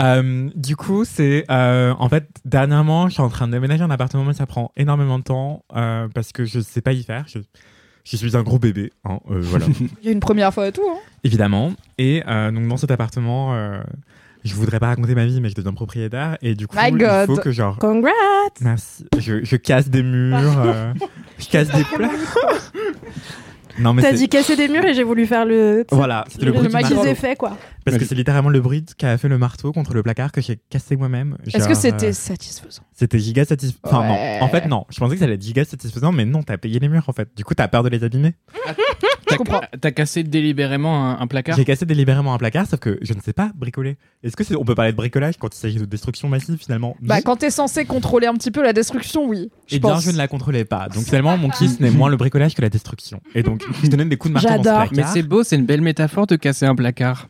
[0.00, 3.90] Euh, du coup, c'est euh, en fait dernièrement, je suis en train de déménager un
[3.90, 7.24] appartement, mais ça prend énormément de temps euh, parce que je sais pas y faire.
[7.28, 7.38] Je,
[8.04, 9.66] je suis un gros bébé, hein, voilà,
[10.02, 10.82] Il y a une première fois et tout.
[10.88, 10.98] hein.
[11.22, 11.72] évidemment.
[11.98, 13.54] Et donc dans cet appartement,
[14.42, 17.26] je voudrais pas raconter ma vie, mais je deviens propriétaire et du coup, My il
[17.26, 18.10] faut que genre Congrats
[18.62, 19.06] Merci.
[19.18, 20.94] Je, je casse des murs,
[21.38, 22.10] je casse des plats.
[23.78, 25.84] non mais T'as c'est- dit casser des murs et j'ai voulu faire le.
[25.92, 27.56] voilà, c'était le le bruit effet quoi.
[27.84, 30.58] Parce que c'est littéralement le bruit qu'a fait le marteau contre le placard que j'ai
[30.70, 31.36] cassé moi-même.
[31.52, 33.78] Est-ce que c'était euh, satisfaisant C'était giga satisfaisant.
[33.82, 34.38] Enfin Ouais.
[34.38, 34.84] non, en fait non.
[34.90, 37.12] Je pensais que ça allait être giga satisfaisant, mais non, t'as payé les murs en
[37.12, 37.28] fait.
[37.36, 38.34] Du coup, t'as peur de les abîmer.
[39.30, 39.60] T'as comprends.
[39.80, 41.56] t'as cassé délibérément un, un placard?
[41.56, 43.96] J'ai cassé délibérément un placard, sauf que je ne sais pas bricoler.
[44.22, 46.96] Est-ce que c'est- on peut parler de bricolage quand il s'agit de destruction massive finalement?
[47.00, 47.22] Bah Non.
[47.24, 49.50] quand t'es censé contrôler un petit peu la destruction, oui.
[49.66, 50.88] Je Eh bien, je ne la contrôlais pas.
[50.88, 53.20] Donc finalement, mon kiss n'est moins le bricolage que la destruction.
[53.34, 54.88] Et donc, je donnais des coups de marteau dans ce J'adore.
[54.88, 55.06] placard.
[55.14, 57.28] Mais c'est beau, c'est une belle métaphore de casser un placard.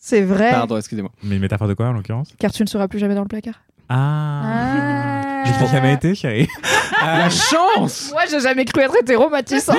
[0.00, 0.50] C'est vrai.
[0.52, 1.10] Pardon, excusez-moi.
[1.24, 2.32] Mais une métaphore de quoi en l'occurrence?
[2.38, 3.60] Car tu ne seras plus jamais dans le placard.
[3.88, 4.42] Ah.
[4.44, 5.44] Ah.
[5.46, 6.48] Je n'ai jamais été, chérie.
[7.00, 9.68] La chance Moi, j'ai jamais cru être hétéro, Mathis.
[9.68, 9.76] hein.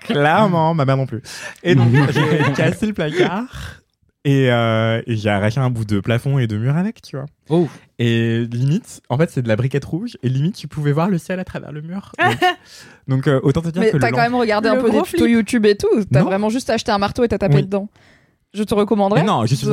[0.00, 1.22] Clairement, ma mère non plus.
[1.62, 3.80] Et donc, j'ai cassé le placard
[4.24, 7.26] et, euh, et j'ai arraché un bout de plafond et de mur avec, tu vois.
[7.48, 7.68] Oh,
[8.00, 11.18] Et limite, en fait, c'est de la briquette rouge et limite, tu pouvais voir le
[11.18, 12.10] ciel à travers le mur.
[12.18, 12.38] Donc,
[13.06, 15.26] donc, euh, autant te dire Mais que t'as quand même regardé un peu des tutos.
[15.26, 16.04] YouTube et tout.
[16.12, 17.62] T'as vraiment juste acheté un marteau et t'as tapé Oui.
[17.62, 17.88] dedans.
[18.56, 19.20] Je te recommanderais.
[19.20, 19.68] Mais non, je, suis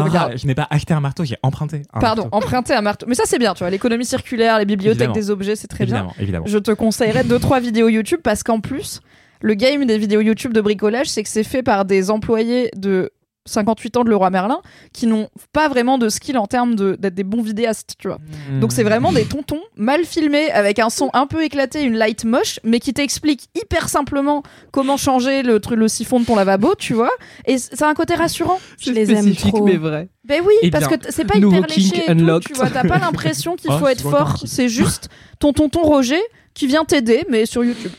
[0.46, 1.84] n'ai pas acheté un marteau, j'ai emprunté.
[1.94, 2.38] Un Pardon, marteau.
[2.38, 3.06] emprunter un marteau.
[3.08, 3.70] Mais ça, c'est bien, tu vois.
[3.70, 5.14] L'économie circulaire, les bibliothèques Évidemment.
[5.16, 5.96] des objets, c'est très bien.
[5.96, 6.46] évidemment, évidemment.
[6.48, 9.00] Je te conseillerais deux trois vidéos YouTube parce qu'en plus,
[9.42, 13.12] le game des vidéos YouTube de bricolage, c'est que c'est fait par des employés de
[13.46, 14.62] 58 ans de Leroy Merlin
[14.94, 18.20] qui n'ont pas vraiment de skill en termes de- d'être des bons vidéastes, tu vois.
[18.62, 22.24] Donc c'est vraiment des tontons mal filmés avec un son un peu éclaté, une light
[22.26, 26.76] moche, mais qui t'explique hyper simplement comment changer le, truc- le siphon de ton lavabo,
[26.76, 27.12] tu vois.
[27.46, 28.60] Et c- ça a un côté rassurant.
[28.80, 29.66] Je les aime trop.
[29.66, 30.10] mais vrai.
[30.26, 32.70] Ben oui, Eh parce bien, que c'est pas hyper léché et tout, tu vois.
[32.70, 34.38] T'as pas l'impression qu'il Oh, faut c'est être fort.
[34.46, 35.10] C'est juste
[35.40, 36.22] ton tonton Roger
[36.54, 37.92] qui vient t'aider, mais sur YouTube.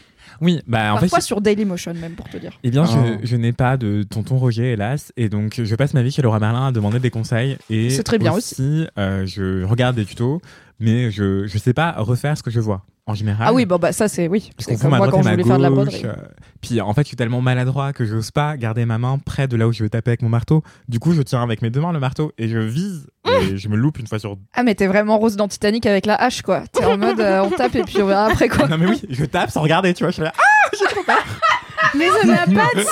[0.45, 2.53] Oui, bah en fait, Parfois sur Dailymotion même pour te dire.
[2.63, 3.17] Eh bien, Oh.
[3.23, 6.23] je, je n'ai pas de tonton Roger, hélas, et donc je passe ma vie chez
[6.23, 7.57] Laura Merlin à demander des conseils.
[7.71, 8.87] Et C'est très bien aussi.
[8.99, 10.41] euh, je regarde des tutos,
[10.81, 13.47] mais je je sais pas refaire ce que je vois en général.
[13.49, 14.51] Ah oui, bon bah ça c'est oui.
[14.59, 16.03] C'est comme moi quand je voulais faire de la gauche, broderie.
[16.07, 16.15] euh,
[16.63, 19.57] Puis en fait, je suis tellement maladroit que j'ose pas garder ma main près de
[19.57, 20.63] là où je veux taper avec mon marteau.
[20.89, 23.69] Du coup, je tiens avec mes deux mains le marteau et je vise et je
[23.69, 24.37] me loupe une fois sur.
[24.55, 26.63] Ah mais t'es vraiment rose dans Titanic avec la hache quoi.
[26.73, 28.69] T'es en mode euh, on tape et puis on verra après quoi.
[28.69, 30.11] non mais oui, je tape sans regarder, tu vois.
[30.11, 30.33] Je suis là,
[31.97, 32.85] Mais ça n'a pas de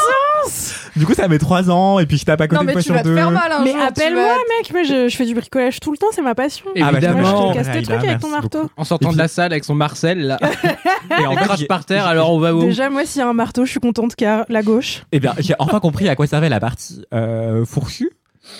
[0.97, 2.73] Du coup, ça met 3 ans et puis je tape à côté Non une mais
[2.74, 3.14] fois tu sur vas te deux.
[3.14, 4.73] faire mal un Mais jour, appelle-moi, vas- mec.
[4.73, 6.66] Moi, je, je fais du bricolage tout le temps, c'est ma passion.
[6.77, 7.20] Ah, bah, Évidemment.
[7.20, 7.52] Moi, je te Évidemment.
[7.55, 8.59] casse tes Raïda, trucs avec ton merci marteau.
[8.62, 8.73] beaucoup.
[8.77, 10.39] En sortant de la salle avec son Marcel, là.
[11.20, 13.32] et en crache par terre, alors on va où Déjà, moi, s'il y a un
[13.32, 15.02] marteau, je suis contente car la gauche.
[15.12, 18.10] Eh bien, j'ai enfin compris à quoi servait la partie euh, fourchue,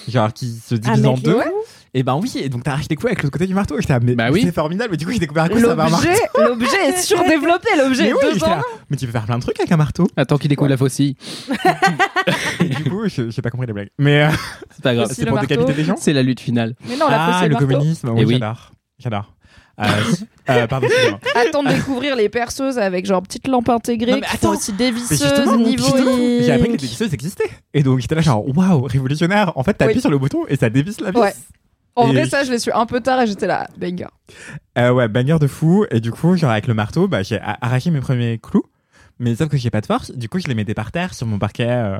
[0.09, 1.38] genre qui se divise Ah, en deux.
[1.94, 3.76] Et ben oui, et donc t'arrêtes les coups avec l'autre côté du marteau?
[3.76, 4.42] Et j'étais là, mais Bah oui.
[4.44, 4.92] c'est formidable.
[4.92, 6.09] Mais du coup, j'ai découvert à quoi ça va un marteau.
[6.38, 8.04] L'objet, est surdéveloppé, l'objet.
[8.04, 10.09] Mais oui, là, mais tu peux faire plein de trucs avec un marteau.
[10.16, 11.16] Attends qu'il découvre la faucille.
[12.60, 13.90] Et du coup, je- j'ai pas compris les blagues.
[13.98, 14.30] Mais euh,
[14.70, 15.09] C'est pas grave.
[15.12, 15.96] C'est le pour décapiter des gens?
[15.98, 16.74] C'est la lutte finale.
[16.88, 18.09] Mais non, la ah, c'est le le communisme.
[18.09, 18.32] Eh Oui, oui.
[18.34, 18.72] j'adore.
[18.98, 19.34] J'adore.
[19.80, 19.84] Euh,
[20.51, 20.89] euh, pardon.
[21.35, 24.51] Attends de découvrir les perceuses avec genre petite lampe intégrée Non, mais qui attends.
[24.51, 25.85] aussi justement, niveau
[26.40, 27.51] j'ai appris que les dévisseuses existaient.
[27.74, 29.52] Et donc j'étais là genre waouh, révolutionnaire.
[29.56, 30.01] En fait, t'appuies Oui.
[30.01, 31.19] sur le bouton et ça dévisse la vis.
[31.19, 31.32] Ouais.
[31.94, 34.06] En Et- vrai, ça, je l'ai su un peu tard et j'étais là, banger.
[34.78, 35.85] Euh, ouais, banger de fou.
[35.90, 38.64] Et du coup, genre avec le marteau, bah, j'ai arraché mes premiers clous.
[39.19, 40.10] Mais sauf que j'ai pas de force.
[40.10, 41.66] Du coup, je les mettais par terre sur mon parquet.
[41.69, 41.98] euh,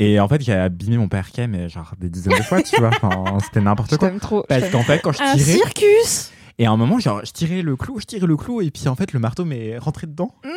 [0.00, 2.88] et en fait, j'ai abîmé mon parquet, mais genre des dizaines de fois, tu vois.
[3.00, 4.10] Enfin, c'était n'importe quoi.
[4.20, 4.44] trop.
[4.48, 7.62] Parce qu'en fait, quand je Un tirais, circus et à un moment, genre, je tirais
[7.62, 10.32] le clou, je tirais le clou, et puis en fait, le marteau m'est rentré dedans.
[10.44, 10.52] Non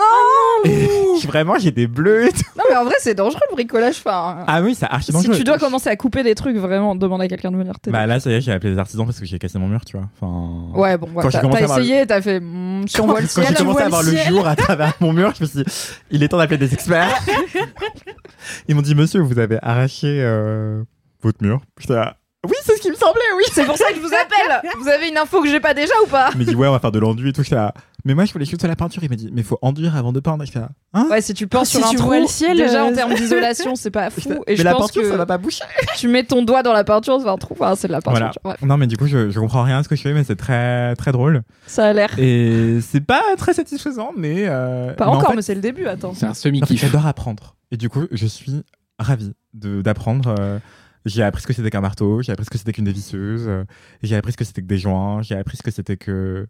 [0.65, 0.88] Et
[1.28, 2.41] vraiment, j'étais bleu et tout.
[2.57, 3.95] Non, mais en vrai, c'est dangereux le bricolage.
[3.99, 5.36] Enfin, Ah oui, ça archi si dangereux.
[5.36, 7.94] tu dois commencer à couper des trucs, vraiment, demande à quelqu'un de venir t'aider.
[7.94, 9.86] Bah là, ça y est, j'ai appelé les artisans parce que j'ai cassé mon mur,
[9.86, 10.07] tu vois.
[10.19, 10.78] Enfin.
[10.80, 12.40] ouais, bon, j'ai t'as avoir le- essayé, t'as fait.
[12.40, 14.56] mm, si on Quand, voit le quand ciel, j'ai commencé à voir le jour à
[14.56, 15.72] travers mon mur, je me suis dit,
[16.11, 17.10] il est temps d'appeler des experts.
[18.68, 20.84] Ils m'ont dit, monsieur, vous avez arraché euh,
[21.22, 21.61] votre mur.
[21.80, 23.43] J'étais là, oui, c'est ce qui me semblait, oui.
[23.53, 24.61] C'est pour ça que je vous appelle.
[24.80, 26.72] Vous avez une info que j'ai pas déjà ou pas Il m'a dit, ouais, on
[26.72, 27.43] va faire de l'enduit et tout.
[27.43, 27.72] J'étais là,
[28.03, 29.03] mais moi, je voulais juste la peinture.
[29.03, 30.43] Il m'a dit, mais faut enduire avant de peindre.
[30.43, 32.57] J'étais là, hein Ouais, si tu penses Si sur un tu trou, vois le ciel,
[32.57, 34.31] déjà en euh, termes d'isolation, c'est pas fou.
[34.47, 35.63] Et mais je la pense peinture, que ça va pas boucher.
[35.97, 37.53] tu mets ton doigt dans la peinture, c'est un trou.
[37.59, 38.31] Enfin, c'est de la peinture.
[38.43, 38.57] Voilà.
[38.63, 40.35] Non, mais du coup, je, je comprends rien à ce que je fais, mais c'est
[40.35, 41.43] très, très drôle.
[41.68, 42.09] ça a l'air.
[42.18, 44.45] Et c'est pas très satisfaisant, mais.
[44.47, 45.85] euh, Pas mais en encore, fait, mais c'est le début.
[45.85, 46.13] Attends.
[46.15, 46.81] C'est un En fait, semi-kiff.
[46.81, 47.55] J'adore apprendre.
[47.72, 48.63] Et du coup, je suis
[48.97, 50.34] ravi de- d'apprendre.
[50.39, 50.57] euh,
[51.06, 53.64] j'ai appris ce que c'était qu'un marteau, j'ai appris ce que c'était qu'une dévisseuse, euh,
[54.03, 56.48] j'ai appris ce que c'était que des joints, j'ai appris ce que c'était que,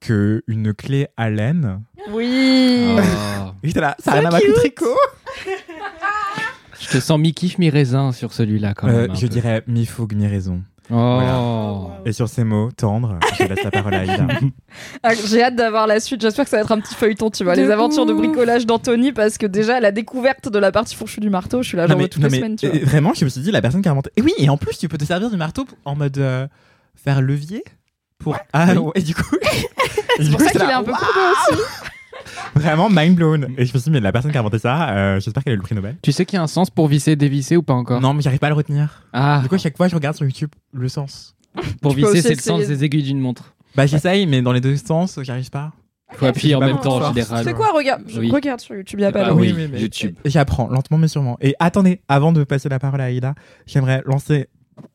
[0.00, 1.82] que une clé à laine.
[2.10, 2.86] Oui.
[2.96, 3.50] Oh.
[3.62, 4.96] Et j'étais là, ça a voir avec le tricot.
[6.80, 9.16] Je te sens mi-kiff, mi-raisin sur celui-là, quand Euh, même.
[9.16, 9.28] je peu.
[9.28, 10.62] dirais mi-fougue, mi-raison.
[10.90, 11.90] Oh.
[12.04, 14.26] Et sur ces mots tendres, je laisse la parole à Aïda.
[15.02, 16.20] Ah, J'ai hâte d'avoir la suite.
[16.20, 17.56] J'espère que ça va être un petit feuilleton, tu vois.
[17.56, 21.20] De les aventures de bricolage d'Anthony, parce que déjà, la découverte de la partie fourchue
[21.20, 22.70] du marteau, je suis là, Non, genre, mais- toutes non, les mais, semaines, tu euh,
[22.70, 22.80] vois.
[22.84, 24.10] Vraiment, je me suis dit, la personne qui a inventé.
[24.16, 26.46] Et oui, et en plus, tu peux te servir du marteau en mode euh,
[26.94, 27.64] faire levier.
[28.18, 28.36] Pour...
[28.52, 28.78] Ah, Oui.
[28.78, 29.22] ouais, et du coup.
[30.18, 31.20] C'est pour coup, ça qu'il est un peu courbé
[31.52, 31.62] aussi.
[32.54, 33.44] Vraiment mind blown.
[33.56, 35.52] Et je me suis dit, mais la personne qui a inventé ça, euh, j'espère qu'elle
[35.52, 35.96] a eu le prix Nobel.
[36.02, 38.22] Tu sais qu'il y a un sens pour visser, dévisser ou pas encore Non, mais
[38.22, 39.04] j'arrive pas à le retenir.
[39.12, 41.34] Ah, Du coup, à chaque fois, je regarde sur YouTube le sens.
[41.80, 42.76] pour tu peux visser, aussi c'est le sens essayer.
[42.76, 43.54] des aiguilles d'une montre.
[43.74, 45.72] Bah, j'essaye, mais dans les deux sens, j'arrive pas.
[46.12, 47.14] Faut appuyer en pas même mon temps en force.
[47.14, 47.44] général.
[47.44, 48.30] C'est quoi, regarde, je Oui.
[48.30, 50.14] regarde sur YouTube, il y a pas Ah de oui, mais- YouTube.
[50.24, 51.36] J'apprends lentement mais sûrement.
[51.40, 53.34] Et attendez, avant de passer la parole à Aïda,
[53.66, 54.46] j'aimerais lancer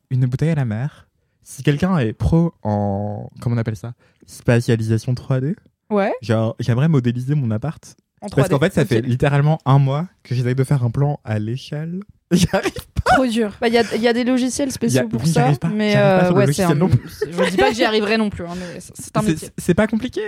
[0.10, 1.08] une bouteille à la mer.
[1.44, 3.30] Si quelqu'un est pro en.
[3.42, 3.94] Comment on appelle ça?
[4.26, 5.56] Spatialisation 3D,
[5.92, 7.96] Ouais, genre, j'aimerais modéliser mon appart.
[8.22, 8.36] en 3D.
[8.36, 11.38] Parce qu'en fait, ça fait littéralement un mois que j'essaye de faire un plan à
[11.40, 12.00] l'échelle.
[12.32, 12.72] J'arrive
[13.04, 13.52] Trop dur.
[13.60, 15.68] Bah, Il y, a, il y a des logiciels spéciaux a- pour oui, ça, pas.
[15.68, 16.70] mais pas euh, ouais, c'est un...
[16.78, 19.50] Je dis pas que j'y arriverai non plus, hein, c'est- c'est un métier.
[19.58, 20.22] C'est c'est pas compliqué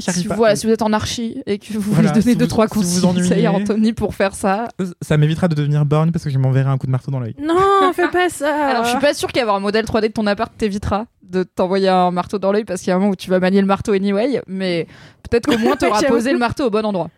[0.00, 0.34] Si, pas.
[0.34, 2.48] voilà, si vous êtes en archi et que vous Voilà, voulez donner si deux vous-
[2.50, 3.46] trois si conseils ennuyez.
[3.46, 4.68] à Anthony pour faire ça.
[5.00, 7.34] Ça m'évitera de devenir borgne parce que je m'enverrai un coup de marteau dans l'œil.
[7.40, 8.66] Non, fais pas ça.
[8.70, 11.88] Alors je suis pas sûre qu'avoir un modèle 3D de ton appart t'évitera de t'envoyer
[11.88, 13.66] un marteau dans l'œil parce qu'il y a un moment où tu vas manier le
[13.66, 14.86] marteau anyway, mais
[15.28, 16.14] peut-être qu'au moins t'auras J'avoue.
[16.14, 17.08] posé le marteau au bon endroit.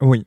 [0.00, 0.24] Oui.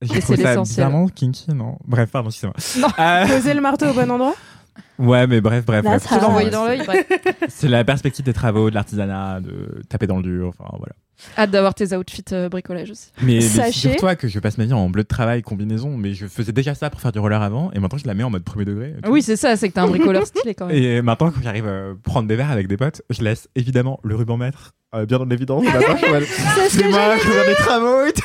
[0.00, 0.86] J'ai Et trouvé c'est ça l'essentiel.
[0.86, 2.54] bizarrement kinky, non Bref, pardon, excusez-moi.
[2.78, 2.88] Non.
[3.04, 4.34] Euh, Poser le marteau au bon endroit
[5.00, 6.06] ouais, mais bref, bref, bref.
[6.08, 7.06] Tu dans l'œil, bref.
[7.48, 10.94] C'est la perspective des travaux, de l'artisanat, de taper dans le dur, enfin voilà.
[11.36, 13.10] Hâte d'avoir tes outfits euh, bricolage aussi.
[13.22, 16.14] Mais, mais Sachez- toi que je passe ma vie en bleu de travail combinaison, mais
[16.14, 18.30] je faisais déjà ça pour faire du roller avant, et maintenant je la mets en
[18.30, 18.94] mode premier degré.
[19.02, 19.10] tout.
[19.10, 20.76] Oui, c'est ça, c'est que t'as un bricoleur stylé quand même.
[20.76, 24.14] Et maintenant, quand j'arrive à prendre des verres avec des potes, je laisse évidemment le
[24.14, 25.64] ruban maître euh, bien en évidence.
[25.64, 26.24] Et maintenant, je suis en mode,
[26.70, 28.22] C'est moi, je fais des travaux et tout.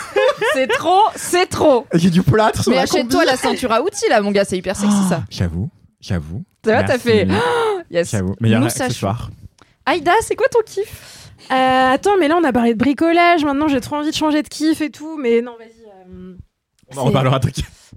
[0.53, 1.85] C'est trop, c'est trop.
[1.93, 4.45] Et J'ai du plâtre sur Mais la achète-toi la ceinture à outils là, mon gars,
[4.45, 5.23] c'est hyper sexy ça.
[5.29, 6.43] J'avoue, j'avoue.
[6.63, 7.27] Tu vois, t'as fait.
[7.91, 8.11] Yes.
[8.11, 8.35] J'avoue.
[8.39, 8.83] Meilleur Nous sachons.
[8.85, 9.29] accessoire.
[9.85, 11.22] Aïda, c'est quoi ton kiff?
[11.51, 13.43] Euh, attends, mais là on a parlé de bricolage.
[13.45, 15.17] Maintenant j'ai trop envie de changer de kiff et tout.
[15.17, 15.69] Mais non, vas-y.
[15.85, 16.33] euh,
[16.89, 17.49] On en c'est- reparlera de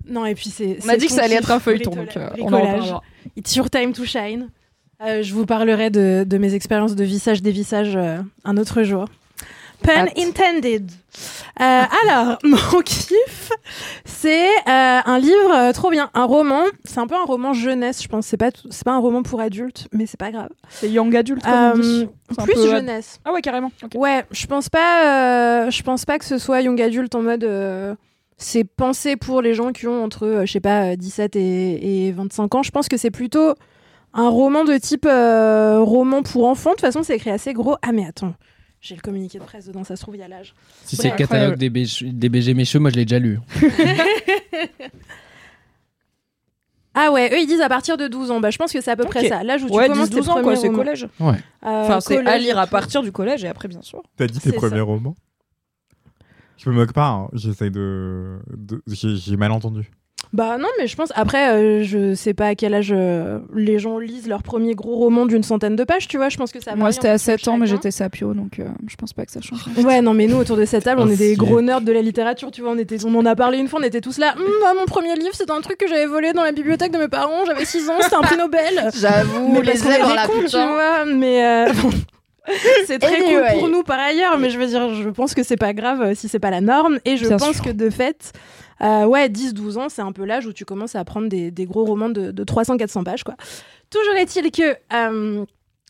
[0.09, 0.79] Non, et puis c'est.
[0.85, 2.47] On a c'est dit que ton ça allait kiff, être un feuilleton, donc euh, on
[2.47, 2.65] en bricolage.
[2.75, 3.03] reparlera.
[3.37, 4.51] It's your time to shine.
[5.03, 8.83] Euh, je vous parlerai de, de mes expériences de vissage des visages euh, un autre
[8.83, 9.07] jour.
[9.83, 10.91] Pun intended.
[11.61, 13.51] Euh, alors, mon kiff,
[14.05, 16.65] c'est euh, un livre euh, trop bien, un roman.
[16.85, 18.27] C'est un peu un roman jeunesse, je pense.
[18.27, 20.51] C'est pas c'est pas un roman pour adultes, mais c'est pas grave.
[20.69, 22.09] C'est young adult comme on dit.
[22.31, 23.21] C'est un plus peu- jeunesse.
[23.25, 23.71] Ah ouais, carrément.
[23.95, 25.71] Ouais, je pense pas.
[25.71, 27.97] je pense pas que ce soit young adulte en mode.
[28.37, 32.13] c'est pensé pour les gens qui ont entre, je sais pas, euh, 17 et, et
[32.13, 32.63] 25 ans.
[32.63, 33.55] Je pense que c'est plutôt
[34.13, 36.71] un roman de type roman pour enfants.
[36.71, 37.77] De toute façon, c'est écrit assez gros.
[37.81, 38.35] Ah mais attends,
[38.87, 39.85] j'ai le communiqué de presse dedans.
[39.85, 40.55] Ça se trouve il y a l'âge.
[40.85, 43.39] Si Ouais, c'est le catalogue des, BG des BG Mécheux, moi je l'ai déjà lu.
[46.99, 48.41] Ah ouais, eux ils disent à partir de 12 ans.
[48.41, 49.43] Bah je pense que c'est à peu près ça.
[49.45, 51.07] L'âge où tu Ouais, commences 10-12 tes ans quoi, premiers c'est collège.
[51.21, 51.35] Ouais.
[51.35, 54.03] Euh, Enfin, c'est à lire à partir du collège et après, bien sûr.
[54.17, 54.83] T'as dit tes premiers ça.
[54.83, 55.15] romans?
[56.57, 57.29] Je me moque pas, hein.
[57.35, 58.39] j'essaye de.
[58.87, 59.91] j'ai mal entendu.
[60.33, 61.13] Bah non, mais je pense.
[61.15, 64.97] Après, euh, je sais pas à quel âge euh, les gens lisent leur premier gros
[64.97, 66.29] roman d'une centaine de pages, tu vois.
[66.29, 66.75] Je pense que ça.
[66.75, 69.25] Moi, c'était à fonction de 7 ans, mais j'étais sapio, donc euh, je pense pas
[69.25, 69.61] que ça change.
[69.85, 72.03] Ouais, non, mais nous, autour de cette table, on est des gros nerds de la
[72.03, 72.73] littérature, tu vois.
[72.73, 74.35] On, était, on en a parlé une fois, on était tous là.
[74.37, 76.99] Hum, ah, mon premier livre, c'était un truc que j'avais volé dans la bibliothèque de
[76.99, 78.91] mes parents, j'avais 6 ans, c'était un prix Nobel.
[79.01, 81.05] J'avoue, mais les élèves là, cons, tu vois.
[81.07, 81.91] Mais euh, bon.
[82.87, 83.51] c'est très Anyway.
[83.53, 86.15] cool pour nous par ailleurs, mais je veux dire, je pense que c'est pas grave
[86.15, 86.99] si c'est pas la norme.
[87.05, 87.65] Et je Bien pense sûr.
[87.65, 88.33] que de fait,
[88.83, 91.65] euh, ouais, 10-12 ans, c'est un peu l'âge où tu commences à prendre des, des
[91.65, 93.37] gros romans de, de 300-400 pages, quoi.
[93.91, 95.45] Toujours est-il que euh,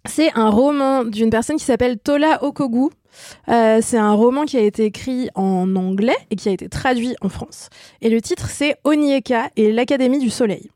[0.05, 2.91] c'est un roman d'une personne qui s'appelle Tola Okogu.
[3.49, 7.17] Euh, c'est un roman qui a été écrit en anglais et qui a été traduit
[7.23, 7.71] en France.
[8.03, 10.71] Et le titre, c'est Onieka et l'Académie du Soleil.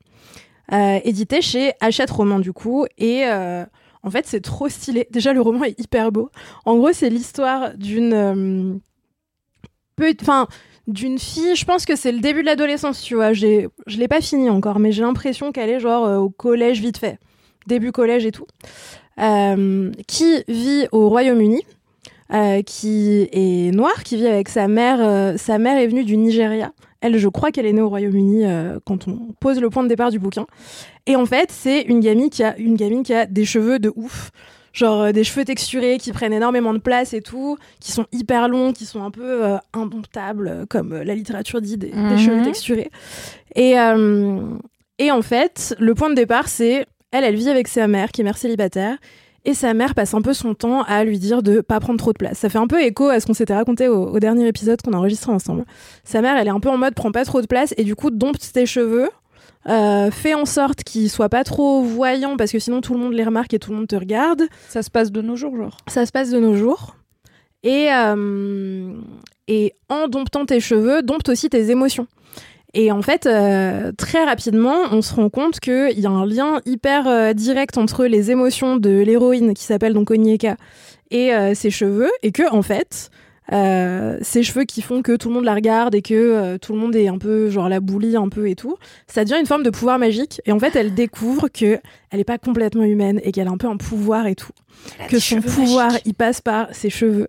[0.73, 2.87] Édité chez Hachette Roman, du coup.
[2.97, 5.09] Et en fait, c'est trop stylé.
[5.11, 6.31] Déjà, le roman est hyper beau.
[6.65, 8.81] En gros, c'est l'histoire d'une.
[10.23, 10.47] Enfin.
[10.93, 13.33] D'une fille, je pense que c'est le début de l'adolescence, tu vois.
[13.33, 16.99] Je l'ai pas fini encore, mais j'ai l'impression qu'elle est genre euh, au collège vite
[16.99, 17.19] fait,
[17.67, 18.47] début collège et tout,
[19.19, 21.63] Euh, qui vit au Royaume-Uni,
[22.33, 25.39] euh, qui est noire, qui vit avec sa mère.
[25.39, 26.73] sa mère est venue du Nigeria.
[27.03, 28.45] Elle, je crois qu'elle est née au Royaume-Uni
[28.87, 30.47] quand on pose le point de départ du bouquin.
[31.07, 33.93] Et en fait, c'est une gamine qui a une gamine qui a des cheveux de
[33.95, 34.31] ouf.
[34.73, 38.49] Genre euh, des cheveux texturés qui prennent énormément de place et tout, qui sont hyper
[38.49, 42.19] longs, qui sont un peu euh, indomptables, euh, comme la littérature dit, des, des Mhm.
[42.19, 42.91] cheveux texturés.
[43.57, 43.75] Et,
[44.99, 48.21] et en fait, le point de départ, c'est elle, elle vit avec sa mère, qui
[48.21, 48.97] est mère célibataire,
[49.45, 52.13] et sa mère passe un peu son temps à lui dire de pas prendre trop
[52.13, 52.39] de place.
[52.39, 54.93] Ça fait un peu écho à ce qu'on s'était raconté au, au dernier épisode qu'on
[54.93, 55.65] a enregistré ensemble.
[56.05, 57.97] Sa mère, elle est un peu en mode prends pas trop de place, et du
[57.97, 59.09] coup, dompte tes cheveux.
[59.69, 63.13] Euh, fais en sorte qu'ils soient pas trop voyants parce que sinon tout le monde
[63.13, 64.45] les remarque et tout le monde te regarde.
[64.69, 65.77] Ça se passe de nos jours, genre.
[65.89, 66.97] Ça se passe de nos jours.
[67.63, 68.95] Et, euh,
[69.49, 72.07] et en domptant tes cheveux, dompte aussi tes émotions.
[72.73, 76.61] Et en fait, euh, très rapidement, on se rend compte qu'il y a un lien
[76.65, 80.57] hyper direct entre les émotions de l'héroïne qui s'appelle donc Onyeka
[81.11, 83.11] et ses cheveux, et que en fait,
[83.53, 86.73] euh, ces cheveux qui font que tout le monde la regarde et que euh, tout
[86.73, 89.47] le monde est un peu genre la boulie un peu et tout, ça devient une
[89.47, 90.41] forme de pouvoir magique.
[90.47, 91.79] Et en fait, elle découvre que
[92.11, 94.53] elle est pas complètement humaine et qu'elle a un peu un pouvoir et tout.
[95.09, 97.29] Que son pouvoir il passe par ses cheveux.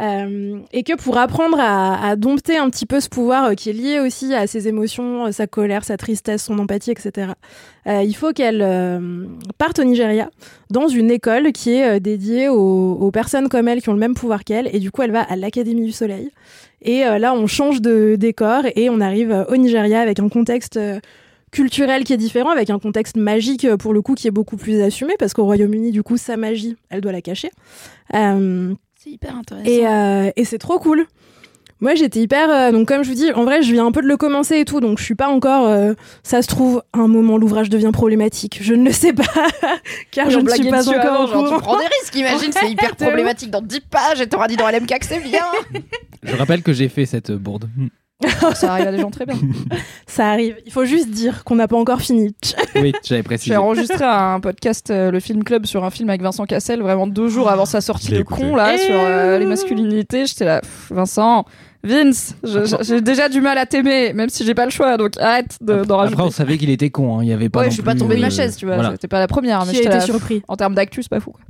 [0.00, 3.70] Euh, et que pour apprendre à, à dompter un petit peu ce pouvoir euh, qui
[3.70, 7.32] est lié aussi à ses émotions, euh, sa colère, sa tristesse, son empathie, etc.
[7.86, 8.60] il faut qu'elle
[9.58, 10.30] parte au Nigeria
[10.70, 14.14] dans une école qui est dédiée aux, aux personnes comme elle qui ont le même
[14.14, 14.68] pouvoir qu'elle.
[14.74, 16.30] Et du coup elle va à l'Académie du Soleil.
[16.82, 20.78] Et là on change de décor et on arrive au Nigeria avec un contexte
[21.54, 24.56] culturel qui est différent, avec un contexte magique euh, pour le coup qui est beaucoup
[24.56, 27.50] plus assumé, parce qu'au Royaume-Uni, du coup, sa magie, elle doit la cacher.
[28.14, 29.64] Euh, C'est hyper intéressant.
[29.70, 31.06] et euh, et c'est trop cool.
[31.80, 32.50] Moi, j'étais hyper.
[32.50, 34.58] euh, donc, comme je vous dis, en vrai, je viens un peu de le commencer
[34.58, 35.66] et tout, donc je suis pas encore.
[35.68, 38.58] euh, ça se trouve, à un moment, l'ouvrage devient problématique.
[38.62, 39.24] Je ne le sais pas,
[40.10, 42.96] car je ne suis pas encore au genre, tu prends des risques, imagine, c'est hyper
[42.96, 45.44] problématique dans 10 pages et t'auras dit dans LMK que c'est bien.
[46.22, 47.68] Je rappelle que j'ai fait cette bourde.
[48.54, 49.36] Ça arrive à des gens très bien.
[50.06, 50.56] Ça arrive.
[50.66, 52.34] Il faut juste dire qu'on n'a pas encore fini.
[52.76, 53.52] Oui, j'avais précisé.
[53.52, 57.06] J'ai enregistré un podcast, euh, le Film Club, sur un film avec Vincent Cassel, vraiment
[57.06, 58.42] deux jours avant sa sortie de écouté.
[58.42, 60.26] con, là, sur euh, les masculinités.
[60.26, 61.44] J'étais là, Pff, Vincent,
[61.84, 62.34] Vince,
[62.82, 65.84] j'ai déjà du mal à t'aimer, même si j'ai pas le choix, donc arrête de-
[65.84, 66.14] d'en rajouter.
[66.14, 67.18] Après, on savait qu'il était con.
[67.18, 67.22] hein.
[67.22, 67.60] Il y avait pas.
[67.60, 68.74] ouais, non je suis pas tombée de ma euh, chaise, tu vois.
[68.76, 68.90] voilà.
[68.92, 71.30] J'étais pas la première, mais j'étais surpris En termes d'actu, c'est pas fou.
[71.30, 71.40] quoi.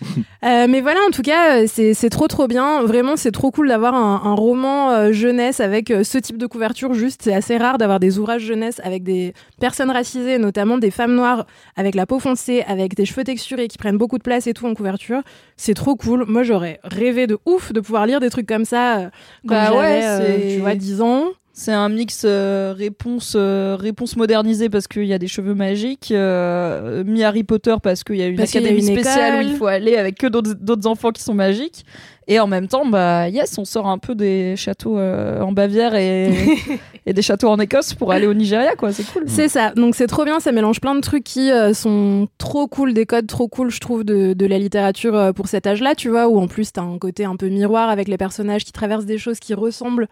[0.44, 2.84] Euh, mais voilà, en tout cas, euh, c'est trop trop bien.
[2.84, 6.46] Vraiment, c'est trop cool d'avoir un, un roman euh, jeunesse avec euh, ce type de
[6.46, 6.94] couverture.
[6.94, 11.16] Juste, c'est assez rare d'avoir des ouvrages jeunesse avec des personnes racisées, notamment des femmes
[11.16, 11.44] noires
[11.74, 14.66] avec la peau foncée, avec des cheveux texturés qui prennent beaucoup de place et tout
[14.68, 15.22] en couverture.
[15.56, 16.24] C'est trop cool.
[16.28, 19.10] Moi, j'aurais rêvé de ouf de pouvoir lire des trucs comme ça
[19.46, 21.24] quand Bah ouais, tu vois, 10 ans.
[21.58, 26.12] C'est un mix euh, réponse, euh, réponse modernisée parce qu'il y a des cheveux magiques,
[26.12, 29.48] euh, mi Harry Potter parce qu'il y a une Parce a académie une spéciale où
[29.48, 31.84] il faut aller avec que d'autres enfants qui sont magiques.
[32.30, 35.94] Et en même temps, bah yes, on sort un peu des châteaux euh, en Bavière
[35.94, 36.30] et,
[37.06, 38.92] et des châteaux en Écosse pour aller au Nigeria, quoi.
[38.92, 39.24] C'est cool.
[39.26, 42.68] C'est ça, donc c'est trop bien, ça mélange plein de trucs qui euh, sont trop
[42.68, 45.94] cool, des codes trop cool, je trouve, de, de la littérature euh, pour cet âge-là,
[45.94, 48.72] tu vois, où en plus t'as un côté un peu miroir avec les personnages qui
[48.72, 50.06] traversent des choses qui ressemblent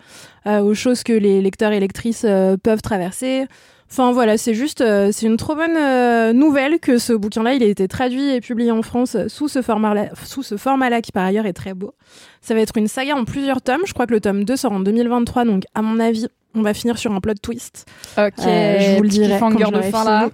[0.46, 2.24] euh, aux choses que les lecteurs et lectrices
[2.62, 3.44] peuvent traverser.
[3.88, 7.62] Enfin voilà, c'est juste, euh, c'est une trop bonne euh, nouvelle que ce bouquin-là, il
[7.62, 11.12] a été traduit et publié en France euh, sous ce format-là, sous ce format-là qui
[11.12, 11.94] par ailleurs est très beau.
[12.40, 14.72] Ça va être une saga en plusieurs tomes, je crois que le tome 2 sort
[14.72, 17.86] en 2023, donc à mon avis, on va finir sur un plot twist.
[18.18, 20.30] Ok, Euh, je vous le dirai quand de fin là.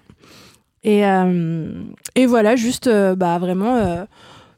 [0.84, 1.82] Et, euh,
[2.14, 4.04] et voilà, juste, euh, bah vraiment, euh,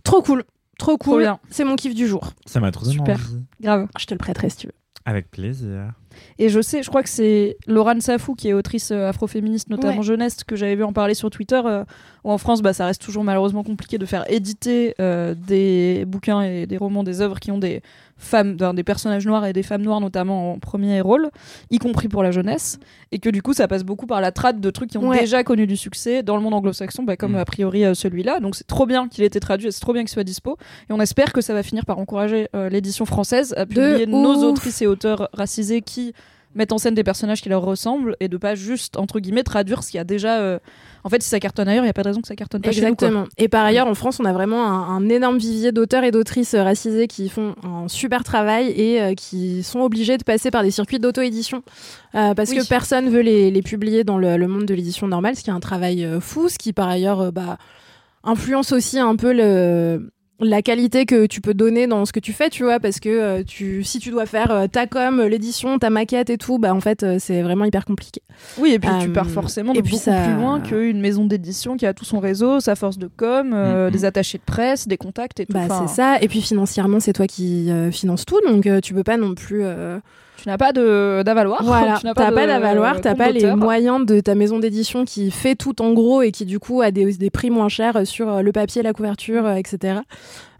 [0.05, 0.45] trop cool.
[0.79, 1.23] Trop Trop cool.
[1.23, 1.39] bien.
[1.51, 2.33] C'est mon kiff du jour.
[2.47, 3.15] Ça m'a trop Super.
[3.17, 3.43] envie.
[3.61, 3.87] Grave.
[3.99, 4.73] Je te le prêterai si tu veux.
[5.05, 5.93] Avec plaisir.
[6.39, 9.99] Et je sais, je crois que c'est Laurent Safou qui est autrice euh, afroféministe, notamment
[9.99, 10.03] Ouais.
[10.03, 11.61] jeunesse, que j'avais vu en parler sur Twitter.
[11.65, 11.85] euh,
[12.25, 16.41] où en France, bah, ça reste toujours malheureusement compliqué de faire éditer euh, des bouquins
[16.43, 17.83] et des romans, des œuvres qui ont des
[18.17, 21.31] femmes, d'un- des personnages noirs et des femmes noires notamment en premier rôle,
[21.71, 22.79] y compris pour la jeunesse,
[23.13, 25.21] et que du coup ça passe beaucoup par la trade de trucs qui ont Ouais.
[25.21, 27.37] déjà connu du succès dans le monde anglo-saxon, bah, comme Mm.
[27.37, 28.41] a priori euh, celui-là.
[28.41, 30.57] Donc c'est trop bien qu'il ait été traduit, et c'est trop bien qu'il soit dispo,
[30.89, 34.37] et on espère que ça va finir par encourager euh, l'édition française à publier nos
[34.37, 34.45] ouf.
[34.45, 36.13] autrices et auteurs racisés qui
[36.55, 39.83] mettent en scène des personnages qui leur ressemblent et de pas juste entre guillemets traduire
[39.83, 40.41] ce qu'il y a déjà.
[40.41, 40.59] euh,
[41.05, 42.63] En fait, si ça cartonne ailleurs, il y a pas de raison que ça cartonne
[42.63, 42.87] pas chez nous.
[42.89, 43.25] Exactement.
[43.39, 46.55] Et par ailleurs, en France, on a vraiment un, un énorme vivier d'auteurs et d'autrices
[46.55, 50.63] euh, racisés qui font un super travail et euh, qui sont obligés de passer par
[50.63, 51.63] des circuits d'auto-édition
[52.15, 52.59] euh, parce Oui.
[52.59, 55.51] que personne veut les, les publier dans le, le monde de l'édition normale, ce qui
[55.51, 57.59] est un travail fou, ce qui par ailleurs bah,
[58.23, 60.11] influence aussi un peu le
[60.41, 63.09] la qualité que tu peux donner dans ce que tu fais, tu vois, parce que
[63.09, 66.75] euh, tu, si tu dois faire euh, ta com, l'édition, ta maquette et tout, bah
[66.75, 68.21] en fait euh, c'est vraiment hyper compliqué.
[68.59, 71.25] Oui, et puis tu pars forcément de et puis beaucoup ça- plus loin qu'une maison
[71.25, 73.93] d'édition qui a tout son réseau, sa force de com, euh, Mhm.
[73.93, 75.53] des attachés de presse, des contacts et tout.
[75.53, 76.19] Bah c'est ça.
[76.21, 79.35] Et puis financièrement, c'est toi qui euh, finances tout, donc euh, tu peux pas non
[79.35, 79.63] plus.
[80.43, 81.63] Tu n'as pas de d'avaloir.
[81.65, 85.31] Voilà, tu n'as pas d'avaloir, t'as compte pas les moyens de ta maison d'édition qui
[85.31, 88.29] fait tout en gros et qui du coup a des, des prix moins chers sur
[88.29, 90.01] euh, le papier, la couverture, euh, etc.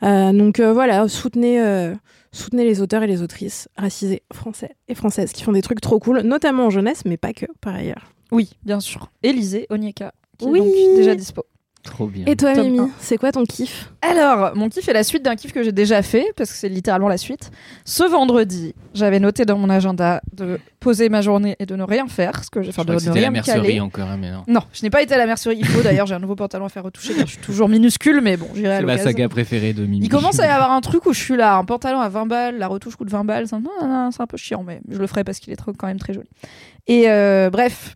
[0.03, 1.93] Euh, donc euh, voilà, soutenez, euh,
[2.33, 5.99] soutenez les auteurs et les autrices racisés français et françaises qui font des trucs trop
[5.99, 8.11] cool, notamment en jeunesse, mais pas que par ailleurs.
[8.33, 9.11] Oui, bien sûr.
[9.23, 10.59] Élisée Onyeka, qui Oui.
[10.61, 11.45] est donc déjà dispo.
[11.85, 12.25] Trop bien.
[12.27, 13.93] Et toi, Top Mimi, c'est quoi ton kiff?
[14.01, 16.69] Alors, mon kiff est la suite d'un kiff que j'ai déjà fait, parce que c'est
[16.71, 17.51] littéralement la suite.
[17.85, 22.07] Ce vendredi, j'avais noté dans mon agenda de poser ma journée et de ne rien
[22.09, 23.81] faire, ce que j'ai Je fait de ne c'était la rien me mercerie caler.
[23.81, 24.43] encore, hein, mais non.
[24.49, 25.57] Non, je n'ai pas été à la mercerie.
[25.59, 28.37] Il faut d'ailleurs, j'ai un nouveau pantalon à faire retoucher, je suis toujours minuscule, mais
[28.39, 30.07] bon, j'irai à C'est ma saga préférée de Mimi.
[30.07, 32.27] Il commence à y avoir un truc où je suis là, un pantalon à 20
[32.27, 34.63] balles, la retouche coûte 20 balles, c'est un, non, non, non, c'est un peu chiant,
[34.67, 36.29] mais je le ferai parce qu'il est trop- quand même très joli.
[36.87, 37.95] Et euh, bref,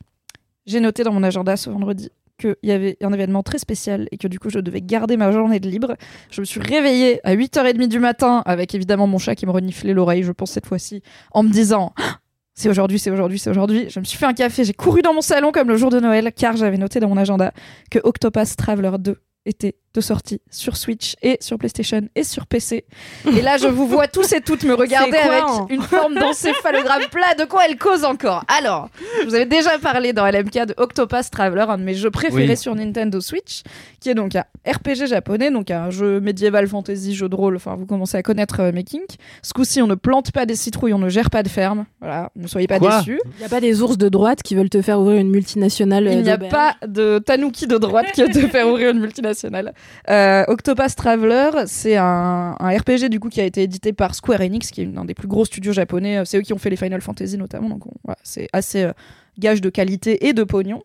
[0.66, 4.16] j'ai noté dans mon agenda ce vendredi qu'il y avait un événement très spécial et
[4.16, 5.96] que du coup je devais garder ma journée de libre.
[6.30, 9.92] Je me suis réveillée à 8h30 du matin avec évidemment mon chat qui me reniflait
[9.92, 11.02] l'oreille, je pense cette fois-ci,
[11.32, 12.20] en me disant Ah,
[12.54, 13.90] c'est aujourd'hui, c'est aujourd'hui, c'est aujourd'hui.
[13.90, 16.00] Je me suis fait un café, j'ai couru dans mon salon comme le jour de
[16.00, 17.52] Noël car j'avais noté dans mon agenda
[17.90, 19.16] que Octopath Traveler 2
[19.46, 22.84] était de sortie sur Switch et sur PlayStation et sur PC.
[23.36, 26.14] Et là, je vous vois tous et toutes me regarder quoi, avec hein une forme
[26.14, 27.34] d'encéphalogramme plat.
[27.36, 28.44] De quoi elle cause encore?
[28.48, 28.88] Alors,
[29.20, 32.46] je vous avais déjà parlé dans LMK de Octopath Traveler, un de mes jeux préférés
[32.48, 32.56] Oui.
[32.56, 33.62] sur Nintendo Switch,
[34.00, 37.56] qui est donc un RPG japonais, donc un jeu médiéval fantasy, jeu de rôle.
[37.56, 39.16] Enfin, vous commencez à connaître euh, mes kinks.
[39.42, 41.86] Ce coup-ci, on ne plante pas des citrouilles, on ne gère pas de ferme.
[42.00, 42.98] Voilà, ne soyez pas Quoi?
[42.98, 43.20] déçus.
[43.38, 46.06] Il y a pas des ours de droite qui veulent te faire ouvrir une multinationale
[46.06, 49.00] euh, Il n'y a pas de tanuki de droite qui va te faire ouvrir une
[49.00, 49.74] multinationale.
[50.10, 54.40] Euh, Octopath Traveler, c'est un, un RPG du coup qui a été édité par Square
[54.40, 56.18] Enix, qui est l'un des plus gros studios japonais.
[56.18, 57.82] Euh, C'est eux qui ont fait les Final Fantasy notamment, donc
[58.22, 58.92] c'est assez euh,
[59.38, 60.82] gage de qualité et de pognon.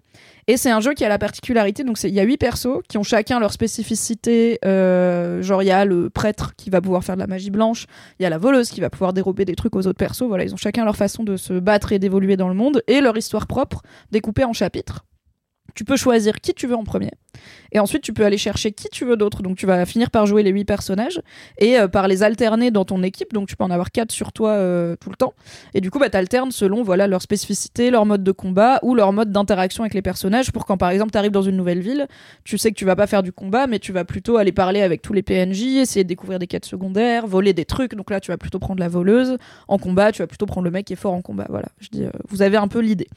[0.47, 2.97] Et c'est un jeu qui a la particularité, donc il y a huit persos qui
[2.97, 4.59] ont chacun leur spécificité.
[4.63, 7.85] genre il y a le prêtre qui va pouvoir faire de la magie blanche,
[8.19, 10.27] il y a la voleuse qui va pouvoir dérober des trucs aux autres persos.
[10.27, 12.99] Voilà, ils ont chacun leur façon de se battre et d'évoluer dans le monde et
[12.99, 13.81] leur histoire propre
[14.11, 15.05] découpée en chapitres.
[15.75, 17.11] Tu peux choisir qui tu veux en premier.
[17.71, 19.41] Et ensuite, tu peux aller chercher qui tu veux d'autre.
[19.41, 21.21] Donc, tu vas finir par jouer les huit personnages
[21.57, 23.33] et euh, par les alterner dans ton équipe.
[23.33, 25.33] Donc, tu peux en avoir quatre sur toi euh, tout le temps.
[25.73, 28.95] Et du coup, bah, tu alternes selon voilà, leur spécificité, leur mode de combat ou
[28.95, 31.81] leur mode d'interaction avec les personnages pour quand, par exemple, tu arrives dans une nouvelle
[31.81, 32.07] ville,
[32.43, 34.81] tu sais que tu vas pas faire du combat, mais tu vas plutôt aller parler
[34.81, 37.95] avec tous les PNJ, essayer de découvrir des quêtes secondaires, voler des trucs.
[37.95, 39.37] Donc là, tu vas plutôt prendre la voleuse.
[39.67, 41.47] En combat, tu vas plutôt prendre le mec qui est fort en combat.
[41.49, 43.07] Voilà, je dis, euh, vous avez un peu l'idée.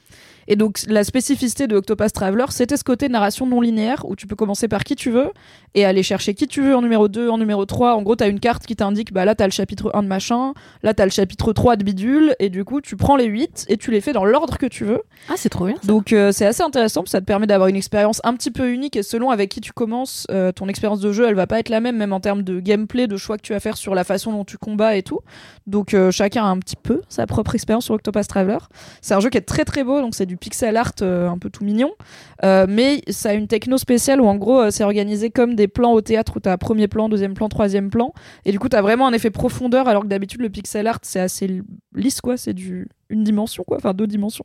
[0.48, 4.26] Et donc, la spécificité de Octopus Traveler, c'était ce côté narration non linéaire où tu
[4.26, 5.32] peux commencer par qui tu veux
[5.74, 7.94] et aller chercher qui tu veux en numéro 2, en numéro 3.
[7.94, 10.02] En gros, tu as une carte qui t'indique, bah là, tu as le chapitre 1
[10.02, 13.16] de machin, là, tu as le chapitre 3 de bidule, et du coup, tu prends
[13.16, 15.02] les 8 et tu les fais dans l'ordre que tu veux.
[15.28, 15.76] Ah, c'est trop bien.
[15.76, 15.86] ça.
[15.86, 18.50] Donc, euh, c'est assez intéressant, parce que ça te permet d'avoir une expérience un petit
[18.50, 21.46] peu unique, et selon avec qui tu commences, euh, ton expérience de jeu, elle va
[21.46, 23.76] pas être la même, même en termes de gameplay, de choix que tu vas faire
[23.76, 25.20] sur la façon dont tu combats et tout.
[25.66, 28.58] Donc, euh, chacun a un petit peu sa propre expérience sur Octopus Traveler.
[29.02, 31.50] C'est un jeu qui est très très beau, donc c'est du pixel art un peu
[31.50, 31.92] tout mignon.
[32.42, 35.92] Mais ça a une techno spéciale où en gros euh, c'est organisé comme des plans
[35.92, 38.12] au théâtre où t'as premier plan, deuxième plan, troisième plan.
[38.44, 41.20] Et du coup t'as vraiment un effet profondeur alors que d'habitude le pixel art c'est
[41.20, 41.62] assez
[41.94, 44.44] lisse quoi, c'est du une dimension quoi, enfin deux dimensions.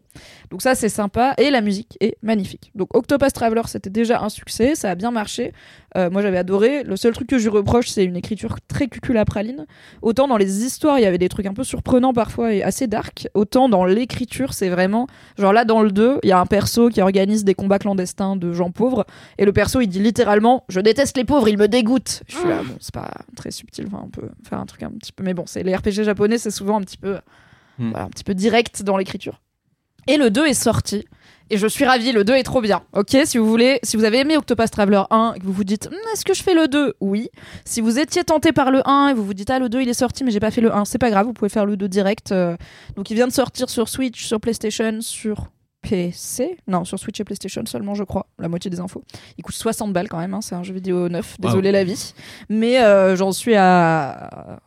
[0.49, 2.71] Donc ça c'est sympa et la musique est magnifique.
[2.75, 5.53] Donc Octopus Traveler c'était déjà un succès, ça a bien marché.
[5.97, 6.83] Euh, moi j'avais adoré.
[6.83, 9.65] Le seul truc que je reproche c'est une écriture très cuculapraline.
[10.01, 12.87] Autant dans les histoires il y avait des trucs un peu surprenants parfois et assez
[12.87, 15.07] dark, autant dans l'écriture c'est vraiment
[15.37, 18.35] Genre là, dans le 2, il y a un perso qui organise des combats clandestins
[18.35, 19.05] de gens pauvres.
[19.37, 22.23] Et le perso, il dit littéralement Je déteste les pauvres, ils me dégoûtent.
[22.27, 23.85] Je suis là, bon, c'est pas très subtil.
[23.87, 25.23] Enfin, on peut faire un truc un petit peu.
[25.23, 27.17] Mais bon, c'est les RPG japonais, c'est souvent un petit peu,
[27.81, 27.89] Hmm.
[27.91, 29.41] voilà, un petit peu direct dans l'écriture.
[30.07, 31.05] Et le 2 est sorti.
[31.49, 32.81] Et je suis ravie, le 2 est trop bien.
[32.93, 35.65] Ok, si vous voulez, si vous avez aimé Octopus Traveler 1 et que vous vous
[35.65, 37.29] dites, Hum, est-ce que je fais le 2 Oui.
[37.65, 39.89] Si vous étiez tenté par le 1 et vous vous dites, ah, le 2 il
[39.89, 41.75] est sorti, mais j'ai pas fait le 1, c'est pas grave, vous pouvez faire le
[41.75, 42.31] 2 direct.
[42.31, 42.55] euh.
[42.95, 45.47] donc il vient de sortir sur Switch, sur PlayStation, sur
[45.81, 46.57] PC.
[46.67, 48.27] Non, sur Switch et PlayStation seulement, je crois.
[48.39, 49.03] La moitié des infos.
[49.37, 51.35] Il coûte 60 balles quand même, hein, c'est un jeu vidéo neuf.
[51.39, 52.13] Désolé la vie.
[52.49, 54.59] Mais euh, j'en suis à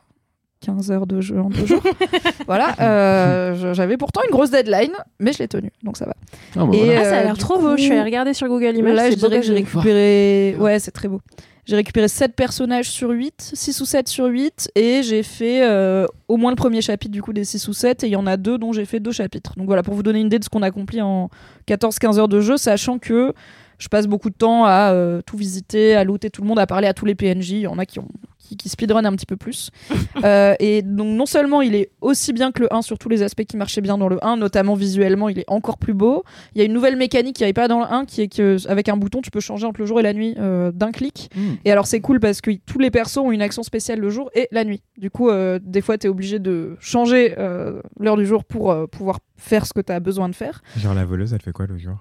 [0.65, 1.82] 15 heures de jeu en deux jours.
[2.47, 2.74] voilà.
[2.81, 6.15] euh, J'avais pourtant une grosse deadline, mais je l'ai tenue, donc ça va.
[6.57, 7.01] Ah, bah, Et, voilà.
[7.01, 7.77] Ah, ça a euh, l'air trop coup- beau.
[7.77, 8.95] Je suis allée regarder sur Google Images.
[8.97, 10.57] Là, je dirais que j'ai récupéré.
[10.59, 11.20] Ouais, c'est très beau.
[11.66, 16.07] J'ai récupéré 7 personnages sur 8, 6 ou 7 sur 8, et j'ai fait euh,
[16.28, 18.27] au moins le premier chapitre du coup des 6 ou 7, et il y en
[18.27, 19.55] a deux dont j'ai fait deux chapitres.
[19.57, 21.31] Donc voilà, pour vous donner une idée de ce qu'on accomplit en
[21.66, 23.32] 14-15 heures de jeu, sachant que
[23.78, 26.66] je passe beaucoup de temps à euh, tout visiter, à looter tout le monde, à
[26.66, 27.51] parler à tous les PNJ.
[27.51, 29.70] Il y en a qui, ont, qui, qui speedrun un petit peu plus.
[30.22, 33.22] Euh, et donc, non seulement il est aussi bien que le 1 sur tous les
[33.22, 36.22] aspects qui marchaient bien dans le 1, notamment visuellement, il est encore plus beau.
[36.55, 38.28] Il y a une nouvelle mécanique qui n'y avait pas dans le 1, qui est
[38.28, 40.92] que avec un bouton, tu peux changer entre le jour et la nuit euh, d'un
[40.92, 41.30] clic.
[41.34, 41.40] Mm.
[41.64, 44.30] Et alors, c'est cool parce que tous les persos ont une action spéciale le jour
[44.34, 44.82] et la nuit.
[44.96, 48.70] Du coup, euh, des fois, tu es obligé de changer euh, l'heure du jour pour
[48.70, 50.62] euh, pouvoir faire ce que tu as besoin de faire.
[50.76, 51.96] Genre la voleuse, elle fait quoi le jour?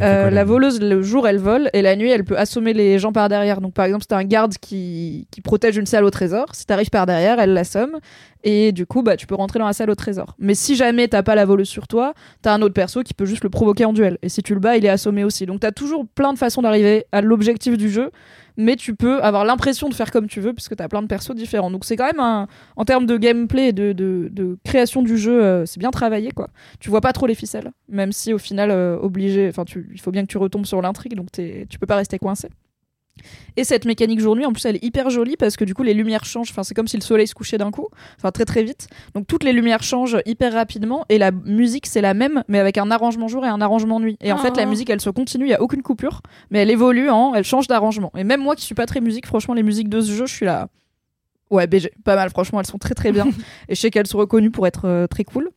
[0.00, 3.12] Euh, la voleuse, le jour, elle vole, et la nuit, elle peut assommer les gens
[3.12, 3.60] par derrière.
[3.60, 6.66] Donc, par exemple, si t'as un garde qui, qui protège une salle au trésor, si
[6.66, 7.98] t'arrives par derrière, elle l'assomme,
[8.42, 10.34] et du coup, bah, tu peux rentrer dans la salle au trésor.
[10.38, 12.12] Mais si jamais t'as pas la voleuse sur toi,
[12.42, 14.18] t'as un autre perso qui peut juste le provoquer en duel.
[14.22, 15.46] Et si tu le bats, il est assommé aussi.
[15.46, 18.10] Donc, t'as toujours plein de façons d'arriver à l'objectif du jeu,
[18.56, 21.34] mais tu peux avoir l'impression de faire comme tu veux, puisque t'as plein de persos
[21.34, 21.70] différents.
[21.70, 25.66] Donc, c'est quand même un, en termes de gameplay et de, création du jeu, euh,
[25.66, 26.48] c'est bien travaillé, quoi
[26.80, 30.00] tu vois pas trop les ficelles, même si au final euh, obligé, enfin tu- il
[30.00, 32.48] faut bien que tu retombes sur l'intrigue, donc tu peux pas rester coincé.
[33.56, 35.94] Et cette mécanique jour-nuit, en plus, elle est hyper jolie parce que du coup, les
[35.94, 36.50] lumières changent.
[36.50, 37.88] Enfin, c'est comme si le soleil se couchait d'un coup,
[38.18, 38.88] enfin très très vite.
[39.14, 42.76] Donc toutes les lumières changent hyper rapidement et la musique c'est la même, mais avec
[42.78, 44.18] un arrangement jour et un arrangement nuit.
[44.20, 44.68] Et en fait, la Oh.
[44.68, 46.20] musique elle se continue, il y a aucune coupure,
[46.50, 48.10] mais elle évolue, en, elle change d'arrangement.
[48.16, 50.34] Et même moi qui suis pas très musique, franchement, les musiques de ce jeu, je
[50.34, 50.68] suis là.
[51.50, 53.26] Ouais, BG, pas mal, franchement, elles sont très très bien.
[53.68, 55.50] et je sais qu'elles sont reconnues pour être euh, très cool.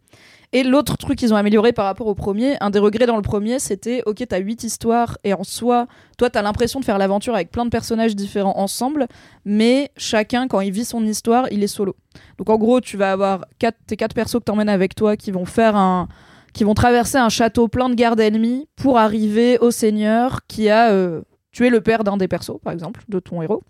[0.53, 3.21] Et l'autre truc qu'ils ont amélioré par rapport au premier, un des regrets dans le
[3.21, 5.87] premier, c'était ok, t'as huit histoires et en soi,
[6.17, 9.07] toi t'as l'impression de faire l'aventure avec plein de personnages différents ensemble,
[9.43, 11.97] mais chacun, quand il vit son histoire, il est solo.
[12.37, 15.31] Donc en gros, tu vas avoir quatre, tes quatre persos que t'emmènes avec toi qui
[15.31, 16.07] vont faire un.
[16.53, 20.91] qui vont traverser un château plein de gardes ennemis pour arriver au seigneur qui a
[20.91, 21.21] euh,
[21.51, 23.63] tué le père d'un des persos, par exemple, de ton héros.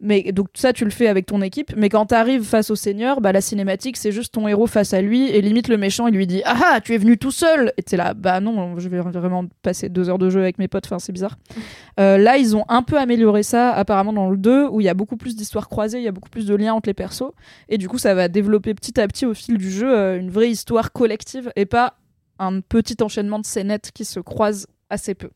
[0.00, 1.74] Mais donc ça, tu le fais avec ton équipe.
[1.76, 5.02] Mais quand t'arrives face au seigneur, bah la cinématique, c'est juste ton héros face à
[5.02, 7.72] lui et limite le méchant, il lui dit ah ah, tu es venu tout seul.
[7.76, 10.68] Et t'es là bah non, je vais vraiment passer deux heures de jeu avec mes
[10.68, 10.86] potes.
[10.86, 11.38] Enfin c'est bizarre.
[11.98, 14.88] Euh, là, ils ont un peu amélioré ça apparemment dans le 2 où il y
[14.88, 17.32] a beaucoup plus d'histoires croisées, il y a beaucoup plus de liens entre les persos
[17.68, 20.30] et du coup ça va développer petit à petit au fil du jeu euh, une
[20.30, 21.98] vraie histoire collective et pas
[22.38, 25.30] un petit enchaînement de scénettes qui se croisent assez peu.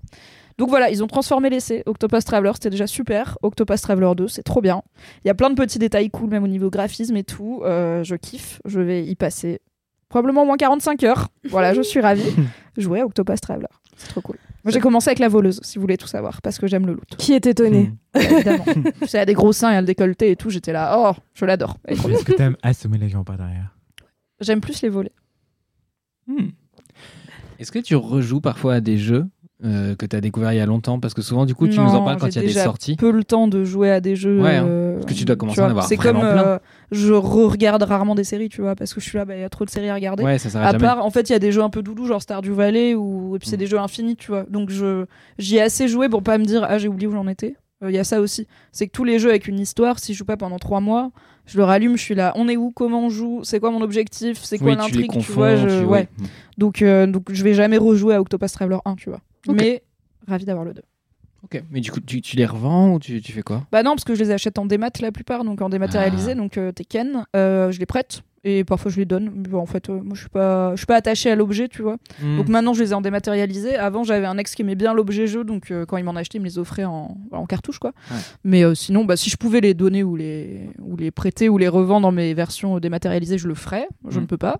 [0.59, 1.83] Donc voilà, ils ont transformé l'essai.
[1.87, 3.39] Octopus Traveler, c'était déjà super.
[3.43, 4.83] Octopus Traveler 2, c'est trop bien.
[5.25, 7.63] Il y a plein de petits détails cool, même au niveau graphisme et tout.
[7.65, 8.61] Euh, je kiffe.
[8.65, 9.61] Je vais y passer
[10.09, 11.29] probablement au moins 45 heures.
[11.49, 12.33] Voilà, je suis ravie.
[12.77, 13.67] Jouer à Octopus Traveler.
[13.97, 14.37] C'est trop cool.
[14.65, 16.95] Moi, j'ai commencé avec la voleuse, si vous voulez tout savoir, parce que j'aime le
[16.95, 17.17] loot.
[17.19, 18.21] Qui est étonné Hmm.
[18.21, 18.65] Évidemment.
[19.13, 20.49] Elle a des gros seins et elle décolleté et tout.
[20.51, 21.79] J'étais là, oh, je l'adore.
[21.87, 23.77] Est-ce que t'aimes assommer les gens par derrière?
[24.41, 25.13] J'aime plus les volets.
[26.29, 26.51] Hmm.
[27.59, 29.27] Est-ce que tu rejoues parfois à des jeux?
[29.65, 31.79] Euh, que tu as découvert il y a longtemps Parce que souvent, du coup, tu
[31.81, 32.97] nous en parles quand il y a des sorties.
[32.97, 34.41] peu le temps de jouer à des jeux.
[34.43, 36.45] Ouais, hein, euh, parce que tu dois commencer tu à en avoir C'est comme plein.
[36.45, 36.59] euh,
[36.93, 39.45] je re-regarde rarement des séries, tu vois, parce que je suis là, bah, il y
[39.45, 40.23] a trop de séries à regarder.
[40.25, 40.79] Ouais, ça à jamais.
[40.85, 43.37] part, en fait, il y a des jeux un peu doudous, genre Stardew Valley, ou
[43.37, 43.61] et puis c'est Mm.
[43.61, 44.45] des jeux infinis, tu vois.
[44.51, 45.07] Donc je
[45.39, 47.57] j'y ai assez joué pour pas me dire ah j'ai oublié où j'en étais.
[47.87, 48.47] Il y a ça aussi.
[48.73, 51.11] C'est que tous les jeux avec une histoire, si je joue pas pendant trois mois,
[51.45, 52.33] je le rallume, je suis là.
[52.35, 55.33] On est où Comment on joue C'est quoi mon objectif C'est quoi Oui, l'intrigue Tu
[55.33, 56.09] vois je- tu- ouais.
[56.57, 59.21] Donc euh, donc je vais jamais rejouer à Octopus Traveler 1, tu vois.
[59.53, 59.83] Mais
[60.27, 60.83] ravi d'avoir le 2.
[61.43, 63.67] Ok, mais du coup, tu, tu les revends ou tu, tu fais quoi?
[63.71, 66.35] Bah non, parce que je les achète en démat la plupart, donc en dématérialisé, Ah.
[66.37, 67.27] donc euh, Tekken.
[67.37, 69.31] Euh, je les prête et parfois je les donne.
[69.35, 71.69] Mais bon, en fait, euh, moi je suis pas, je suis pas attachée à l'objet,
[71.69, 71.97] tu vois.
[72.23, 72.37] Hmm.
[72.37, 73.75] Donc maintenant je les ai en dématérialisé.
[73.77, 76.39] Avant j'avais un ex qui aimait bien l'objet jeu, donc euh, quand il m'en achetait,
[76.39, 77.93] il me les offrait en, en cartouche, quoi.
[78.11, 78.17] Ouais.
[78.45, 81.59] Mais euh, sinon, bah si je pouvais les donner ou les, ou les prêter ou
[81.59, 83.89] les revendre dans mes versions dématérialisées, je le ferais.
[84.09, 84.59] Je ne peux pas.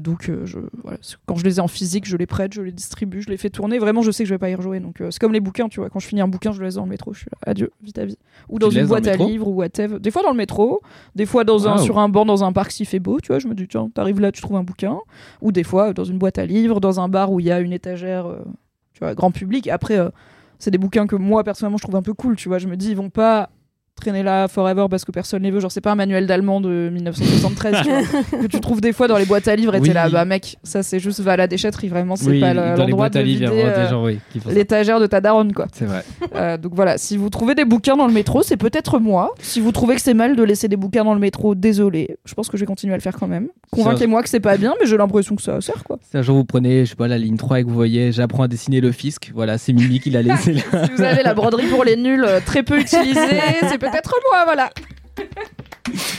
[0.00, 2.72] Donc je, voilà, c'est- quand je les ai en physique, je les prête, je les
[2.72, 3.78] distribue, je les fais tourner.
[3.78, 4.80] Vraiment, je sais que je vais pas y rejouer.
[4.80, 5.90] Donc c'est comme les bouquins, tu vois.
[5.90, 7.12] Quand je finis un bouquin, je le laisse dans le métro.
[7.12, 8.18] Je suis là, adieu, vite à vie.
[8.48, 9.98] Ou dans une boîte à livres ou whatever.
[9.98, 10.80] Des fois dans le métro,
[11.14, 11.82] des fois dans un, Wow.
[11.82, 13.38] sur un banc dans un parc s'il fait tu vois.
[13.38, 14.98] Je me dis tiens, t'arrives là, tu trouves un bouquin.
[15.40, 17.60] Ou des fois dans une boîte à livres, dans un bar où il y a
[17.60, 18.44] une étagère, euh,
[18.92, 19.68] tu vois, grand public.
[19.68, 20.10] Après, euh,
[20.58, 22.58] c'est des bouquins que moi personnellement je trouve un peu cool, tu vois.
[22.58, 23.50] Je me dis ils vont pas
[23.96, 25.60] traîner là forever parce que personne les veut.
[25.60, 29.08] Genre c'est pas un manuel d'allemand de 1973 tu vois, que tu trouves des fois
[29.08, 29.88] dans les boîtes à livres et Oui.
[29.88, 32.54] t'es là bah mec ça c'est juste va à la déchetterie vraiment c'est Oui, pas
[32.54, 34.18] l'endroit de vider, euh, oui,
[34.50, 35.66] l'étagère de ta daronne quoi.
[35.72, 36.04] C'est vrai.
[36.34, 39.34] Euh, donc voilà, si vous trouvez des bouquins dans le métro, c'est peut-être moi.
[39.40, 42.16] Si vous trouvez que c'est mal de laisser des bouquins dans le métro, désolé.
[42.24, 43.48] Je pense que je vais continuer à le faire quand même.
[43.70, 45.98] Convainquez-moi que c'est pas bien, mais j'ai l'impression que ça sert quoi.
[46.10, 48.12] Si un jour vous prenez, je sais pas, la ligne 3 et que vous voyez,
[48.12, 50.84] j'apprends à dessiner le fisc, voilà, c'est Mimi qui l'a laissé là.
[50.86, 53.20] Si vous avez la broderie pour les nuls euh, très peu utilisée,
[53.68, 54.70] c'est peut-être moi, voilà.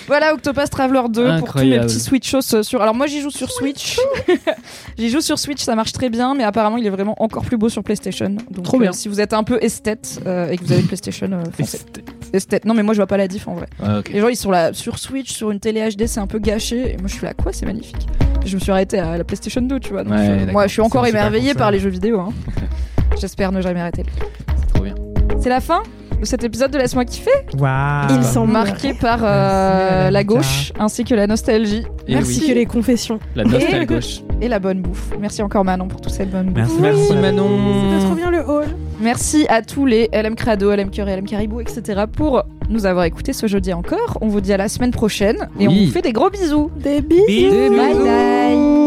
[0.08, 2.82] Voilà Octopus Traveler 2 pour tous mes petits Switchos euh, sur.
[2.82, 4.00] Alors moi j'y joue sur Switch.
[4.98, 7.58] j'y joue sur Switch, ça marche très bien, mais apparemment il est vraiment encore plus
[7.58, 8.30] beau sur PlayStation.
[8.50, 8.94] Donc Trop euh, bien.
[8.94, 11.64] si vous êtes un peu esthète euh, et que vous avez une PlayStation, euh.
[12.34, 12.64] Esthète.
[12.66, 13.68] Non mais moi je vois pas la diff en vrai.
[13.84, 14.00] Ah.
[14.12, 16.94] Les gens ils sont là sur Switch, sur une télé HD, c'est un peu gâché.
[16.94, 18.08] Et moi je suis là, quoi, c'est magnifique.
[18.46, 20.04] Et je me suis arrêtée à la PlayStation 2, tu vois.
[20.06, 20.54] Donc, Ouais, euh, d'accord.
[20.54, 22.22] moi je suis encore émerveillée par les jeux vidéo.
[22.22, 22.30] hein.
[23.20, 24.06] J'espère ne jamais arrêter.
[24.58, 24.96] C'est trop bien.
[25.42, 25.84] C'est la fin?
[26.24, 27.30] Cet épisode de Laisse-moi kiffer,
[27.60, 28.52] Waouh Il semble.
[28.52, 31.84] marqué par euh, Merci, la gauche ainsi que la nostalgie.
[32.08, 32.32] Et Merci.
[32.40, 33.20] Ainsi que les confessions.
[33.36, 34.22] La nostalgie gauche.
[34.42, 35.12] Et la bonne bouffe.
[35.20, 36.56] Merci encore Manon pour toute cette bonne bouffe.
[36.56, 36.82] Merci, Oui.
[36.82, 38.00] merci C'était Manon.
[38.06, 38.66] trop bien le hall.
[39.00, 42.04] Merci à tous les LM Crado, LM Cœur et LM Caribou, etc.
[42.12, 44.18] pour nous avoir écoutés ce jeudi encore.
[44.22, 46.72] On vous dit à la semaine prochaine et on vous fait des gros bisous.
[46.78, 47.70] Des bisous.
[47.76, 48.87] Bye bye.